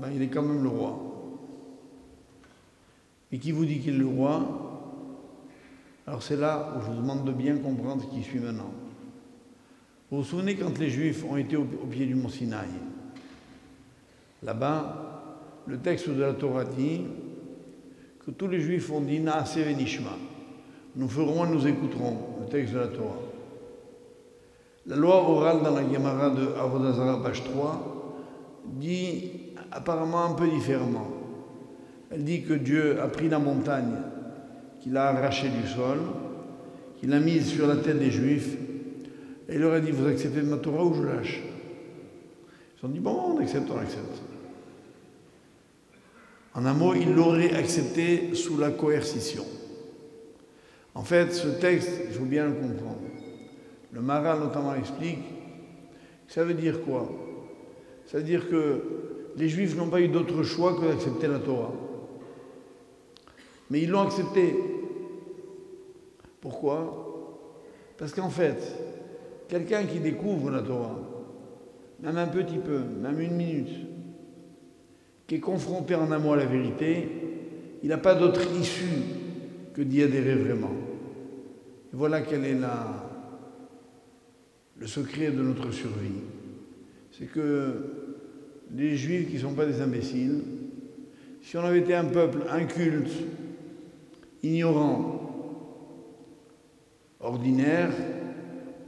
Ben, 0.00 0.08
il 0.14 0.22
est 0.22 0.28
quand 0.28 0.42
même 0.42 0.62
le 0.62 0.68
roi. 0.68 0.98
Et 3.30 3.38
qui 3.38 3.52
vous 3.52 3.64
dit 3.64 3.78
qu'il 3.78 3.94
est 3.94 3.98
le 3.98 4.06
roi? 4.06 4.70
Alors 6.06 6.22
c'est 6.22 6.36
là 6.36 6.74
où 6.76 6.80
je 6.80 6.90
vous 6.90 7.00
demande 7.00 7.24
de 7.24 7.32
bien 7.32 7.56
comprendre 7.58 8.08
qui 8.10 8.22
suit 8.22 8.40
maintenant. 8.40 8.72
Vous 10.10 10.18
vous 10.18 10.24
souvenez 10.24 10.56
quand 10.56 10.76
les 10.78 10.90
Juifs 10.90 11.24
ont 11.24 11.36
été 11.36 11.56
au, 11.56 11.64
pied 11.64 12.06
du 12.06 12.16
mont 12.16 12.28
Sinaï? 12.28 12.66
Là-bas, 14.42 15.09
le 15.66 15.78
texte 15.78 16.08
de 16.08 16.20
la 16.20 16.32
Torah 16.32 16.64
dit 16.64 17.02
que 18.24 18.30
tous 18.30 18.48
les 18.48 18.60
Juifs 18.60 18.90
ont 18.90 19.00
dit. 19.00 19.20
Nous 20.96 21.08
ferons 21.08 21.44
et 21.44 21.48
nous 21.48 21.66
écouterons 21.66 22.16
le 22.40 22.46
texte 22.46 22.74
de 22.74 22.78
la 22.80 22.88
Torah. 22.88 23.18
La 24.86 24.96
loi 24.96 25.28
orale 25.28 25.62
dans 25.62 25.74
la 25.74 25.82
Gemara 25.82 26.30
de 26.30 26.48
Avodazara, 26.58 27.22
page 27.22 27.44
3, 27.44 28.16
dit 28.80 29.30
apparemment 29.70 30.24
un 30.24 30.32
peu 30.32 30.48
différemment. 30.48 31.08
Elle 32.10 32.24
dit 32.24 32.42
que 32.42 32.54
Dieu 32.54 33.00
a 33.00 33.06
pris 33.08 33.28
la 33.28 33.38
montagne, 33.38 33.94
qu'il 34.80 34.96
a 34.96 35.08
arrachée 35.08 35.48
du 35.48 35.68
sol, 35.68 35.98
qu'il 36.98 37.12
a 37.12 37.20
mise 37.20 37.48
sur 37.48 37.66
la 37.66 37.76
tête 37.76 37.98
des 37.98 38.10
Juifs, 38.10 38.56
et 39.48 39.54
il 39.54 39.60
leur 39.60 39.74
a 39.74 39.80
dit 39.80 39.90
Vous 39.90 40.06
acceptez 40.06 40.42
ma 40.42 40.56
Torah 40.56 40.84
ou 40.84 40.94
je 40.94 41.02
lâche? 41.02 41.40
Ils 42.76 42.86
ont 42.86 42.88
dit 42.88 43.00
Bon, 43.00 43.34
on 43.36 43.40
accepte, 43.40 43.70
on 43.70 43.78
accepte. 43.78 44.29
En 46.54 46.66
un 46.66 46.74
mot, 46.74 46.94
il 46.94 47.14
l'aurait 47.14 47.54
accepté 47.54 48.34
sous 48.34 48.58
la 48.58 48.70
coercition. 48.70 49.44
En 50.94 51.04
fait, 51.04 51.32
ce 51.32 51.48
texte, 51.48 51.90
il 52.08 52.14
faut 52.14 52.24
bien 52.24 52.46
le 52.46 52.52
comprendre. 52.52 53.00
Le 53.92 54.00
Maral 54.00 54.40
notamment 54.40 54.74
explique 54.74 55.18
ça 56.30 56.44
veut 56.44 56.54
dire 56.54 56.82
quoi? 56.82 57.10
Ça 58.06 58.18
veut 58.18 58.22
dire 58.24 58.48
que 58.48 58.82
les 59.36 59.48
Juifs 59.48 59.76
n'ont 59.76 59.88
pas 59.88 60.00
eu 60.00 60.06
d'autre 60.06 60.44
choix 60.44 60.76
que 60.76 60.86
d'accepter 60.86 61.26
la 61.26 61.40
Torah. 61.40 61.72
Mais 63.68 63.82
ils 63.82 63.90
l'ont 63.90 64.02
accepté. 64.02 64.54
Pourquoi? 66.40 67.42
Parce 67.98 68.12
qu'en 68.12 68.30
fait, 68.30 68.62
quelqu'un 69.48 69.84
qui 69.86 69.98
découvre 69.98 70.52
la 70.52 70.62
Torah, 70.62 71.00
même 71.98 72.16
un 72.16 72.28
petit 72.28 72.58
peu, 72.58 72.78
même 72.78 73.20
une 73.20 73.34
minute, 73.34 73.89
qui 75.30 75.36
est 75.36 75.38
confronté 75.38 75.94
en 75.94 76.10
amont 76.10 76.32
à 76.32 76.36
la 76.38 76.44
vérité, 76.44 77.08
il 77.84 77.88
n'a 77.88 77.98
pas 77.98 78.16
d'autre 78.16 78.40
issue 78.60 79.00
que 79.72 79.80
d'y 79.80 80.02
adhérer 80.02 80.34
vraiment. 80.34 80.72
Et 81.92 81.96
voilà 81.96 82.22
quelle 82.22 82.44
est 82.46 82.56
le 84.76 84.86
secret 84.88 85.30
de 85.30 85.40
notre 85.40 85.70
survie, 85.70 86.24
c'est 87.12 87.26
que 87.26 87.74
les 88.74 88.96
juifs 88.96 89.28
qui 89.28 89.36
ne 89.36 89.40
sont 89.42 89.54
pas 89.54 89.66
des 89.66 89.80
imbéciles, 89.80 90.42
si 91.42 91.56
on 91.56 91.60
avait 91.60 91.78
été 91.78 91.94
un 91.94 92.06
peuple 92.06 92.38
inculte, 92.50 93.12
ignorant, 94.42 95.78
ordinaire, 97.20 97.92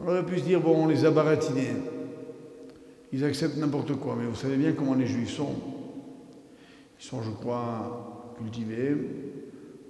on 0.00 0.08
aurait 0.08 0.26
pu 0.26 0.40
se 0.40 0.44
dire, 0.44 0.60
bon, 0.60 0.86
on 0.86 0.88
les 0.88 1.04
a 1.04 1.12
baratinés. 1.12 1.76
Ils 3.12 3.22
acceptent 3.22 3.58
n'importe 3.58 3.92
quoi, 3.92 4.16
mais 4.18 4.26
vous 4.26 4.34
savez 4.34 4.56
bien 4.56 4.72
comment 4.72 4.94
les 4.94 5.06
juifs 5.06 5.36
sont. 5.36 5.71
Ils 7.02 7.04
sont, 7.04 7.20
je 7.20 7.32
crois, 7.32 8.32
cultivés, 8.38 8.96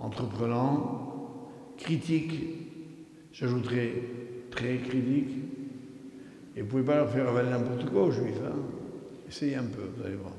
entreprenants, 0.01 1.51
critiques, 1.77 2.43
j'ajouterais 3.35 3.93
très 4.51 4.79
critiques, 4.79 5.29
et 6.57 6.61
vous 6.61 6.65
ne 6.65 6.71
pouvez 6.71 6.83
pas 6.85 6.97
leur 6.97 7.11
faire 7.11 7.29
avaler 7.29 7.51
n'importe 7.51 7.91
quoi 7.91 8.05
aux 8.05 8.11
juifs. 8.11 8.41
Hein. 8.43 8.57
Essayez 9.29 9.57
un 9.57 9.65
peu, 9.65 9.83
vous 9.95 10.07
allez 10.07 10.17
voir. 10.17 10.33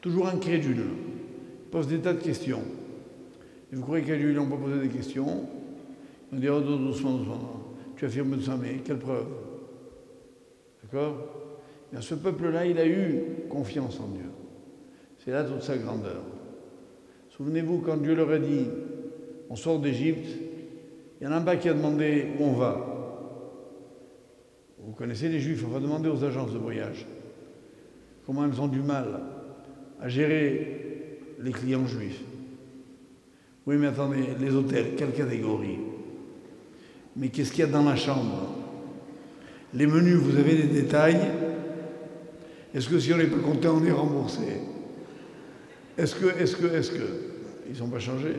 Toujours 0.00 0.28
incrédule. 0.28 0.76
Ils 0.78 1.70
posent 1.72 1.88
des 1.88 1.98
tas 1.98 2.12
de 2.12 2.22
questions. 2.22 2.62
Et 3.72 3.74
vous 3.74 3.82
croyez 3.82 4.04
qu'à 4.04 4.14
lui, 4.14 4.30
ils 4.30 4.36
n'ont 4.36 4.46
pas 4.46 4.56
posé 4.56 4.78
des 4.78 4.94
questions? 4.94 5.48
Ils 6.30 6.36
vont 6.36 6.40
dire, 6.40 6.54
oh, 6.56 6.60
doucement, 6.60 7.14
doucement. 7.14 7.62
Tu 7.96 8.04
affirmes 8.04 8.40
ça, 8.40 8.56
mais 8.56 8.76
quelle 8.84 9.00
preuve? 9.00 9.26
D'accord? 10.84 11.16
Ce 11.98 12.14
peuple-là, 12.14 12.64
il 12.64 12.78
a 12.78 12.86
eu 12.86 13.22
confiance 13.48 13.98
en 13.98 14.06
Dieu. 14.06 14.33
C'est 15.24 15.30
là 15.30 15.42
toute 15.42 15.62
sa 15.62 15.78
grandeur. 15.78 16.20
Souvenez-vous, 17.30 17.78
quand 17.78 17.96
Dieu 17.96 18.14
leur 18.14 18.30
a 18.30 18.38
dit, 18.38 18.66
on 19.48 19.56
sort 19.56 19.78
d'Égypte, 19.78 20.28
il 21.18 21.24
y 21.24 21.26
en 21.26 21.32
a 21.32 21.36
un 21.36 21.40
pas 21.40 21.56
qui 21.56 21.68
a 21.70 21.72
demandé 21.72 22.26
où 22.38 22.44
on 22.44 22.52
va? 22.52 22.90
Vous 24.78 24.92
connaissez 24.92 25.30
les 25.30 25.40
juifs, 25.40 25.64
on 25.66 25.70
va 25.70 25.80
demander 25.80 26.10
aux 26.10 26.22
agences 26.24 26.52
de 26.52 26.58
voyage 26.58 27.06
comment 28.26 28.44
elles 28.44 28.60
ont 28.60 28.68
du 28.68 28.80
mal 28.80 29.20
à 30.00 30.08
gérer 30.08 31.20
les 31.40 31.52
clients 31.52 31.86
juifs. 31.86 32.20
Oui, 33.66 33.76
mais 33.78 33.86
attendez, 33.86 34.24
les 34.38 34.54
hôtels, 34.54 34.94
quelle 34.94 35.12
catégorie? 35.12 35.78
Mais 37.16 37.28
qu'est-ce 37.28 37.50
qu'il 37.50 37.60
y 37.60 37.68
a 37.68 37.70
dans 37.70 37.84
la 37.84 37.96
chambre? 37.96 38.50
Les 39.72 39.86
menus, 39.86 40.16
vous 40.16 40.36
avez 40.38 40.54
des 40.54 40.82
détails? 40.82 41.20
Est-ce 42.74 42.90
que 42.90 42.98
si 42.98 43.12
on 43.14 43.16
n'est 43.16 43.26
pas 43.26 43.38
content, 43.38 43.78
on 43.80 43.84
est 43.84 43.92
remboursé? 43.92 44.60
Est-ce 45.96 46.14
que, 46.14 46.26
est-ce 46.38 46.56
que, 46.56 46.66
est-ce 46.66 46.90
que 46.90 47.04
Ils 47.70 47.78
n'ont 47.78 47.88
pas 47.88 47.98
changé? 47.98 48.36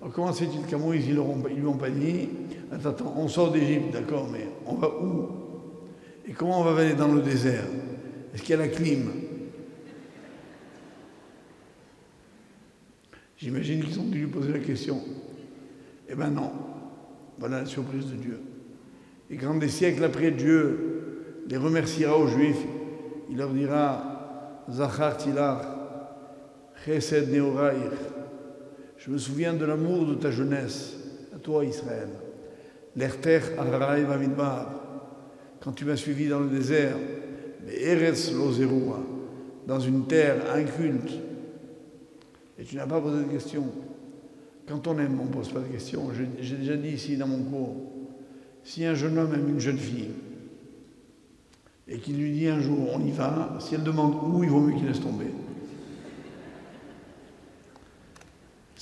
Alors 0.00 0.12
comment 0.12 0.32
c'est-il 0.32 0.66
qu'à 0.66 0.78
Moïse, 0.78 1.06
ils 1.06 1.14
ne 1.14 1.48
lui 1.48 1.66
ont 1.66 1.76
pas 1.76 1.90
dit 1.90 2.28
Attends, 2.72 2.90
attends, 2.90 3.14
on 3.16 3.28
sort 3.28 3.52
d'Égypte, 3.52 3.92
d'accord, 3.92 4.28
mais 4.32 4.48
on 4.66 4.74
va 4.74 4.88
où? 4.88 5.28
Et 6.26 6.32
comment 6.32 6.60
on 6.60 6.64
va 6.64 6.80
aller 6.80 6.94
dans 6.94 7.12
le 7.12 7.20
désert? 7.20 7.64
Est-ce 8.34 8.42
qu'il 8.42 8.50
y 8.50 8.58
a 8.58 8.62
la 8.62 8.68
clim? 8.68 9.10
J'imagine 13.36 13.82
qu'ils 13.82 13.98
ont 13.98 14.04
dû 14.04 14.20
lui 14.20 14.26
poser 14.28 14.52
la 14.52 14.60
question. 14.60 15.00
Eh 16.08 16.14
ben 16.14 16.30
non. 16.30 16.52
Voilà 17.38 17.60
la 17.60 17.66
surprise 17.66 18.06
de 18.06 18.16
Dieu. 18.16 18.40
Et 19.30 19.36
quand 19.36 19.54
des 19.54 19.68
siècles 19.68 20.04
après 20.04 20.30
Dieu 20.30 21.42
les 21.48 21.56
remerciera 21.56 22.16
aux 22.16 22.28
Juifs, 22.28 22.64
il 23.30 23.36
leur 23.36 23.50
dira 23.50 24.64
Zachar 24.70 25.16
Tilar. 25.16 25.71
Je 26.86 26.94
me 29.10 29.18
souviens 29.18 29.54
de 29.54 29.64
l'amour 29.64 30.06
de 30.06 30.14
ta 30.14 30.30
jeunesse, 30.30 30.96
à 31.34 31.38
toi 31.38 31.64
Israël. 31.64 32.08
L'Erter 32.96 33.40
Araï 33.56 34.04
Bamidbar, 34.04 34.68
quand 35.60 35.72
tu 35.72 35.84
m'as 35.84 35.96
suivi 35.96 36.28
dans 36.28 36.40
le 36.40 36.48
désert, 36.48 36.96
mais 37.64 37.80
Eretz 37.80 38.32
Lozerua, 38.32 39.00
dans 39.66 39.78
une 39.78 40.06
terre 40.06 40.36
inculte, 40.54 41.12
et 42.58 42.64
tu 42.64 42.76
n'as 42.76 42.86
pas 42.86 43.00
posé 43.00 43.24
de 43.24 43.30
questions. 43.30 43.66
Quand 44.66 44.86
on 44.88 44.98
aime, 44.98 45.18
on 45.20 45.26
ne 45.26 45.30
pose 45.30 45.50
pas 45.50 45.60
de 45.60 45.68
questions. 45.68 46.10
J'ai 46.40 46.56
déjà 46.56 46.76
dit 46.76 46.90
ici 46.90 47.16
dans 47.16 47.28
mon 47.28 47.44
cours, 47.44 47.76
si 48.64 48.84
un 48.84 48.94
jeune 48.94 49.18
homme 49.18 49.34
aime 49.34 49.48
une 49.48 49.60
jeune 49.60 49.78
fille, 49.78 50.10
et 51.88 51.98
qu'il 51.98 52.16
lui 52.16 52.32
dit 52.32 52.48
un 52.48 52.60
jour 52.60 52.90
on 52.92 53.04
y 53.04 53.10
va, 53.10 53.56
si 53.60 53.74
elle 53.74 53.82
demande 53.82 54.14
où, 54.22 54.42
il 54.42 54.50
vaut 54.50 54.60
mieux 54.60 54.76
qu'il 54.76 54.86
laisse 54.86 55.00
tomber. 55.00 55.26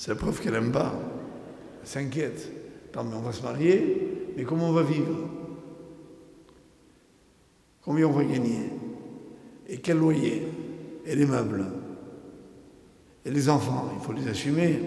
C'est 0.01 0.09
la 0.09 0.15
preuve 0.15 0.41
qu'elle 0.41 0.53
n'aime 0.53 0.71
pas. 0.71 0.99
Elle 1.83 1.87
s'inquiète. 1.87 2.51
On 2.97 3.03
va 3.03 3.31
se 3.31 3.43
marier, 3.43 4.31
mais 4.35 4.45
comment 4.45 4.69
on 4.69 4.71
va 4.71 4.81
vivre? 4.81 5.29
Combien 7.83 8.07
on 8.07 8.11
va 8.11 8.23
gagner? 8.23 8.71
Et 9.67 9.77
quel 9.77 9.99
loyer? 9.99 10.47
Et 11.05 11.15
les 11.15 11.27
meubles? 11.27 11.65
Et 13.25 13.29
les 13.29 13.47
enfants, 13.47 13.91
il 13.95 14.03
faut 14.03 14.11
les 14.13 14.27
assumer. 14.27 14.79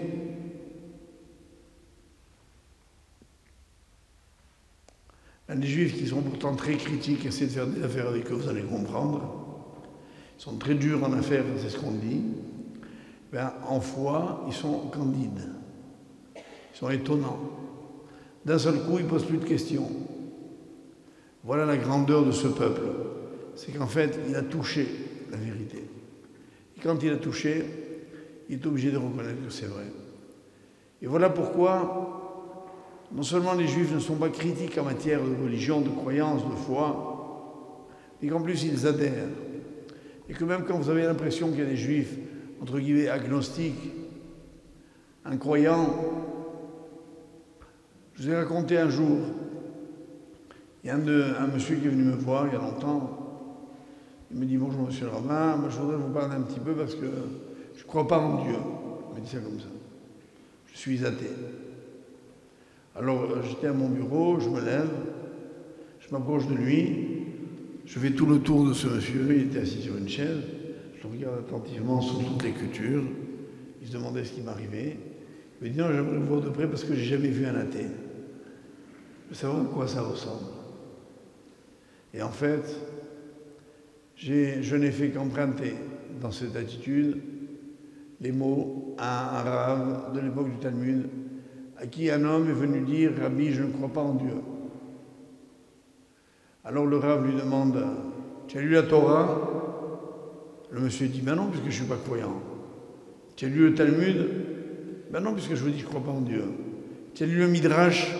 Les 5.47 5.65
juifs 5.65 5.97
qui 5.97 6.07
sont 6.07 6.23
pourtant 6.23 6.57
très 6.57 6.75
critiques 6.75 7.25
essaient 7.25 7.45
de 7.45 7.51
faire 7.51 7.67
des 7.67 7.81
affaires 7.81 8.09
avec 8.09 8.29
eux, 8.29 8.35
vous 8.35 8.49
allez 8.49 8.63
comprendre. 8.63 9.79
Ils 10.37 10.41
sont 10.41 10.57
très 10.57 10.75
durs 10.75 11.01
en 11.05 11.13
affaires, 11.13 11.45
c'est 11.61 11.69
ce 11.69 11.79
qu'on 11.79 11.91
dit. 11.91 12.21
Ben, 13.35 13.51
en 13.67 13.81
foi, 13.81 14.45
ils 14.47 14.53
sont 14.53 14.71
candides. 14.93 15.49
Ils 16.37 16.77
sont 16.77 16.89
étonnants. 16.89 17.37
D'un 18.45 18.57
seul 18.57 18.75
coup, 18.75 18.97
ils 18.97 19.03
ne 19.03 19.09
posent 19.09 19.25
plus 19.25 19.39
de 19.39 19.43
questions. 19.43 19.89
Voilà 21.43 21.65
la 21.65 21.75
grandeur 21.75 22.23
de 22.25 22.31
ce 22.31 22.47
peuple. 22.47 22.83
C'est 23.55 23.73
qu'en 23.73 23.87
fait, 23.87 24.17
il 24.29 24.37
a 24.37 24.41
touché 24.41 24.87
la 25.31 25.35
vérité. 25.35 25.83
Et 26.77 26.79
quand 26.79 27.03
il 27.03 27.11
a 27.11 27.17
touché, 27.17 27.65
il 28.47 28.55
est 28.55 28.65
obligé 28.65 28.89
de 28.89 28.97
reconnaître 28.97 29.45
que 29.45 29.51
c'est 29.51 29.65
vrai. 29.65 29.83
Et 31.01 31.05
voilà 31.05 31.29
pourquoi, 31.29 32.63
non 33.11 33.23
seulement 33.23 33.53
les 33.53 33.67
juifs 33.67 33.93
ne 33.93 33.99
sont 33.99 34.15
pas 34.15 34.29
critiques 34.29 34.77
en 34.77 34.85
matière 34.85 35.19
de 35.19 35.43
religion, 35.43 35.81
de 35.81 35.89
croyance, 35.89 36.41
de 36.45 36.55
foi, 36.55 37.89
mais 38.21 38.29
qu'en 38.29 38.39
plus 38.39 38.63
ils 38.63 38.87
adhèrent. 38.87 39.27
Et 40.29 40.33
que 40.33 40.45
même 40.45 40.63
quand 40.63 40.77
vous 40.77 40.89
avez 40.89 41.03
l'impression 41.03 41.49
qu'il 41.49 41.59
y 41.59 41.63
a 41.63 41.65
des 41.65 41.75
juifs, 41.75 42.17
entre 42.61 42.79
guillemets, 42.79 43.07
agnostiques, 43.07 43.91
incroyants, 45.23 45.95
je 48.15 48.23
vous 48.23 48.29
ai 48.29 48.35
raconté 48.35 48.77
un 48.77 48.89
jour 48.89 49.19
il 50.85 50.89
y 50.89 50.91
a 50.91 50.95
un, 50.97 51.47
monsieur 51.47 51.77
qui 51.77 51.87
est 51.87 51.89
venu 51.89 52.03
me 52.03 52.15
voir 52.15 52.45
il 52.45 52.53
y 52.53 52.55
a 52.55 52.59
longtemps. 52.59 53.17
Il 54.29 54.37
me 54.37 54.45
dit 54.45 54.55
Bonjour, 54.55 54.83
monsieur 54.83 55.07
moi, 55.07 55.57
je 55.67 55.79
voudrais 55.79 55.97
vous 55.97 56.13
parler 56.13 56.35
un 56.35 56.41
petit 56.41 56.59
peu 56.59 56.73
parce 56.73 56.93
que 56.93 57.07
je 57.75 57.81
ne 57.81 57.87
crois 57.87 58.07
pas 58.07 58.19
en 58.19 58.43
Dieu. 58.43 58.53
Il 59.09 59.19
me 59.19 59.25
dit 59.25 59.31
ça 59.31 59.39
comme 59.39 59.59
ça. 59.59 59.65
Je 60.71 60.77
suis 60.77 61.03
athée. 61.03 61.31
Alors 62.95 63.23
euh, 63.23 63.41
j'étais 63.49 63.65
à 63.65 63.73
mon 63.73 63.89
bureau, 63.89 64.39
je 64.39 64.47
me 64.47 64.61
lève, 64.61 64.91
je 66.01 66.11
m'approche 66.11 66.45
de 66.45 66.53
lui, 66.53 67.07
je 67.87 67.97
fais 67.97 68.11
tout 68.11 68.27
le 68.27 68.39
tour 68.41 68.67
de 68.67 68.73
ce 68.73 68.85
monsieur, 68.85 69.25
il 69.35 69.41
était 69.47 69.61
assis 69.61 69.81
sur 69.81 69.97
une 69.97 70.07
chaise, 70.07 70.43
je 71.05 71.17
regarde 71.17 71.39
attentivement 71.47 72.01
sous 72.01 72.23
toutes 72.23 72.43
les 72.43 72.51
cultures, 72.51 73.03
il 73.81 73.87
se 73.87 73.93
demandait 73.93 74.23
ce 74.23 74.33
qui 74.33 74.41
m'arrivait. 74.41 74.97
Il 75.61 75.67
me 75.67 75.73
dit 75.73 75.79
non, 75.79 75.87
j'aimerais 75.91 76.17
voir 76.17 76.41
de 76.41 76.49
près 76.49 76.67
parce 76.67 76.83
que 76.83 76.95
j'ai 76.95 77.05
jamais 77.05 77.29
vu 77.29 77.45
un 77.45 77.55
athée. 77.55 77.87
Je 79.25 79.29
veux 79.29 79.35
savoir 79.35 79.61
à 79.61 79.65
quoi 79.65 79.87
ça 79.87 80.01
ressemble. 80.01 80.45
Et 82.13 82.21
en 82.21 82.29
fait, 82.29 82.75
je 84.15 84.75
n'ai 84.75 84.91
fait 84.91 85.09
qu'emprunter 85.09 85.75
dans 86.21 86.31
cette 86.31 86.55
attitude 86.55 87.21
les 88.21 88.31
mots 88.31 88.95
à 88.97 89.39
un 89.39 89.43
rave 89.43 90.13
de 90.13 90.19
l'époque 90.21 90.49
du 90.49 90.57
Talmud, 90.57 91.07
à 91.77 91.87
qui 91.87 92.09
un 92.09 92.23
homme 92.23 92.49
est 92.49 92.53
venu 92.53 92.81
dire 92.81 93.11
Rabbi, 93.19 93.51
je 93.51 93.63
ne 93.63 93.71
crois 93.71 93.89
pas 93.89 94.01
en 94.01 94.13
Dieu. 94.13 94.35
Alors 96.63 96.85
le 96.85 96.97
rave 96.97 97.27
lui 97.27 97.35
demande 97.35 97.85
Tu 98.47 98.57
as 98.57 98.61
lu 98.61 98.69
la 98.69 98.83
Torah? 98.83 99.54
Le 100.71 100.79
monsieur 100.79 101.07
dit 101.07 101.21
Ben 101.21 101.35
non, 101.35 101.47
puisque 101.47 101.65
je 101.65 101.69
ne 101.69 101.73
suis 101.73 101.85
pas 101.85 101.97
croyant. 101.97 102.41
Tu 103.35 103.45
as 103.45 103.49
lu 103.49 103.69
le 103.69 103.75
Talmud 103.75 104.29
Ben 105.11 105.19
non, 105.21 105.33
puisque 105.33 105.55
je 105.55 105.63
vous 105.63 105.69
dis 105.69 105.75
que 105.75 105.81
je 105.81 105.85
ne 105.85 105.89
crois 105.89 106.03
pas 106.03 106.17
en 106.17 106.21
Dieu. 106.21 106.43
Tu 107.13 107.23
as 107.23 107.27
lu 107.27 107.37
le 107.37 107.47
Midrash 107.47 108.13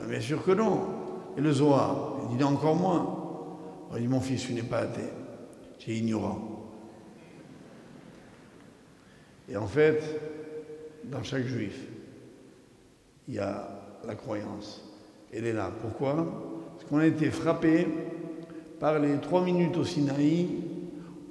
ben, 0.00 0.08
Bien 0.08 0.20
sûr 0.20 0.42
que 0.44 0.52
non. 0.52 0.88
Et 1.36 1.40
le 1.40 1.52
Zohar 1.52 2.28
Il 2.30 2.38
dit 2.38 2.44
encore 2.44 2.76
moins. 2.76 3.20
Il 3.96 4.02
dit, 4.02 4.08
mon 4.08 4.20
fils, 4.20 4.42
tu 4.42 4.54
n'es 4.54 4.62
pas 4.62 4.78
athée, 4.78 5.10
tu 5.78 5.92
es 5.92 5.98
ignorant. 5.98 6.72
Et 9.48 9.56
en 9.56 9.66
fait, 9.66 10.02
dans 11.04 11.22
chaque 11.22 11.44
juif, 11.44 11.78
il 13.28 13.34
y 13.34 13.38
a 13.38 13.68
la 14.04 14.14
croyance. 14.14 14.82
Elle 15.32 15.46
est 15.46 15.52
là. 15.52 15.70
Pourquoi? 15.80 16.72
Parce 16.74 16.88
qu'on 16.88 16.98
a 16.98 17.06
été 17.06 17.30
frappé 17.30 17.86
par 18.80 18.98
les 18.98 19.16
trois 19.18 19.44
minutes 19.44 19.76
au 19.76 19.84
Sinaï 19.84 20.48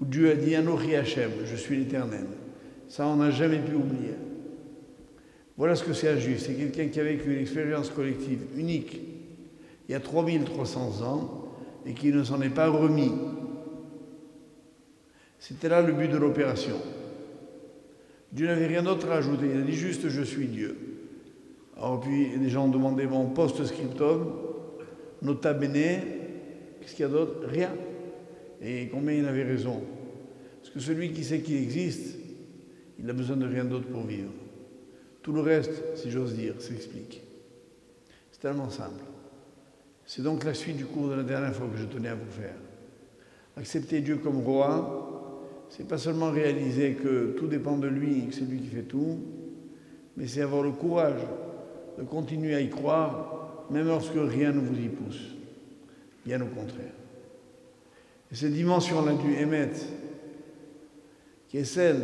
Dieu 0.06 0.32
a 0.32 0.36
dit 0.36 0.56
Anochi 0.56 0.96
Hachem, 0.96 1.32
je 1.46 1.56
suis 1.56 1.78
l'éternel. 1.78 2.26
Ça, 2.90 3.08
on 3.08 3.18
n'a 3.18 3.32
jamais 3.32 3.60
pu 3.60 3.76
oublier. 3.76 4.14
Voilà 5.58 5.76
ce 5.76 5.84
que 5.84 5.94
c'est 5.94 6.10
un 6.10 6.18
juif. 6.18 6.40
C'est 6.40 6.54
quelqu'un 6.54 6.88
qui 6.88 7.00
a 7.00 7.04
vécu 7.04 7.34
une 7.34 7.42
expérience 7.42 7.90
collective 7.90 8.40
unique 8.58 9.00
il 9.88 9.92
y 9.92 9.96
a 9.96 10.00
3300 10.00 11.02
ans 11.04 11.44
et 11.86 11.94
qui 11.94 12.12
ne 12.12 12.24
s'en 12.24 12.42
est 12.42 12.50
pas 12.50 12.70
remis. 12.70 13.12
C'était 15.40 15.70
là 15.70 15.82
le 15.82 15.94
but 15.94 16.08
de 16.08 16.18
l'opération. 16.18 16.78
Dieu 18.32 18.48
n'avait 18.48 18.68
rien 18.68 18.82
d'autre 18.82 19.12
à 19.12 19.16
ajouter. 19.16 19.46
Il 19.54 19.60
a 19.60 19.64
dit 19.64 19.74
juste 19.74 20.08
je 20.08 20.22
suis 20.22 20.48
Dieu. 20.48 20.78
Alors 21.78 22.00
puis 22.00 22.30
les 22.38 22.50
gens 22.50 22.66
ont 22.66 22.70
demandé 22.70 23.06
mon 23.06 23.26
post-scriptum, 23.26 24.32
nota 25.22 25.54
bene, 25.54 26.02
qu'est-ce 26.80 26.96
qu'il 26.96 27.04
y 27.04 27.08
a 27.08 27.12
d'autre? 27.12 27.48
Rien. 27.48 27.72
Et 28.62 28.88
combien 28.88 29.16
il 29.16 29.26
avait 29.26 29.44
raison? 29.44 29.82
Que 30.74 30.80
celui 30.80 31.12
qui 31.14 31.24
sait 31.24 31.42
qu'il 31.42 31.58
existe, 31.58 32.18
il 33.00 33.06
n'a 33.06 33.14
besoin 33.14 33.38
de 33.38 33.46
rien 33.46 33.64
d'autre 33.64 33.88
pour 33.88 34.06
vivre. 34.06 34.32
Tout 35.22 35.32
le 35.32 35.42
reste, 35.42 35.96
si 35.96 36.10
j'ose 36.10 36.34
dire, 36.34 36.56
s'explique. 36.60 37.22
C'est 38.32 38.42
tellement 38.42 38.70
simple. 38.70 39.04
C'est 40.06 40.24
donc 40.24 40.44
la 40.44 40.54
suite 40.54 40.78
du 40.78 40.86
cours 40.86 41.10
de 41.10 41.16
la 41.16 41.24
dernière 41.24 41.54
fois 41.56 41.68
que 41.68 41.78
je 41.78 41.86
tenais 41.86 42.10
à 42.10 42.16
vous 42.16 42.32
faire. 42.32 42.56
Accepter 43.56 44.02
Dieu 44.02 44.18
comme 44.18 44.42
roi, 44.42 45.04
c'est 45.70 45.88
pas 45.88 45.98
seulement 45.98 46.32
réaliser 46.32 46.94
que 46.94 47.36
tout 47.38 47.48
dépend 47.48 47.78
de 47.78 47.88
lui, 47.88 48.28
que 48.28 48.34
c'est 48.34 48.42
lui 48.42 48.60
qui 48.60 48.68
fait 48.68 48.84
tout, 48.84 49.20
mais 50.18 50.28
c'est 50.28 50.42
avoir 50.42 50.64
le 50.64 50.72
courage 50.72 51.22
de 51.98 52.04
continuer 52.04 52.56
à 52.56 52.62
y 52.62 52.70
croire, 52.70 53.66
même 53.70 53.88
lorsque 53.88 54.14
rien 54.16 54.52
ne 54.52 54.60
vous 54.60 54.80
y 54.80 54.90
pousse. 54.90 55.36
Bien 56.26 56.42
au 56.42 56.48
contraire. 56.48 56.94
Et 58.32 58.36
cette 58.36 58.54
dimension-là 58.54 59.14
du 59.14 59.34
émettre, 59.36 59.80
qui 61.54 61.60
est 61.60 61.66
celle 61.66 62.02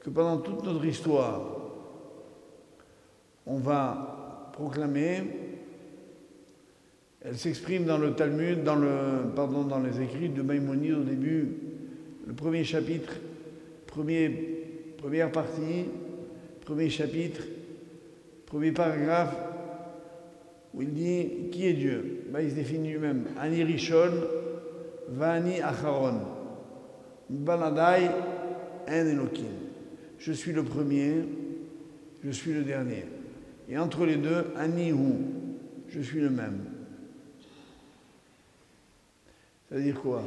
que 0.00 0.08
pendant 0.08 0.38
toute 0.38 0.64
notre 0.64 0.86
histoire, 0.86 1.42
on 3.44 3.58
va 3.58 4.48
proclamer. 4.54 5.22
Elle 7.20 7.36
s'exprime 7.36 7.84
dans 7.84 7.98
le 7.98 8.14
Talmud, 8.14 8.64
dans, 8.64 8.76
le, 8.76 9.34
pardon, 9.34 9.68
les 9.82 10.00
écrits 10.00 10.30
de 10.30 10.40
Maïmonide 10.40 10.94
au 10.94 11.02
début, 11.02 11.58
le 12.26 12.32
premier 12.32 12.64
chapitre, 12.64 13.12
premier, 13.86 14.30
première 14.96 15.30
partie, 15.30 15.84
premier 16.64 16.88
chapitre, 16.88 17.42
premier 18.46 18.72
paragraphe, 18.72 19.36
où 20.72 20.80
il 20.80 20.94
dit 20.94 21.50
Qui 21.52 21.66
est 21.66 21.74
Dieu? 21.74 22.24
Ben, 22.30 22.40
Il 22.40 22.48
se 22.48 22.54
définit 22.54 22.92
lui-même. 22.92 23.26
Ani 23.38 23.62
Rishon, 23.62 24.12
Vani 25.10 25.60
Acharon, 25.60 26.35
Baladai, 27.28 28.10
En 28.88 28.92
Elohim. 28.92 29.44
Je 30.18 30.32
suis 30.32 30.52
le 30.52 30.62
premier, 30.62 31.24
je 32.22 32.30
suis 32.30 32.52
le 32.52 32.62
dernier. 32.62 33.04
Et 33.68 33.76
entre 33.76 34.06
les 34.06 34.16
deux, 34.16 34.46
Ani 34.56 34.90
Hu, 34.90 35.14
je 35.88 36.00
suis 36.00 36.20
le 36.20 36.30
même. 36.30 36.60
C'est-à-dire 39.68 40.00
quoi? 40.00 40.22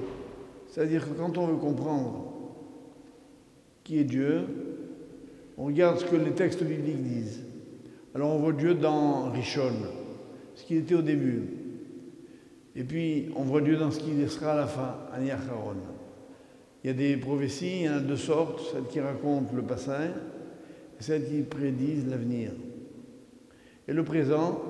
C'est-à-dire 0.70 1.08
que 1.08 1.14
quand 1.14 1.38
on 1.38 1.47
veut 1.47 1.58
comprendre 1.58 2.34
qui 3.84 3.97
est 4.00 4.04
Dieu, 4.04 4.45
On 5.60 5.66
regarde 5.66 6.00
ce 6.00 6.06
que 6.06 6.16
les 6.16 6.32
textes 6.32 6.64
bibliques 6.64 7.04
disent. 7.04 7.43
Alors 8.16 8.34
on 8.34 8.39
voit 8.39 8.54
Dieu 8.54 8.76
dans 8.76 9.30
Rishon, 9.30 9.74
ce 10.56 10.64
qu'il 10.64 10.78
était 10.78 10.95
au 10.95 11.02
début. 11.02 11.43
Et 12.78 12.86
puis 12.86 13.30
on 13.36 13.43
voit 13.43 13.60
Dieu 13.60 13.76
dans 13.76 13.91
ce 13.91 14.00
qu'il 14.00 14.30
sera 14.30 14.54
à 14.54 14.56
la 14.56 14.68
fin, 14.68 14.95
à 15.12 15.20
Niacharon. 15.20 15.76
Il 16.84 16.88
y 16.88 16.89
a 16.91 16.93
des 16.93 17.17
prophéties, 17.17 17.82
il 17.82 17.86
y 17.86 17.89
en 17.89 17.97
a 17.97 17.99
de 17.99 18.15
sortes, 18.15 18.61
celles 18.71 18.86
qui 18.86 18.99
racontent 18.99 19.53
le 19.53 19.63
passé 19.63 19.91
et 20.99 21.03
celles 21.03 21.25
qui 21.25 21.41
prédisent 21.41 22.07
l'avenir. 22.07 22.51
Et 23.88 23.93
le 23.93 24.03
présent, 24.03 24.61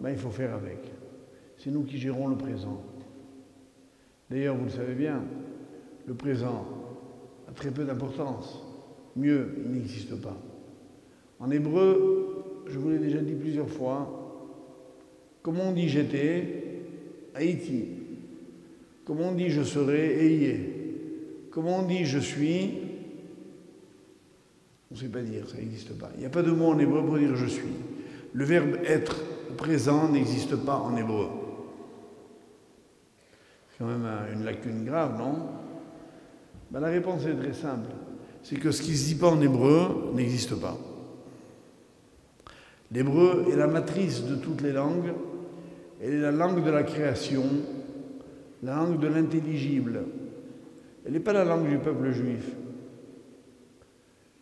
ben, 0.00 0.10
il 0.10 0.16
faut 0.16 0.30
faire 0.30 0.54
avec. 0.54 0.78
C'est 1.56 1.70
nous 1.70 1.84
qui 1.84 1.98
gérons 1.98 2.28
le 2.28 2.36
présent. 2.36 2.82
D'ailleurs, 4.30 4.56
vous 4.56 4.64
le 4.64 4.70
savez 4.70 4.94
bien, 4.94 5.22
le 6.06 6.14
présent 6.14 6.66
a 7.48 7.52
très 7.52 7.70
peu 7.70 7.84
d'importance. 7.84 8.62
Mieux, 9.16 9.54
il 9.64 9.72
n'existe 9.72 10.20
pas. 10.20 10.36
En 11.40 11.50
hébreu, 11.50 12.64
je 12.66 12.78
vous 12.78 12.90
l'ai 12.90 12.98
déjà 12.98 13.18
dit 13.18 13.34
plusieurs 13.34 13.70
fois, 13.70 14.28
comme 15.42 15.60
on 15.60 15.72
dit 15.72 15.88
j'étais, 15.88 16.64
Haïti. 17.34 17.86
Comme 19.04 19.20
on 19.20 19.32
dit 19.32 19.48
je 19.48 19.62
serai, 19.62 20.26
Eyé. 20.26 20.77
Comme 21.50 21.66
on 21.66 21.82
dit 21.82 22.04
je 22.04 22.18
suis, 22.18 22.74
on 24.90 24.94
ne 24.94 25.00
sait 25.00 25.08
pas 25.08 25.22
dire, 25.22 25.48
ça 25.48 25.56
n'existe 25.56 25.98
pas. 25.98 26.10
Il 26.14 26.20
n'y 26.20 26.26
a 26.26 26.30
pas 26.30 26.42
de 26.42 26.50
mot 26.50 26.66
en 26.66 26.78
hébreu 26.78 27.04
pour 27.04 27.18
dire 27.18 27.36
je 27.36 27.46
suis. 27.46 27.68
Le 28.32 28.44
verbe 28.44 28.76
être 28.84 29.16
présent 29.56 30.08
n'existe 30.08 30.56
pas 30.56 30.76
en 30.76 30.96
hébreu. 30.96 31.28
C'est 33.70 33.78
quand 33.78 33.86
même 33.86 34.08
une 34.32 34.44
lacune 34.44 34.84
grave, 34.84 35.18
non? 35.18 35.34
Ben, 36.70 36.80
La 36.80 36.88
réponse 36.88 37.24
est 37.26 37.34
très 37.34 37.52
simple. 37.52 37.90
C'est 38.42 38.56
que 38.56 38.70
ce 38.70 38.82
qui 38.82 38.92
ne 38.92 38.96
se 38.96 39.06
dit 39.06 39.14
pas 39.14 39.28
en 39.28 39.40
hébreu 39.40 40.12
n'existe 40.14 40.54
pas. 40.54 40.76
L'hébreu 42.90 43.46
est 43.52 43.56
la 43.56 43.66
matrice 43.66 44.24
de 44.24 44.36
toutes 44.36 44.62
les 44.62 44.72
langues. 44.72 45.12
Elle 46.02 46.14
est 46.14 46.20
la 46.20 46.30
langue 46.30 46.64
de 46.64 46.70
la 46.70 46.82
création, 46.84 47.44
la 48.62 48.76
langue 48.76 49.00
de 49.00 49.08
l'intelligible. 49.08 50.04
Elle 51.08 51.14
n'est 51.14 51.20
pas 51.20 51.32
la 51.32 51.46
langue 51.46 51.66
du 51.66 51.78
peuple 51.78 52.10
juif. 52.10 52.54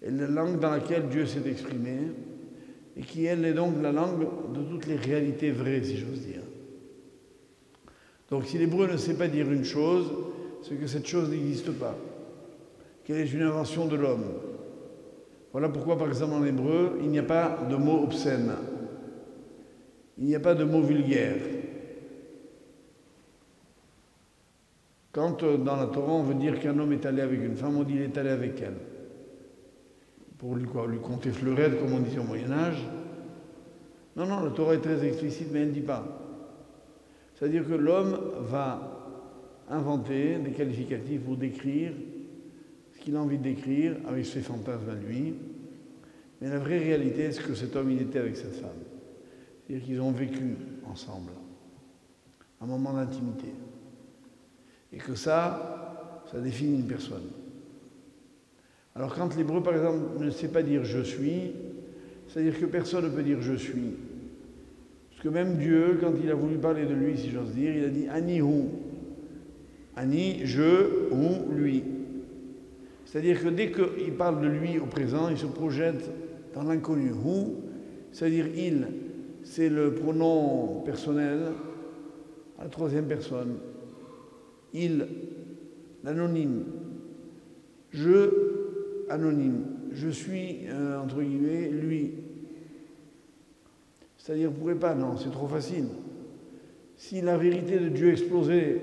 Elle 0.03 0.17
est 0.17 0.23
la 0.23 0.27
langue 0.27 0.59
dans 0.59 0.73
laquelle 0.73 1.07
Dieu 1.07 1.25
s'est 1.25 1.49
exprimé 1.49 2.11
et 2.97 3.03
qui, 3.03 3.25
elle, 3.25 3.45
est 3.45 3.53
donc 3.53 3.75
la 3.81 3.93
langue 3.93 4.27
de 4.53 4.63
toutes 4.63 4.87
les 4.87 4.97
réalités 4.97 5.53
vraies, 5.53 5.85
si 5.85 5.97
j'ose 5.97 6.23
dire. 6.23 6.43
Donc 8.31 8.47
si 8.47 8.59
l'hébreu 8.59 8.89
ne 8.91 8.97
sait 8.97 9.15
pas 9.15 9.29
dire 9.29 9.49
une 9.49 9.63
chose, 9.63 10.11
c'est 10.63 10.75
que 10.75 10.89
cette 10.89 11.07
chose 11.07 11.31
n'existe 11.31 11.71
pas, 11.71 11.97
qu'elle 13.05 13.19
est 13.19 13.33
une 13.33 13.43
invention 13.43 13.87
de 13.87 13.95
l'homme. 13.95 14.27
Voilà 15.53 15.69
pourquoi, 15.69 15.97
par 15.97 16.09
exemple, 16.09 16.35
en 16.35 16.45
hébreu, 16.45 16.99
il 17.01 17.11
n'y 17.11 17.21
a 17.21 17.23
pas 17.23 17.65
de 17.71 17.77
mot 17.77 18.03
obscène, 18.03 18.51
il 20.19 20.25
n'y 20.25 20.35
a 20.35 20.41
pas 20.41 20.57
de 20.57 20.65
mot 20.65 20.83
vulgaire. 20.83 21.37
Quand 25.17 25.43
euh, 25.45 25.57
dans 25.57 25.77
la 25.77 25.87
Torah 25.87 26.13
on 26.13 26.23
veut 26.23 26.35
dire 26.35 26.61
qu'un 26.61 26.79
homme 26.79 26.93
est 26.93 27.07
allé 27.07 27.23
avec 27.23 27.43
une 27.43 27.57
femme, 27.57 27.79
on 27.79 27.85
dit 27.85 27.95
qu'il 27.95 28.03
est 28.03 28.19
allé 28.19 28.29
avec 28.29 28.61
elle. 28.61 28.77
Pour 30.37 30.55
lui, 30.55 30.67
quoi, 30.67 30.87
lui 30.87 30.99
compter 30.99 31.31
fleurette, 31.31 31.81
comme 31.81 31.95
on 31.95 32.01
disait 32.01 32.19
au 32.19 32.25
Moyen-Âge. 32.25 32.87
Non, 34.15 34.27
non, 34.27 34.45
la 34.45 34.51
Torah 34.51 34.75
est 34.75 34.83
très 34.83 35.03
explicite, 35.07 35.49
mais 35.51 35.61
elle 35.61 35.69
ne 35.69 35.73
dit 35.73 35.81
pas. 35.81 36.07
C'est-à-dire 37.35 37.67
que 37.67 37.73
l'homme 37.73 38.19
va 38.41 39.65
inventer 39.71 40.37
des 40.37 40.51
qualificatifs 40.51 41.23
pour 41.23 41.39
décrire 41.39 41.93
ce 42.93 43.01
qu'il 43.01 43.17
a 43.17 43.21
envie 43.23 43.39
de 43.39 43.43
décrire 43.43 43.97
avec 44.07 44.27
ses 44.27 44.43
fantasmes 44.43 44.91
à 44.91 44.95
lui. 44.95 45.33
Mais 46.43 46.51
la 46.51 46.59
vraie 46.59 46.79
réalité, 46.79 47.33
c'est 47.33 47.43
que 47.43 47.55
cet 47.55 47.75
homme, 47.75 47.91
il 47.91 48.03
était 48.03 48.19
avec 48.19 48.37
cette 48.37 48.57
femme? 48.57 48.69
C'est-à-dire 49.67 49.87
qu'ils 49.87 50.01
ont 50.03 50.13
vécu 50.13 50.57
ensemble 50.87 51.33
un 52.61 52.67
moment 52.67 52.93
d'intimité. 52.93 53.49
Et 54.97 54.99
que 54.99 55.15
ça, 55.15 56.23
ça 56.33 56.41
définit 56.41 56.81
une 56.81 56.87
personne. 56.87 57.29
Alors 58.95 59.15
quand 59.15 59.37
l'hébreu, 59.37 59.63
par 59.63 59.75
exemple, 59.75 59.99
ne 60.19 60.31
sait 60.31 60.49
pas 60.49 60.63
dire 60.63 60.85
je 60.85 61.03
suis, 61.03 61.53
c'est-à-dire 62.29 62.59
que 62.59 62.65
personne 62.65 63.05
ne 63.05 63.11
peut 63.11 63.23
dire 63.23 63.43
je 63.43 63.53
suis. 63.53 63.93
Parce 65.11 65.23
que 65.23 65.29
même 65.29 65.59
Dieu, 65.59 65.99
quand 66.01 66.13
il 66.23 66.31
a 66.31 66.35
voulu 66.35 66.57
parler 66.57 66.87
de 66.87 66.95
lui, 66.95 67.19
si 67.19 67.31
j'ose 67.31 67.51
dire, 67.51 67.77
il 67.77 67.85
a 67.85 67.89
dit 67.89 68.09
Ani 68.09 68.39
hu. 68.39 68.69
Ani, 69.97 70.47
je, 70.47 71.11
ou, 71.11 71.53
lui. 71.53 71.85
C'est-à-dire 73.05 73.43
que 73.43 73.49
dès 73.49 73.71
qu'il 73.71 74.15
parle 74.15 74.41
de 74.41 74.49
lui 74.49 74.79
au 74.79 74.87
présent, 74.87 75.29
il 75.29 75.37
se 75.37 75.47
projette 75.47 76.11
dans 76.55 76.63
l'inconnu. 76.63 77.11
Hu, 77.11 77.53
c'est-à-dire 78.13 78.47
il, 78.57 78.87
c'est 79.43 79.69
le 79.69 79.93
pronom 79.93 80.81
personnel 80.87 81.53
à 82.59 82.65
la 82.65 82.71
troisième 82.71 83.07
personne. 83.07 83.57
Il, 84.73 85.07
l'anonyme. 86.05 86.65
Je, 87.91 89.07
anonyme. 89.09 89.65
Je 89.93 90.09
suis, 90.09 90.67
euh, 90.69 91.01
entre 91.01 91.23
guillemets, 91.23 91.69
lui. 91.69 92.15
C'est-à-dire, 94.19 94.51
vous 94.51 94.57
ne 94.57 94.61
pouvez 94.61 94.75
pas, 94.75 94.95
non, 94.95 95.17
c'est 95.17 95.31
trop 95.31 95.47
facile. 95.47 95.87
Si 96.97 97.21
la 97.21 97.37
vérité 97.37 97.79
de 97.79 97.89
Dieu 97.89 98.11
explosait 98.11 98.81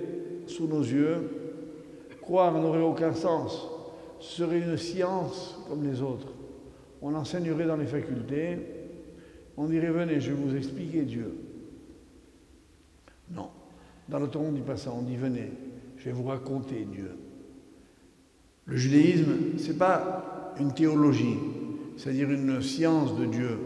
sous 0.48 0.68
nos 0.68 0.82
yeux, 0.82 1.18
croire 2.22 2.54
n'aurait 2.60 2.82
aucun 2.82 3.14
sens. 3.14 3.68
Serait 4.20 4.60
une 4.60 4.78
science 4.78 5.60
comme 5.68 5.84
les 5.84 6.02
autres. 6.02 6.34
On 7.02 7.14
enseignerait 7.14 7.66
dans 7.66 7.76
les 7.76 7.86
facultés, 7.86 8.58
on 9.58 9.66
dirait 9.66 9.92
venez, 9.92 10.20
je 10.20 10.32
vais 10.32 10.42
vous 10.42 10.56
expliquer 10.56 11.02
Dieu. 11.02 11.36
Non, 13.30 13.50
dans 14.08 14.20
le 14.20 14.28
Torah 14.28 14.46
on 14.46 14.52
ne 14.52 14.58
dit 14.58 14.64
pas 14.64 14.78
ça, 14.78 14.92
on 14.96 15.02
dit 15.02 15.18
venez, 15.18 15.52
je 16.04 16.10
vais 16.10 16.16
vous 16.16 16.24
raconter 16.24 16.86
Dieu. 16.92 17.12
Le 18.66 18.76
judaïsme, 18.76 19.58
ce 19.58 19.72
n'est 19.72 19.78
pas 19.78 20.54
une 20.60 20.74
théologie, 20.74 21.38
c'est-à-dire 21.98 22.30
une 22.32 22.62
science 22.62 23.18
de 23.18 23.26
Dieu 23.26 23.58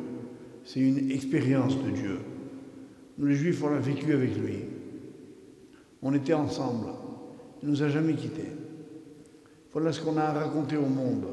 c'est 0.68 0.82
une 0.82 1.12
expérience 1.12 1.82
de 1.82 1.92
Dieu. 1.92 2.20
Nous, 3.18 3.26
les 3.26 3.36
Juifs, 3.36 3.64
on 3.64 3.70
l'a 3.70 3.80
vécu 3.80 4.12
avec 4.12 4.38
lui. 4.38 4.66
On 6.02 6.14
était 6.14 6.34
ensemble. 6.34 6.90
Il 7.62 7.70
ne 7.70 7.72
nous 7.72 7.84
a 7.84 7.90
jamais 7.90 8.14
quittés. 8.16 8.52
Voilà 9.72 9.94
ce 9.94 10.02
qu'on 10.02 10.18
a 10.18 10.34
raconté 10.34 10.76
au 10.76 10.86
monde. 10.86 11.26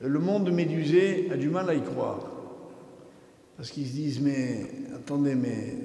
Le 0.00 0.18
monde 0.18 0.50
médusé 0.50 1.28
a 1.30 1.36
du 1.36 1.48
mal 1.48 1.70
à 1.70 1.74
y 1.74 1.80
croire. 1.80 2.28
Parce 3.56 3.70
qu'ils 3.70 3.86
se 3.86 3.92
disent, 3.92 4.20
mais 4.20 4.66
attendez, 4.96 5.36
mais 5.36 5.78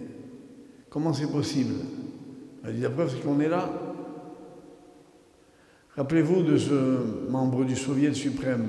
comment 0.90 1.14
c'est 1.14 1.32
possible? 1.32 1.76
La 2.68 2.90
preuve, 2.90 3.12
c'est 3.12 3.24
qu'on 3.24 3.40
est 3.40 3.48
là. 3.48 3.70
Rappelez-vous 5.96 6.44
de 6.44 6.58
ce 6.58 7.30
membre 7.30 7.64
du 7.64 7.76
Soviet 7.76 8.14
suprême 8.14 8.68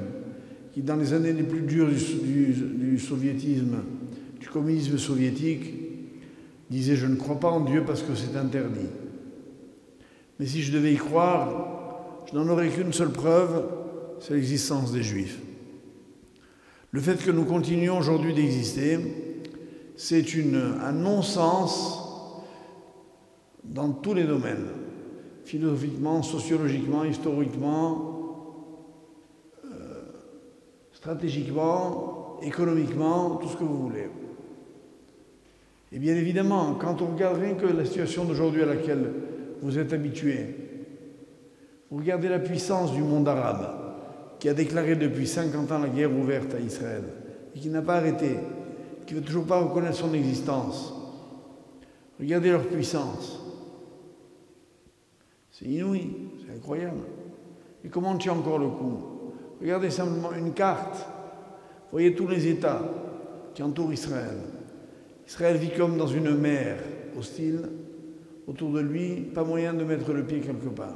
qui, 0.73 0.83
dans 0.83 0.97
les 0.97 1.13
années 1.13 1.33
les 1.33 1.43
plus 1.43 1.63
dures 1.63 1.89
du, 1.89 2.99
soviétisme, 2.99 3.79
du 4.41 4.49
communisme 4.49 4.99
soviétique, 4.99 5.75
disait 6.71 6.97
Je 6.97 7.07
ne 7.07 7.17
crois 7.17 7.41
pas 7.41 7.51
en 7.51 7.61
Dieu 7.61 7.83
parce 7.85 8.03
que 8.03 8.15
c'est 8.15 8.37
interdit. 8.37 8.89
Mais 10.39 10.47
si 10.47 10.63
je 10.63 10.73
devais 10.73 10.93
y 10.93 10.97
croire, 10.97 12.25
je 12.31 12.39
n'en 12.39 12.49
aurais 12.49 12.69
qu'une 12.69 12.93
seule 12.93 13.11
preuve 13.11 13.65
c'est 14.21 14.35
l'existence 14.35 14.93
des 14.93 15.03
Juifs. 15.03 15.39
Le 16.91 17.01
fait 17.01 17.23
que 17.23 17.31
nous 17.31 17.45
continuions 17.45 17.99
aujourd'hui 17.99 18.35
d'exister, 18.35 18.99
c'est 19.97 20.25
un 20.83 20.93
non-sens 20.93 22.08
dans 23.69 23.93
tous 23.93 24.15
les 24.15 24.25
domaines, 24.25 24.67
philosophiquement, 25.45 26.23
sociologiquement, 26.23 27.05
historiquement, 27.05 28.19
stratégiquement, 30.93 32.39
économiquement, 32.43 33.37
tout 33.37 33.49
ce 33.49 33.57
que 33.57 33.65
vous 33.65 33.83
voulez. 33.83 34.09
Et 35.93 35.99
bien 35.99 36.17
évidemment, 36.17 36.75
quand 36.75 37.01
on 37.01 37.15
regarde 37.15 37.39
rien 37.39 37.55
que 37.55 37.67
la 37.67 37.85
situation 37.85 38.25
d'aujourd'hui 38.25 38.63
à 38.63 38.67
laquelle 38.67 39.13
vous 39.63 39.79
êtes 39.79 39.93
habitués, 39.93 40.57
vous 41.91 41.99
regardez 41.99 42.29
la 42.29 42.39
puissance 42.39 42.93
du 42.93 43.03
monde 43.03 43.29
arabe, 43.29 43.69
qui 44.39 44.49
a 44.49 44.55
déclaré 44.55 44.97
depuis 44.97 45.27
50 45.27 45.73
ans 45.73 45.79
la 45.79 45.89
guerre 45.89 46.13
ouverte 46.13 46.55
à 46.55 46.61
Israël, 46.61 47.05
et 47.55 47.59
qui 47.59 47.69
n'a 47.69 47.83
pas 47.83 47.97
arrêté, 47.97 48.37
qui 49.07 49.15
ne 49.15 49.21
veut 49.21 49.25
toujours 49.25 49.47
pas 49.47 49.61
reconnaître 49.61 49.97
son 49.97 50.13
existence. 50.13 50.95
Regardez 52.21 52.51
leur 52.51 52.67
puissance. 52.67 53.38
C'est 55.59 55.67
inouï, 55.67 56.13
c'est 56.41 56.55
incroyable. 56.55 57.01
Et 57.85 57.89
comment 57.89 58.13
on 58.13 58.17
tient 58.19 58.35
encore 58.35 58.61
le 58.61 58.69
coup? 58.69 58.99
Regardez 59.61 59.91
simplement 59.91 60.33
une 60.33 60.53
carte. 60.53 61.05
Voyez 61.91 62.15
tous 62.15 62.29
les 62.29 62.47
États 62.47 62.81
qui 63.55 63.63
entourent 63.65 63.93
Israël. 63.93 64.39
Israël 65.27 65.57
vit 65.57 65.73
comme 65.77 65.97
dans 65.97 66.07
une 66.07 66.37
mer 66.37 66.79
hostile. 67.19 67.63
Autour 68.47 68.71
de 68.71 68.81
lui, 68.81 69.17
pas 69.17 69.43
moyen 69.43 69.75
de 69.75 69.83
mettre 69.83 70.13
le 70.13 70.25
pied 70.25 70.41
quelque 70.41 70.69
part. 70.69 70.95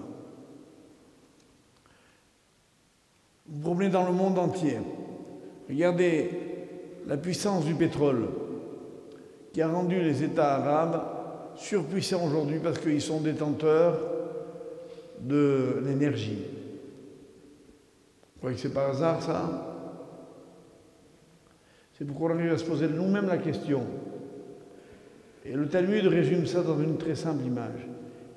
Vous 3.49 3.61
promenez 3.61 3.91
dans 3.91 4.07
le 4.07 4.13
monde 4.13 4.39
entier. 4.39 4.79
Regardez 5.69 6.31
la 7.09 7.17
puissance 7.17 7.65
du 7.65 7.75
pétrole 7.75 8.29
qui 9.53 9.61
a 9.61 9.69
rendu 9.69 10.01
les 10.01 10.23
États 10.23 10.55
arabes 10.55 11.03
surpuissants 11.57 12.25
aujourd'hui 12.25 12.61
parce 12.63 12.79
qu'ils 12.79 13.03
sont 13.03 13.21
détenteurs 13.21 14.12
de 15.23 15.83
l'énergie. 15.85 16.39
Vous 18.35 18.39
croyez 18.39 18.57
que 18.57 18.63
c'est 18.63 18.75
par 18.75 18.91
hasard 18.91 19.23
ça? 19.23 19.69
C'est 21.93 22.05
pourquoi 22.05 22.31
on 22.31 22.39
arrive 22.39 22.53
à 22.53 22.59
se 22.59 22.65
poser 22.65 22.89
nous-mêmes 22.89 23.27
la 23.29 23.39
question. 23.39 23.83
Et 25.45 25.55
le 25.55 25.69
Talmud 25.69 26.07
résume 26.07 26.47
ça 26.47 26.63
dans 26.63 26.81
une 26.81 26.97
très 26.97 27.15
simple 27.15 27.45
image. 27.45 27.87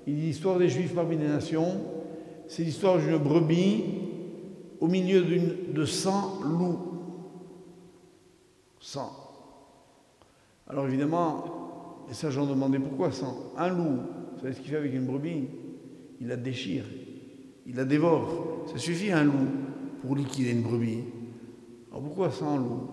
Il 0.07 0.15
dit 0.15 0.21
l'histoire 0.27 0.59
des 0.59 0.69
Juifs 0.69 0.93
parmi 0.93 1.17
les 1.17 1.27
nations, 1.27 1.81
c'est 2.47 2.63
l'histoire 2.63 2.99
d'une 2.99 3.17
brebis 3.17 3.83
au 4.79 4.88
milieu 4.88 5.23
de 5.23 5.86
100 5.86 6.41
loups. 6.43 6.79
100. 8.79 9.11
Alors 10.69 10.86
évidemment, 10.88 12.05
les 12.07 12.13
sages 12.13 12.38
ont 12.38 12.45
demandé 12.45 12.77
pourquoi 12.77 13.11
100 13.11 13.53
Un 13.57 13.69
loup, 13.69 13.99
vous 14.33 14.41
savez 14.41 14.53
ce 14.53 14.59
qu'il 14.59 14.69
fait 14.69 14.77
avec 14.77 14.93
une 14.93 15.05
brebis? 15.05 15.47
Il 16.22 16.28
la 16.28 16.38
déchire, 16.38 16.86
il 17.66 17.76
la 17.76 17.86
dévore. 17.86 18.66
Ça 18.68 18.78
suffit 18.78 19.11
un 19.11 19.24
loup 19.24 19.47
pour 20.01 20.16
liquider 20.16 20.51
une 20.51 20.63
brebis. 20.63 21.03
Alors 21.89 22.03
pourquoi 22.03 22.32
100 22.32 22.57
loups? 22.57 22.89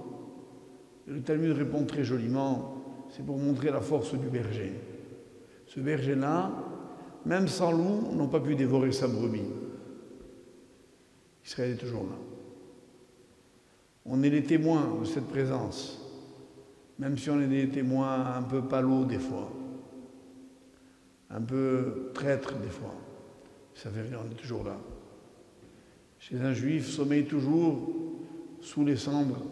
Le 1.07 1.21
Talmud 1.21 1.53
répond 1.53 1.85
très 1.85 2.05
joliment, 2.05 3.07
c'est 3.11 3.25
pour 3.25 3.39
montrer 3.39 3.71
la 3.71 3.81
force 3.81 4.15
du 4.15 4.29
berger. 4.29 4.73
Ce 5.67 5.81
berger-là, 5.81 6.53
même 7.27 7.49
sans 7.49 7.73
loup, 7.73 8.13
n'ont 8.13 8.29
pas 8.29 8.41
pu 8.41 8.55
dévorer 8.55 8.93
sa 8.93 9.09
brebis. 9.09 9.43
Israël 11.45 11.73
est 11.73 11.77
toujours 11.77 12.05
là. 12.05 12.19
On 14.05 14.23
est 14.23 14.31
les 14.31 14.43
témoins 14.43 14.99
de 15.01 15.05
cette 15.05 15.27
présence, 15.27 16.01
même 16.99 17.17
si 17.17 17.31
on 17.31 17.41
est 17.41 17.47
des 17.47 17.69
témoins 17.69 18.37
un 18.37 18.43
peu 18.43 18.63
palos 18.63 19.05
des 19.05 19.19
fois, 19.19 19.51
un 21.31 21.41
peu 21.41 22.11
traîtres 22.15 22.55
des 22.59 22.69
fois. 22.69 22.95
Ça 23.75 23.91
fait 23.91 24.03
rien, 24.03 24.19
on 24.25 24.31
est 24.31 24.37
toujours 24.37 24.65
là. 24.65 24.79
Chez 26.19 26.41
un 26.41 26.53
juif, 26.53 26.89
sommeille 26.89 27.27
toujours 27.27 27.91
sous 28.61 28.85
les 28.85 28.97
cendres, 28.97 29.43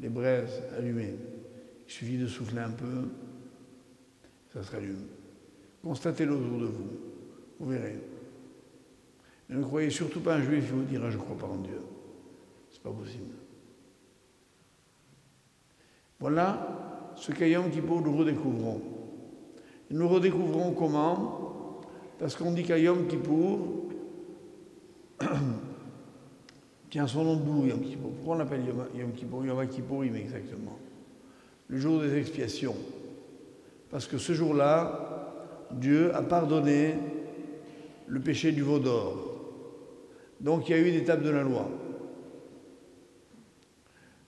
les 0.00 0.08
braises 0.08 0.62
allumées. 0.76 1.14
Il 1.86 1.92
suffit 1.92 2.18
de 2.18 2.26
souffler 2.26 2.60
un 2.60 2.70
peu, 2.70 3.08
ça 4.52 4.62
se 4.62 4.70
rallume. 4.70 5.06
Constatez-le 5.82 6.32
autour 6.32 6.58
de 6.58 6.66
vous, 6.66 6.90
vous 7.60 7.70
verrez. 7.70 7.98
ne 9.48 9.62
croyez 9.62 9.90
surtout 9.90 10.20
pas 10.20 10.34
un 10.34 10.42
juif 10.42 10.66
qui 10.66 10.72
vous 10.72 10.82
dira 10.82 11.10
je 11.10 11.16
ne 11.16 11.22
crois 11.22 11.38
pas 11.38 11.46
en 11.46 11.58
Dieu. 11.58 11.80
C'est 12.70 12.82
pas 12.82 12.90
possible. 12.90 13.34
Voilà 16.18 17.12
ce 17.16 17.32
qu'Ayom 17.32 17.70
Kippour 17.70 18.02
nous 18.02 18.16
redécouvrons. 18.16 18.82
Nous 19.90 20.08
redécouvrons 20.08 20.72
comment 20.72 21.55
Parce 22.18 22.34
qu'on 22.34 22.52
dit 22.52 22.62
qu'Ayom 22.62 23.06
Kippour 23.06 23.88
tient 26.90 27.06
son 27.06 27.24
nom 27.24 27.36
de 27.36 27.42
boulot, 27.42 27.66
Yom 27.66 27.80
Kippour. 27.80 28.10
Pourquoi 28.12 28.34
on 28.36 28.38
l'appelle 28.38 28.62
Yom 28.94 29.12
Kippour 29.12 29.44
Yom 29.44 29.68
Kippourim 29.68 30.16
exactement. 30.16 30.78
Le 31.68 31.78
jour 31.78 32.00
des 32.00 32.16
expiations. 32.16 32.76
Parce 33.90 34.06
que 34.06 34.18
ce 34.18 34.32
jour-là, 34.32 35.66
Dieu 35.72 36.14
a 36.14 36.22
pardonné 36.22 36.94
le 38.06 38.20
péché 38.20 38.52
du 38.52 38.62
veau 38.62 38.78
d'or. 38.78 39.34
Donc 40.40 40.68
il 40.68 40.72
y 40.72 40.74
a 40.74 40.78
eu 40.78 40.88
une 40.88 40.94
étape 40.94 41.22
de 41.22 41.30
la 41.30 41.42
loi. 41.42 41.68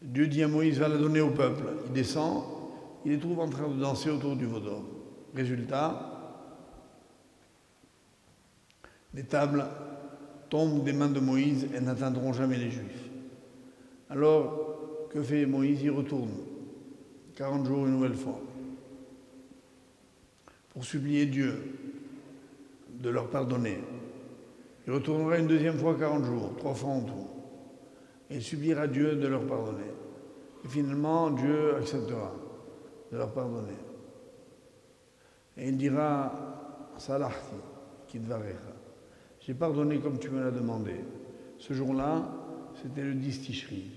Dieu 0.02 0.26
dit 0.26 0.42
à 0.42 0.48
Moïse, 0.48 0.78
va 0.78 0.88
la 0.88 0.96
donner 0.96 1.20
au 1.20 1.30
peuple. 1.30 1.64
Il 1.86 1.92
descend, 1.92 2.44
il 3.04 3.12
les 3.12 3.18
trouve 3.18 3.40
en 3.40 3.48
train 3.48 3.68
de 3.68 3.80
danser 3.80 4.10
autour 4.10 4.36
du 4.36 4.46
veau 4.46 4.60
d'or. 4.60 4.84
Résultat, 5.34 6.07
les 9.14 9.24
tables 9.24 9.64
tombent 10.50 10.84
des 10.84 10.92
mains 10.92 11.08
de 11.08 11.20
Moïse 11.20 11.66
et 11.74 11.80
n'atteindront 11.80 12.32
jamais 12.32 12.56
les 12.56 12.70
Juifs. 12.70 13.08
Alors, 14.10 15.08
que 15.10 15.22
fait 15.22 15.46
Moïse? 15.46 15.82
Il 15.82 15.90
retourne. 15.90 16.30
40 17.36 17.66
jours 17.66 17.86
une 17.86 17.92
nouvelle 17.92 18.14
fois 18.14 18.40
pour 20.70 20.84
supplier 20.84 21.26
Dieu 21.26 21.54
de 23.00 23.10
leur 23.10 23.28
pardonner. 23.30 23.78
Il 24.86 24.92
retournera 24.92 25.38
une 25.38 25.46
deuxième 25.46 25.78
fois 25.78 25.96
40 25.98 26.24
jours, 26.24 26.54
trois 26.56 26.74
fois 26.74 26.90
en 26.90 27.00
tout. 27.02 27.28
Et 28.30 28.36
il 28.36 28.42
suppliera 28.42 28.86
Dieu 28.86 29.16
de 29.16 29.26
leur 29.26 29.46
pardonner. 29.46 29.90
Et 30.64 30.68
finalement, 30.68 31.30
Dieu 31.30 31.76
acceptera 31.76 32.32
de 33.12 33.16
leur 33.16 33.32
pardonner. 33.32 33.76
Et 35.56 35.68
il 35.68 35.76
dira, 35.76 36.92
Salahti, 36.96 37.56
Kidvarecha, 38.06 38.77
j'ai 39.48 39.54
pardonné 39.54 39.98
comme 39.98 40.18
tu 40.18 40.28
me 40.28 40.44
l'as 40.44 40.50
demandé. 40.50 40.96
Ce 41.56 41.72
jour-là, 41.72 42.28
c'était 42.82 43.00
le 43.00 43.14
10 43.14 43.40
Tishri. 43.40 43.90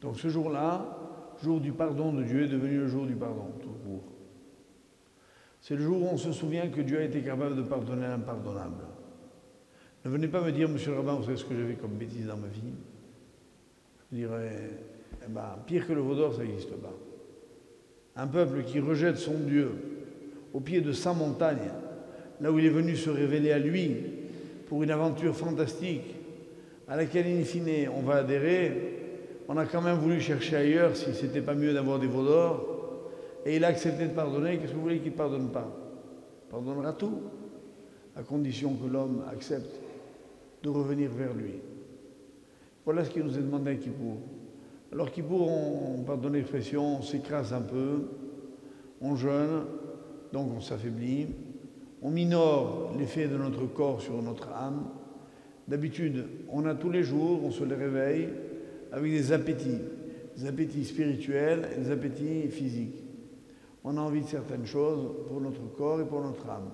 Donc 0.00 0.16
ce 0.16 0.28
jour-là, 0.28 0.96
jour 1.42 1.60
du 1.60 1.72
pardon 1.72 2.12
de 2.12 2.22
Dieu, 2.22 2.44
est 2.44 2.48
devenu 2.48 2.78
le 2.78 2.86
jour 2.86 3.04
du 3.04 3.16
pardon, 3.16 3.50
tout 3.60 3.72
court. 3.84 4.04
C'est 5.60 5.74
le 5.74 5.82
jour 5.82 6.00
où 6.00 6.06
on 6.06 6.16
se 6.16 6.30
souvient 6.30 6.68
que 6.68 6.82
Dieu 6.82 6.98
a 6.98 7.02
été 7.02 7.20
capable 7.20 7.56
de 7.56 7.62
pardonner 7.62 8.06
l'impardonnable. 8.06 8.84
Ne 10.04 10.10
venez 10.10 10.28
pas 10.28 10.40
me 10.40 10.52
dire, 10.52 10.68
monsieur 10.68 10.92
le 10.92 10.98
rabbin, 10.98 11.14
vous 11.14 11.24
savez 11.24 11.36
ce 11.36 11.44
que 11.44 11.56
j'ai 11.56 11.66
fait 11.66 11.80
comme 11.80 11.94
bêtise 11.94 12.26
dans 12.26 12.36
ma 12.36 12.46
vie 12.46 12.60
Je 14.12 14.18
dirais, 14.18 14.70
eh 15.20 15.30
ben, 15.30 15.58
pire 15.66 15.84
que 15.84 15.92
le 15.94 16.00
vaudor, 16.00 16.32
ça 16.32 16.44
n'existe 16.44 16.76
pas. 16.76 16.94
Un 18.14 18.28
peuple 18.28 18.62
qui 18.62 18.78
rejette 18.78 19.16
son 19.16 19.40
Dieu 19.40 19.72
au 20.52 20.60
pied 20.60 20.80
de 20.80 20.92
sa 20.92 21.12
montagne, 21.12 21.72
là 22.40 22.52
où 22.52 22.58
il 22.60 22.66
est 22.66 22.70
venu 22.70 22.94
se 22.94 23.10
révéler 23.10 23.50
à 23.50 23.58
lui 23.58 24.13
pour 24.66 24.82
une 24.82 24.90
aventure 24.90 25.34
fantastique 25.34 26.14
à 26.88 26.96
laquelle, 26.96 27.26
in 27.26 27.44
fine, 27.44 27.88
on 27.94 28.02
va 28.02 28.16
adhérer, 28.16 29.04
on 29.48 29.56
a 29.56 29.66
quand 29.66 29.82
même 29.82 29.98
voulu 29.98 30.20
chercher 30.20 30.56
ailleurs 30.56 30.96
si 30.96 31.14
c'était 31.14 31.40
pas 31.40 31.54
mieux 31.54 31.72
d'avoir 31.72 31.98
des 31.98 32.06
vaudors 32.06 32.74
et 33.44 33.56
il 33.56 33.64
a 33.64 33.68
accepté 33.68 34.06
de 34.06 34.12
pardonner, 34.12 34.58
qu'est-ce 34.58 34.70
que 34.70 34.76
vous 34.76 34.82
voulez 34.82 35.00
qu'il 35.00 35.12
ne 35.12 35.16
pardonne 35.16 35.50
pas? 35.50 35.70
Il 36.46 36.50
pardonnera 36.50 36.92
tout, 36.94 37.20
à 38.16 38.22
condition 38.22 38.74
que 38.74 38.90
l'homme 38.90 39.22
accepte 39.30 39.80
de 40.62 40.68
revenir 40.68 41.10
vers 41.10 41.34
lui. 41.34 41.54
Voilà 42.84 43.04
ce 43.04 43.10
qui 43.10 43.20
nous 43.20 43.36
est 43.36 43.42
demandé 43.42 43.72
à 43.72 43.74
Kippour. 43.74 44.16
Alors 44.92 45.10
Kippour, 45.10 45.50
on, 45.50 46.02
pardonne 46.04 46.34
l'expression, 46.34 46.98
on 46.98 47.02
s'écrase 47.02 47.52
un 47.52 47.60
peu, 47.60 48.02
on 49.00 49.16
jeûne, 49.16 49.64
donc 50.32 50.50
on 50.56 50.60
s'affaiblit, 50.60 51.26
on 52.04 52.10
minore 52.10 52.92
l'effet 52.96 53.26
de 53.26 53.36
notre 53.36 53.66
corps 53.66 54.00
sur 54.00 54.22
notre 54.22 54.48
âme. 54.52 54.84
D'habitude, 55.66 56.26
on 56.48 56.64
a 56.66 56.76
tous 56.76 56.90
les 56.90 57.02
jours, 57.02 57.42
on 57.42 57.50
se 57.50 57.64
les 57.64 57.74
réveille 57.74 58.28
avec 58.92 59.10
des 59.10 59.32
appétits, 59.32 59.80
des 60.36 60.46
appétits 60.46 60.84
spirituels 60.84 61.68
et 61.74 61.80
des 61.80 61.90
appétits 61.90 62.48
physiques 62.50 63.04
on 63.84 63.98
a 63.98 64.00
envie 64.00 64.22
de 64.22 64.26
certaines 64.26 64.64
choses 64.64 65.10
pour 65.28 65.40
notre 65.42 65.60
corps 65.76 66.00
et 66.00 66.06
pour 66.06 66.22
notre 66.22 66.48
âme. 66.48 66.70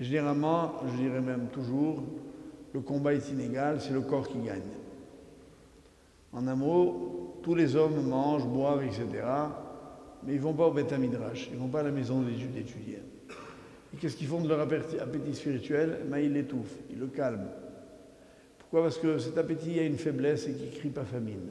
Généralement, 0.00 0.72
je 0.86 1.02
dirais 1.02 1.20
même 1.20 1.48
toujours, 1.52 2.02
le 2.72 2.80
combat 2.80 3.12
est 3.12 3.30
inégal, 3.30 3.78
c'est 3.80 3.92
le 3.92 4.00
corps 4.00 4.26
qui 4.26 4.38
gagne. 4.38 4.62
En 6.32 6.46
un 6.46 6.54
mot, 6.54 7.38
tous 7.42 7.54
les 7.54 7.76
hommes 7.76 8.08
mangent, 8.08 8.46
boivent, 8.46 8.84
etc. 8.84 9.06
Mais 10.24 10.32
ils 10.32 10.38
ne 10.38 10.42
vont 10.42 10.54
pas 10.54 10.66
au 10.66 10.72
Beth 10.72 10.98
Midrash, 10.98 11.48
ils 11.52 11.56
ne 11.56 11.60
vont 11.60 11.68
pas 11.68 11.80
à 11.80 11.82
la 11.82 11.90
maison 11.90 12.22
d'étudier. 12.22 13.02
Et 13.92 13.96
qu'est-ce 13.96 14.16
qu'ils 14.16 14.28
font 14.28 14.40
de 14.40 14.48
leur 14.48 14.60
appétit 14.60 15.34
spirituel? 15.34 16.00
Ben, 16.06 16.18
Ils 16.18 16.32
l'étouffent, 16.32 16.78
ils 16.90 16.98
le 16.98 17.08
calment. 17.08 17.48
Pourquoi? 18.58 18.82
Parce 18.82 18.98
que 18.98 19.18
cet 19.18 19.36
appétit 19.36 19.78
a 19.80 19.82
une 19.82 19.98
faiblesse 19.98 20.46
et 20.46 20.52
qui 20.52 20.70
crie 20.70 20.90
pas 20.90 21.04
famine. 21.04 21.50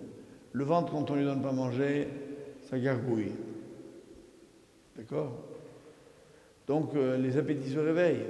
Le 0.54 0.64
ventre, 0.64 0.92
quand 0.92 1.12
on 1.12 1.16
ne 1.16 1.20
lui 1.20 1.26
donne 1.26 1.42
pas 1.42 1.52
manger, 1.52 2.08
ça 2.70 2.80
gargouille. 2.80 3.34
D'accord? 4.96 5.34
Donc 6.66 6.96
euh, 6.96 7.18
les 7.18 7.38
appétits 7.38 7.72
se 7.72 7.80
réveillent. 7.80 8.26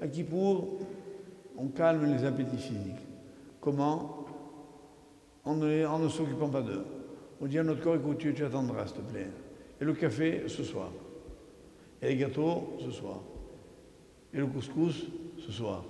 À 0.00 0.06
Kippour, 0.06 0.78
on 1.56 1.68
calme 1.68 2.12
les 2.12 2.24
appétits 2.24 2.58
physiques. 2.58 3.06
Comment? 3.60 4.26
En 5.44 5.56
ne, 5.56 6.08
s'occupant 6.08 6.48
pas 6.48 6.60
d'eux. 6.60 6.84
On 7.40 7.46
dit 7.46 7.58
à 7.58 7.64
notre 7.64 7.80
corps, 7.80 7.96
écoute, 7.96 8.18
tu, 8.18 8.34
tu 8.34 8.44
attendras, 8.44 8.86
s'il 8.86 8.96
te 8.96 9.12
plaît. 9.12 9.28
Et 9.80 9.84
le 9.84 9.94
café, 9.94 10.42
ce 10.46 10.62
soir. 10.62 10.90
Et 12.02 12.08
les 12.08 12.16
gâteaux, 12.16 12.76
ce 12.84 12.90
soir. 12.90 13.20
Et 14.34 14.38
le 14.38 14.46
couscous, 14.46 15.06
ce 15.38 15.52
soir. 15.52 15.84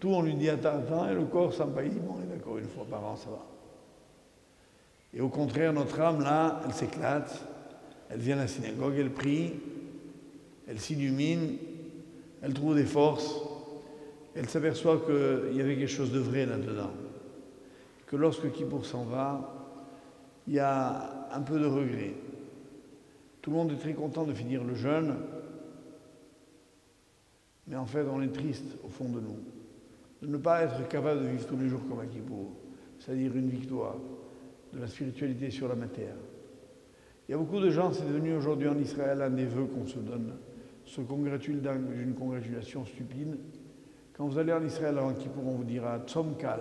Tout, 0.00 0.08
on 0.08 0.22
lui 0.22 0.34
dit 0.34 0.48
attends, 0.50 0.78
attends, 0.78 1.08
et 1.08 1.14
le 1.14 1.24
corps 1.24 1.52
s'empaille, 1.52 1.86
il 1.86 1.94
dit 1.94 2.00
bon, 2.00 2.14
d'accord, 2.28 2.58
une 2.58 2.68
fois 2.68 2.84
par 2.84 3.04
an, 3.04 3.16
ça 3.16 3.30
va. 3.30 3.46
Et 5.14 5.20
au 5.20 5.28
contraire, 5.28 5.72
notre 5.72 6.00
âme, 6.00 6.20
là, 6.20 6.60
elle 6.66 6.72
s'éclate, 6.72 7.40
elle 8.10 8.20
vient 8.20 8.36
à 8.36 8.42
la 8.42 8.48
synagogue, 8.48 8.94
elle 8.98 9.12
prie, 9.12 9.52
elle 10.66 10.80
s'illumine, 10.80 11.56
elle 12.42 12.52
trouve 12.52 12.74
des 12.74 12.84
forces, 12.84 13.40
elle 14.34 14.48
s'aperçoit 14.48 15.00
qu'il 15.06 15.56
y 15.56 15.60
avait 15.60 15.76
quelque 15.76 15.86
chose 15.86 16.12
de 16.12 16.18
vrai 16.18 16.46
là-dedans. 16.46 16.90
Que 18.06 18.16
lorsque 18.16 18.50
Kippour 18.50 18.84
s'en 18.84 19.04
va, 19.04 19.54
il 20.46 20.54
y 20.54 20.58
a 20.58 21.28
un 21.32 21.40
peu 21.40 21.58
de 21.58 21.66
regret. 21.66 22.14
Tout 23.40 23.50
le 23.50 23.56
monde 23.56 23.72
est 23.72 23.78
très 23.78 23.94
content 23.94 24.24
de 24.24 24.32
finir 24.32 24.64
le 24.64 24.74
jeûne, 24.74 25.16
mais 27.66 27.76
en 27.76 27.86
fait, 27.86 28.04
on 28.10 28.20
est 28.20 28.32
triste 28.32 28.76
au 28.84 28.88
fond 28.88 29.08
de 29.08 29.20
nous 29.20 29.38
de 30.24 30.30
ne 30.30 30.38
pas 30.38 30.62
être 30.62 30.88
capable 30.88 31.22
de 31.22 31.28
vivre 31.28 31.46
tous 31.46 31.56
les 31.56 31.68
jours 31.68 31.80
comme 31.88 32.00
à 32.00 32.06
Kippour, 32.06 32.52
c'est-à-dire 32.98 33.36
une 33.36 33.50
victoire 33.50 33.96
de 34.72 34.80
la 34.80 34.86
spiritualité 34.86 35.50
sur 35.50 35.68
la 35.68 35.74
matière. 35.74 36.16
Il 37.28 37.32
y 37.32 37.34
a 37.34 37.38
beaucoup 37.38 37.60
de 37.60 37.70
gens, 37.70 37.92
c'est 37.92 38.06
devenu 38.06 38.34
aujourd'hui 38.34 38.68
en 38.68 38.78
Israël 38.78 39.20
un 39.22 39.30
des 39.30 39.44
vœux 39.44 39.66
qu'on 39.66 39.86
se 39.86 39.98
donne, 39.98 40.34
se 40.84 41.00
congratule 41.00 41.60
d'une 41.60 42.14
congratulation 42.14 42.84
stupide. 42.84 43.36
Quand 44.16 44.26
vous 44.26 44.38
allez 44.38 44.52
en 44.52 44.64
Israël 44.64 44.98
avant 44.98 45.12
Kippour, 45.12 45.46
on 45.46 45.56
vous 45.56 45.64
dira 45.64 46.00
Tzom 46.06 46.36
Kal, 46.38 46.60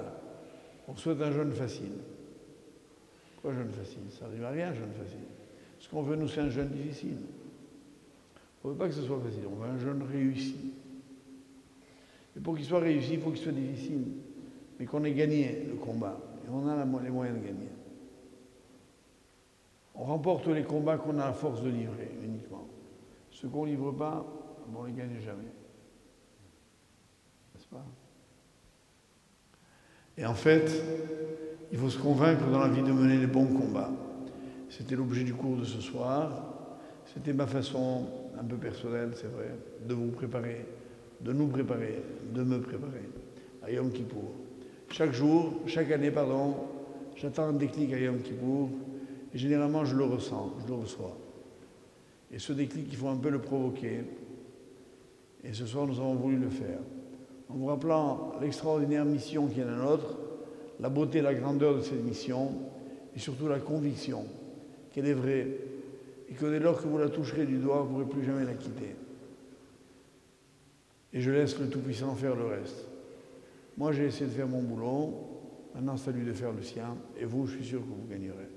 on 0.88 0.96
souhaite 0.96 1.22
un 1.22 1.32
jeûne 1.32 1.52
facile. 1.52 1.94
Quoi 3.42 3.54
jeûne 3.54 3.72
facile? 3.72 4.04
Ça 4.10 4.26
n'arrive 4.26 4.44
à 4.44 4.50
rien, 4.50 4.74
jeûne 4.74 4.94
facile. 4.94 5.28
Ce 5.80 5.90
qu'on 5.90 6.02
veut, 6.02 6.16
nous, 6.16 6.28
c'est 6.28 6.42
un 6.42 6.50
jeûne 6.50 6.70
difficile. 6.70 7.18
On 8.64 8.70
ne 8.70 8.74
veut 8.74 8.80
pas 8.80 8.88
que 8.88 8.94
ce 8.94 9.02
soit 9.02 9.20
facile, 9.20 9.44
on 9.50 9.56
veut 9.56 9.70
un 9.70 9.78
jeûne 9.78 10.04
réussi. 10.04 10.74
Et 12.36 12.40
pour 12.40 12.56
qu'il 12.56 12.66
soit 12.66 12.80
réussi, 12.80 13.14
il 13.14 13.20
faut 13.20 13.32
qu'il 13.32 13.42
soit 13.42 13.52
difficile. 13.52 14.04
Mais 14.80 14.86
qu'on 14.86 15.04
ait 15.04 15.14
gagné 15.14 15.66
le 15.68 15.76
combat. 15.76 16.20
Et 16.46 16.50
on 16.52 16.68
a 16.68 16.84
les 17.04 17.10
moyens 17.10 17.40
de 17.40 17.46
gagner. 17.46 17.70
On 19.96 20.04
remporte 20.06 20.48
les 20.48 20.64
combats 20.64 20.98
qu'on 20.98 21.20
a 21.20 21.26
à 21.26 21.34
force 21.34 21.62
de 21.62 21.70
livrer 21.70 22.12
uniquement. 22.24 22.68
Ceux 23.30 23.48
qu'on 23.48 23.66
ne 23.66 23.72
livre 23.72 23.92
pas, 23.92 24.26
on 24.76 24.82
ne 24.82 24.88
les 24.88 24.94
gagne 24.94 25.20
jamais. 25.20 25.52
N'est-ce 27.54 27.68
pas? 27.68 27.86
Et 30.18 30.26
en 30.26 30.34
fait, 30.34 30.72
il 31.72 31.78
faut 31.78 31.90
se 31.90 32.00
convaincre 32.00 32.48
dans 32.50 32.60
la 32.60 32.70
vie 32.70 32.82
de 32.82 32.92
mener 32.92 33.18
les 33.18 33.28
bons 33.28 33.48
combats. 33.48 33.92
C'était 34.70 34.96
l'objet 34.96 35.24
du 35.24 35.34
cours 35.34 35.58
de 35.58 35.66
ce 35.66 35.82
soir. 35.82 36.54
C'était 37.14 37.34
ma 37.34 37.46
façon, 37.46 38.08
un 38.40 38.44
peu 38.44 38.58
personnelle, 38.58 39.12
c'est 39.16 39.32
vrai, 39.32 39.56
de 39.88 39.94
vous 39.94 40.10
préparer 40.10 40.66
de 41.24 41.32
nous 41.32 41.48
préparer, 41.48 42.02
de 42.34 42.44
me 42.44 42.60
préparer 42.60 43.10
à 43.64 43.72
Yom 43.72 43.92
Kippour. 43.92 44.32
Chaque 44.90 45.14
jour, 45.14 45.54
chaque 45.66 45.92
année, 45.92 46.12
pardon, 46.12 46.56
j'attends 47.16 47.46
un 47.46 47.54
déclic 47.54 47.94
à 47.94 48.00
Yom 48.00 48.20
Kippour 48.22 48.70
et 49.34 49.38
généralement 49.38 49.86
je 49.86 49.96
le 49.96 50.04
ressens, 50.04 50.54
je 50.62 50.68
le 50.68 50.74
reçois. 50.74 51.18
Et 52.32 52.40
ce 52.40 52.52
déclic, 52.52 52.88
il 52.90 52.98
faut 52.98 53.08
un 53.08 53.16
peu 53.16 53.30
le 53.30 53.40
provoquer. 53.40 54.02
Et 55.44 55.54
ce 55.54 55.66
soir, 55.66 55.88
nous 55.88 56.00
avons 56.00 56.16
voulu 56.16 56.38
le 56.38 56.50
faire. 56.50 56.80
En 57.50 57.56
vous 57.56 57.68
rappelant 57.68 58.34
l'extraordinaire 58.42 59.06
mission 59.06 59.48
qui 59.48 59.60
est 59.60 59.66
la 59.66 59.76
nôtre, 59.76 60.18
la 60.80 60.90
beauté 60.90 61.22
la 61.22 61.34
grandeur 61.34 61.76
de 61.76 61.82
cette 61.82 62.04
mission, 62.04 62.50
et 63.16 63.20
surtout 63.20 63.48
la 63.48 63.60
conviction 63.60 64.26
qu'elle 64.92 65.08
est 65.08 65.14
vraie, 65.14 65.48
et 66.30 66.34
que 66.34 66.46
dès 66.46 66.60
lors 66.60 66.82
que 66.82 66.88
vous 66.88 66.98
la 66.98 67.10
toucherez 67.10 67.46
du 67.46 67.58
doigt, 67.58 67.82
vous 67.82 68.00
ne 68.00 68.04
pourrez 68.04 68.16
plus 68.18 68.26
jamais 68.26 68.46
la 68.46 68.54
quitter 68.54 68.96
et 71.14 71.22
je 71.22 71.32
laisse 71.32 71.60
le 71.60 71.70
Tout-Puissant 71.70 72.16
faire 72.16 72.36
le 72.36 72.46
reste. 72.48 72.88
Moi, 73.78 73.92
j'ai 73.92 74.06
essayé 74.06 74.26
de 74.26 74.32
faire 74.32 74.48
mon 74.48 74.62
boulot, 74.62 75.70
maintenant 75.76 75.98
c'est 75.98 76.10
à 76.10 76.14
lui 76.14 76.26
de 76.26 76.34
faire 76.34 76.52
le 76.52 76.64
sien, 76.64 76.98
et 77.18 77.26
vous, 77.26 77.46
je 77.48 77.56
suis 77.56 77.66
sûr 77.66 77.80
que 77.80 77.86
vous 77.86 78.08
gagnerez. 78.10 78.50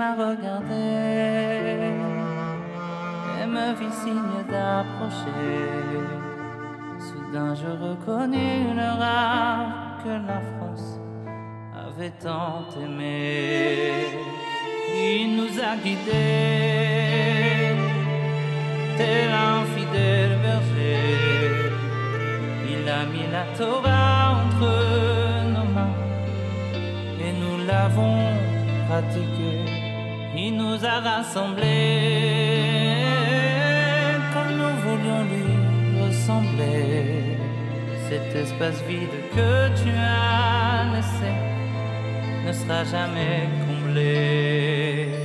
M'a 0.00 0.12
regardé 0.14 0.86
et 3.38 3.46
me 3.54 3.66
fit 3.78 3.94
signe 4.02 4.40
d'approcher. 4.50 5.46
Soudain 7.06 7.52
je 7.62 7.70
reconnus 7.86 8.70
le 8.80 8.90
rare 9.02 9.98
que 10.02 10.12
la 10.30 10.40
France 10.50 10.88
avait 11.84 12.14
tant 12.26 12.64
aimé. 12.82 14.06
Il 14.94 15.36
nous 15.36 15.54
a 15.70 15.72
guidés, 15.84 16.16
tel 18.96 19.30
un 19.50 19.62
fidèle 19.74 20.34
berger 20.44 21.70
a 23.00 23.04
mis 23.12 23.26
la 23.36 23.44
Torah 23.56 24.42
entre 24.42 24.72
nos 25.54 25.68
mains 25.74 25.96
et 27.24 27.32
nous 27.40 27.56
l'avons 27.68 28.18
pratiquée. 28.88 29.79
Il 30.42 30.56
nous 30.56 30.82
a 30.86 31.00
rassemblés 31.00 31.66
comme 34.32 34.52
nous 34.56 34.74
voulions 34.84 35.22
lui 35.32 35.50
ressembler. 36.02 37.36
Cet 38.08 38.34
espace 38.34 38.82
vide 38.88 39.16
que 39.34 39.68
tu 39.82 39.90
as 39.90 40.86
laissé 40.94 41.32
ne 42.46 42.52
sera 42.52 42.84
jamais 42.84 43.50
comblé. 43.66 45.19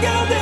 girl 0.00 0.35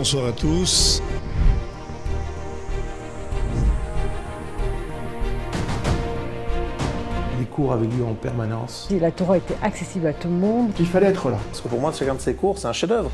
bonsoir 0.00 0.28
à 0.28 0.32
tous. 0.32 1.02
Les 7.38 7.44
cours 7.44 7.74
avaient 7.74 7.86
lieu 7.86 8.02
en 8.02 8.14
permanence. 8.14 8.88
La 8.98 9.10
Torah 9.10 9.36
était 9.36 9.58
accessible 9.60 10.06
à 10.06 10.14
tout 10.14 10.28
le 10.28 10.34
monde. 10.36 10.70
Il 10.80 10.86
fallait 10.86 11.08
être 11.08 11.28
là. 11.28 11.36
Parce 11.48 11.60
que 11.60 11.68
pour 11.68 11.80
moi, 11.82 11.92
chacun 11.92 12.14
de 12.14 12.20
ces 12.20 12.32
cours, 12.32 12.56
c'est 12.56 12.68
un 12.68 12.72
chef-d'œuvre. 12.72 13.10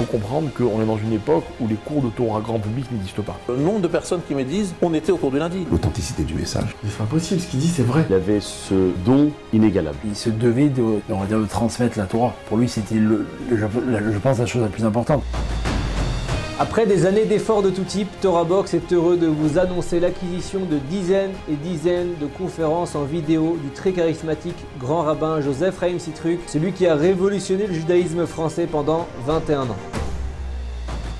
Il 0.00 0.06
faut 0.06 0.12
comprendre 0.12 0.48
qu'on 0.56 0.80
est 0.80 0.86
dans 0.86 0.96
une 0.96 1.12
époque 1.12 1.42
où 1.60 1.66
les 1.66 1.74
cours 1.74 2.00
de 2.02 2.08
Torah 2.10 2.40
grand 2.40 2.60
public 2.60 2.86
n'existent 2.92 3.22
pas. 3.22 3.36
Le 3.48 3.56
nombre 3.56 3.80
de 3.80 3.88
personnes 3.88 4.20
qui 4.28 4.34
me 4.36 4.44
disent 4.44 4.72
on 4.80 4.94
était 4.94 5.10
au 5.10 5.16
cours 5.16 5.32
du 5.32 5.38
lundi. 5.40 5.66
L'authenticité 5.72 6.22
du 6.22 6.34
message. 6.34 6.76
C'est 6.88 7.02
impossible, 7.02 7.40
ce 7.40 7.46
qu'il 7.48 7.58
dit, 7.58 7.66
c'est 7.66 7.82
vrai. 7.82 8.04
Il 8.08 8.14
avait 8.14 8.38
ce 8.40 8.92
don 9.04 9.30
inégalable. 9.52 9.96
Il 10.06 10.14
se 10.14 10.30
devait 10.30 10.68
de, 10.68 10.82
on 11.10 11.18
va 11.18 11.26
dire, 11.26 11.40
de 11.40 11.46
transmettre 11.46 11.98
la 11.98 12.04
Torah. 12.04 12.32
Pour 12.48 12.58
lui, 12.58 12.68
c'était, 12.68 12.94
le, 12.94 13.26
le- 13.50 13.56
je, 13.56 14.12
je 14.12 14.18
pense, 14.18 14.38
la 14.38 14.46
chose 14.46 14.62
la 14.62 14.68
plus 14.68 14.84
importante. 14.84 15.24
Après 16.60 16.86
des 16.86 17.06
années 17.06 17.24
d'efforts 17.24 17.62
de 17.62 17.70
tout 17.70 17.84
type, 17.84 18.08
TorahBox 18.20 18.74
est 18.74 18.92
heureux 18.92 19.16
de 19.16 19.28
vous 19.28 19.58
annoncer 19.58 20.00
l'acquisition 20.00 20.64
de 20.64 20.78
dizaines 20.90 21.30
et 21.48 21.54
dizaines 21.54 22.16
de 22.20 22.26
conférences 22.26 22.96
en 22.96 23.04
vidéo 23.04 23.56
du 23.62 23.70
très 23.70 23.92
charismatique 23.92 24.56
grand 24.76 25.02
rabbin 25.02 25.40
Joseph 25.40 25.78
Chaim 25.78 26.00
Sitruk, 26.00 26.40
celui 26.48 26.72
qui 26.72 26.88
a 26.88 26.96
révolutionné 26.96 27.68
le 27.68 27.74
judaïsme 27.74 28.26
français 28.26 28.66
pendant 28.66 29.06
21 29.24 29.62
ans. 29.70 29.97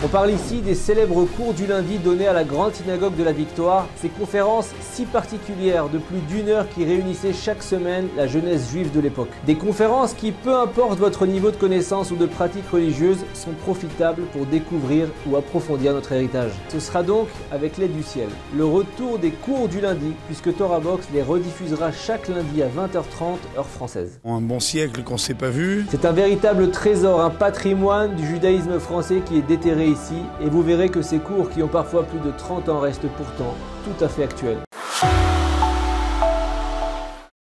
On 0.05 0.07
parle 0.07 0.31
ici 0.31 0.61
des 0.61 0.77
célèbres 0.77 1.25
cours 1.25 1.55
du 1.55 1.67
lundi 1.67 1.99
donnés 1.99 2.29
à 2.29 2.33
la 2.33 2.45
grande 2.45 2.73
synagogue 2.73 3.17
de 3.17 3.25
la 3.25 3.33
Victoire, 3.33 3.89
ces 3.97 4.09
conférences 4.09 4.69
si 4.81 5.05
particulières 5.05 5.89
de 5.89 5.99
plus 5.99 6.21
d'une 6.29 6.49
heure 6.49 6.69
qui 6.69 6.85
réunissaient 6.85 7.33
chaque 7.33 7.65
semaine 7.65 8.07
la 8.17 8.29
jeunesse 8.29 8.71
juive 8.71 8.93
de 8.93 9.01
l'époque. 9.01 9.31
Des 9.45 9.57
conférences 9.57 10.15
qui, 10.15 10.31
peu 10.31 10.55
importe 10.55 11.01
votre 11.01 11.27
niveau 11.27 11.51
de 11.51 11.57
connaissance 11.57 12.13
ou 12.13 12.17
de 12.17 12.27
pratique 12.27 12.69
religieuse, 12.71 13.19
sont 13.35 13.51
profitables 13.65 14.23
pour 14.33 14.47
découvrir 14.47 15.09
ou 15.27 15.37
approfondir 15.37 15.95
notre 15.95 16.13
héritage. 16.13 16.53
Ce 16.69 16.79
sera 16.79 17.03
donc, 17.03 17.27
avec 17.51 17.77
l'aide 17.77 17.97
du 17.97 18.05
ciel, 18.05 18.29
le 18.57 18.65
retour 18.65 19.19
des 19.19 19.33
cours 19.33 19.67
du 19.67 19.81
lundi, 19.81 20.13
puisque 20.27 20.57
TorahBox 20.57 21.09
les 21.13 21.23
rediffusera 21.23 21.91
chaque 21.91 22.29
lundi 22.29 22.63
à 22.63 22.69
20h30 22.69 23.57
heure 23.57 23.67
française. 23.67 24.21
Un 24.25 24.41
bon 24.43 24.61
siècle 24.61 25.03
qu'on 25.03 25.19
s'est 25.19 25.35
pas 25.35 25.51
vu. 25.51 25.87
C'est 25.91 26.05
un 26.05 26.13
véritable 26.13 26.71
trésor, 26.71 27.21
un 27.21 27.31
patrimoine 27.31 28.15
du 28.15 28.25
judaïsme 28.25 28.79
français 28.79 29.23
qui 29.27 29.39
est 29.39 29.43
déterré 29.43 29.88
ici, 29.89 30.23
et 30.41 30.49
vous 30.49 30.63
verrez 30.63 30.89
que 30.89 31.03
ces 31.03 31.19
cours 31.19 31.51
qui 31.51 31.63
ont 31.63 31.69
parfois 31.69 32.05
plus 32.05 32.21
de 32.21 32.31
30 32.37 32.69
ans 32.69 32.81
restent 32.81 33.09
pourtant 33.17 33.55
tout 33.85 34.05
à 34.05 34.09
fait 34.09 34.25
actuels. 34.25 34.59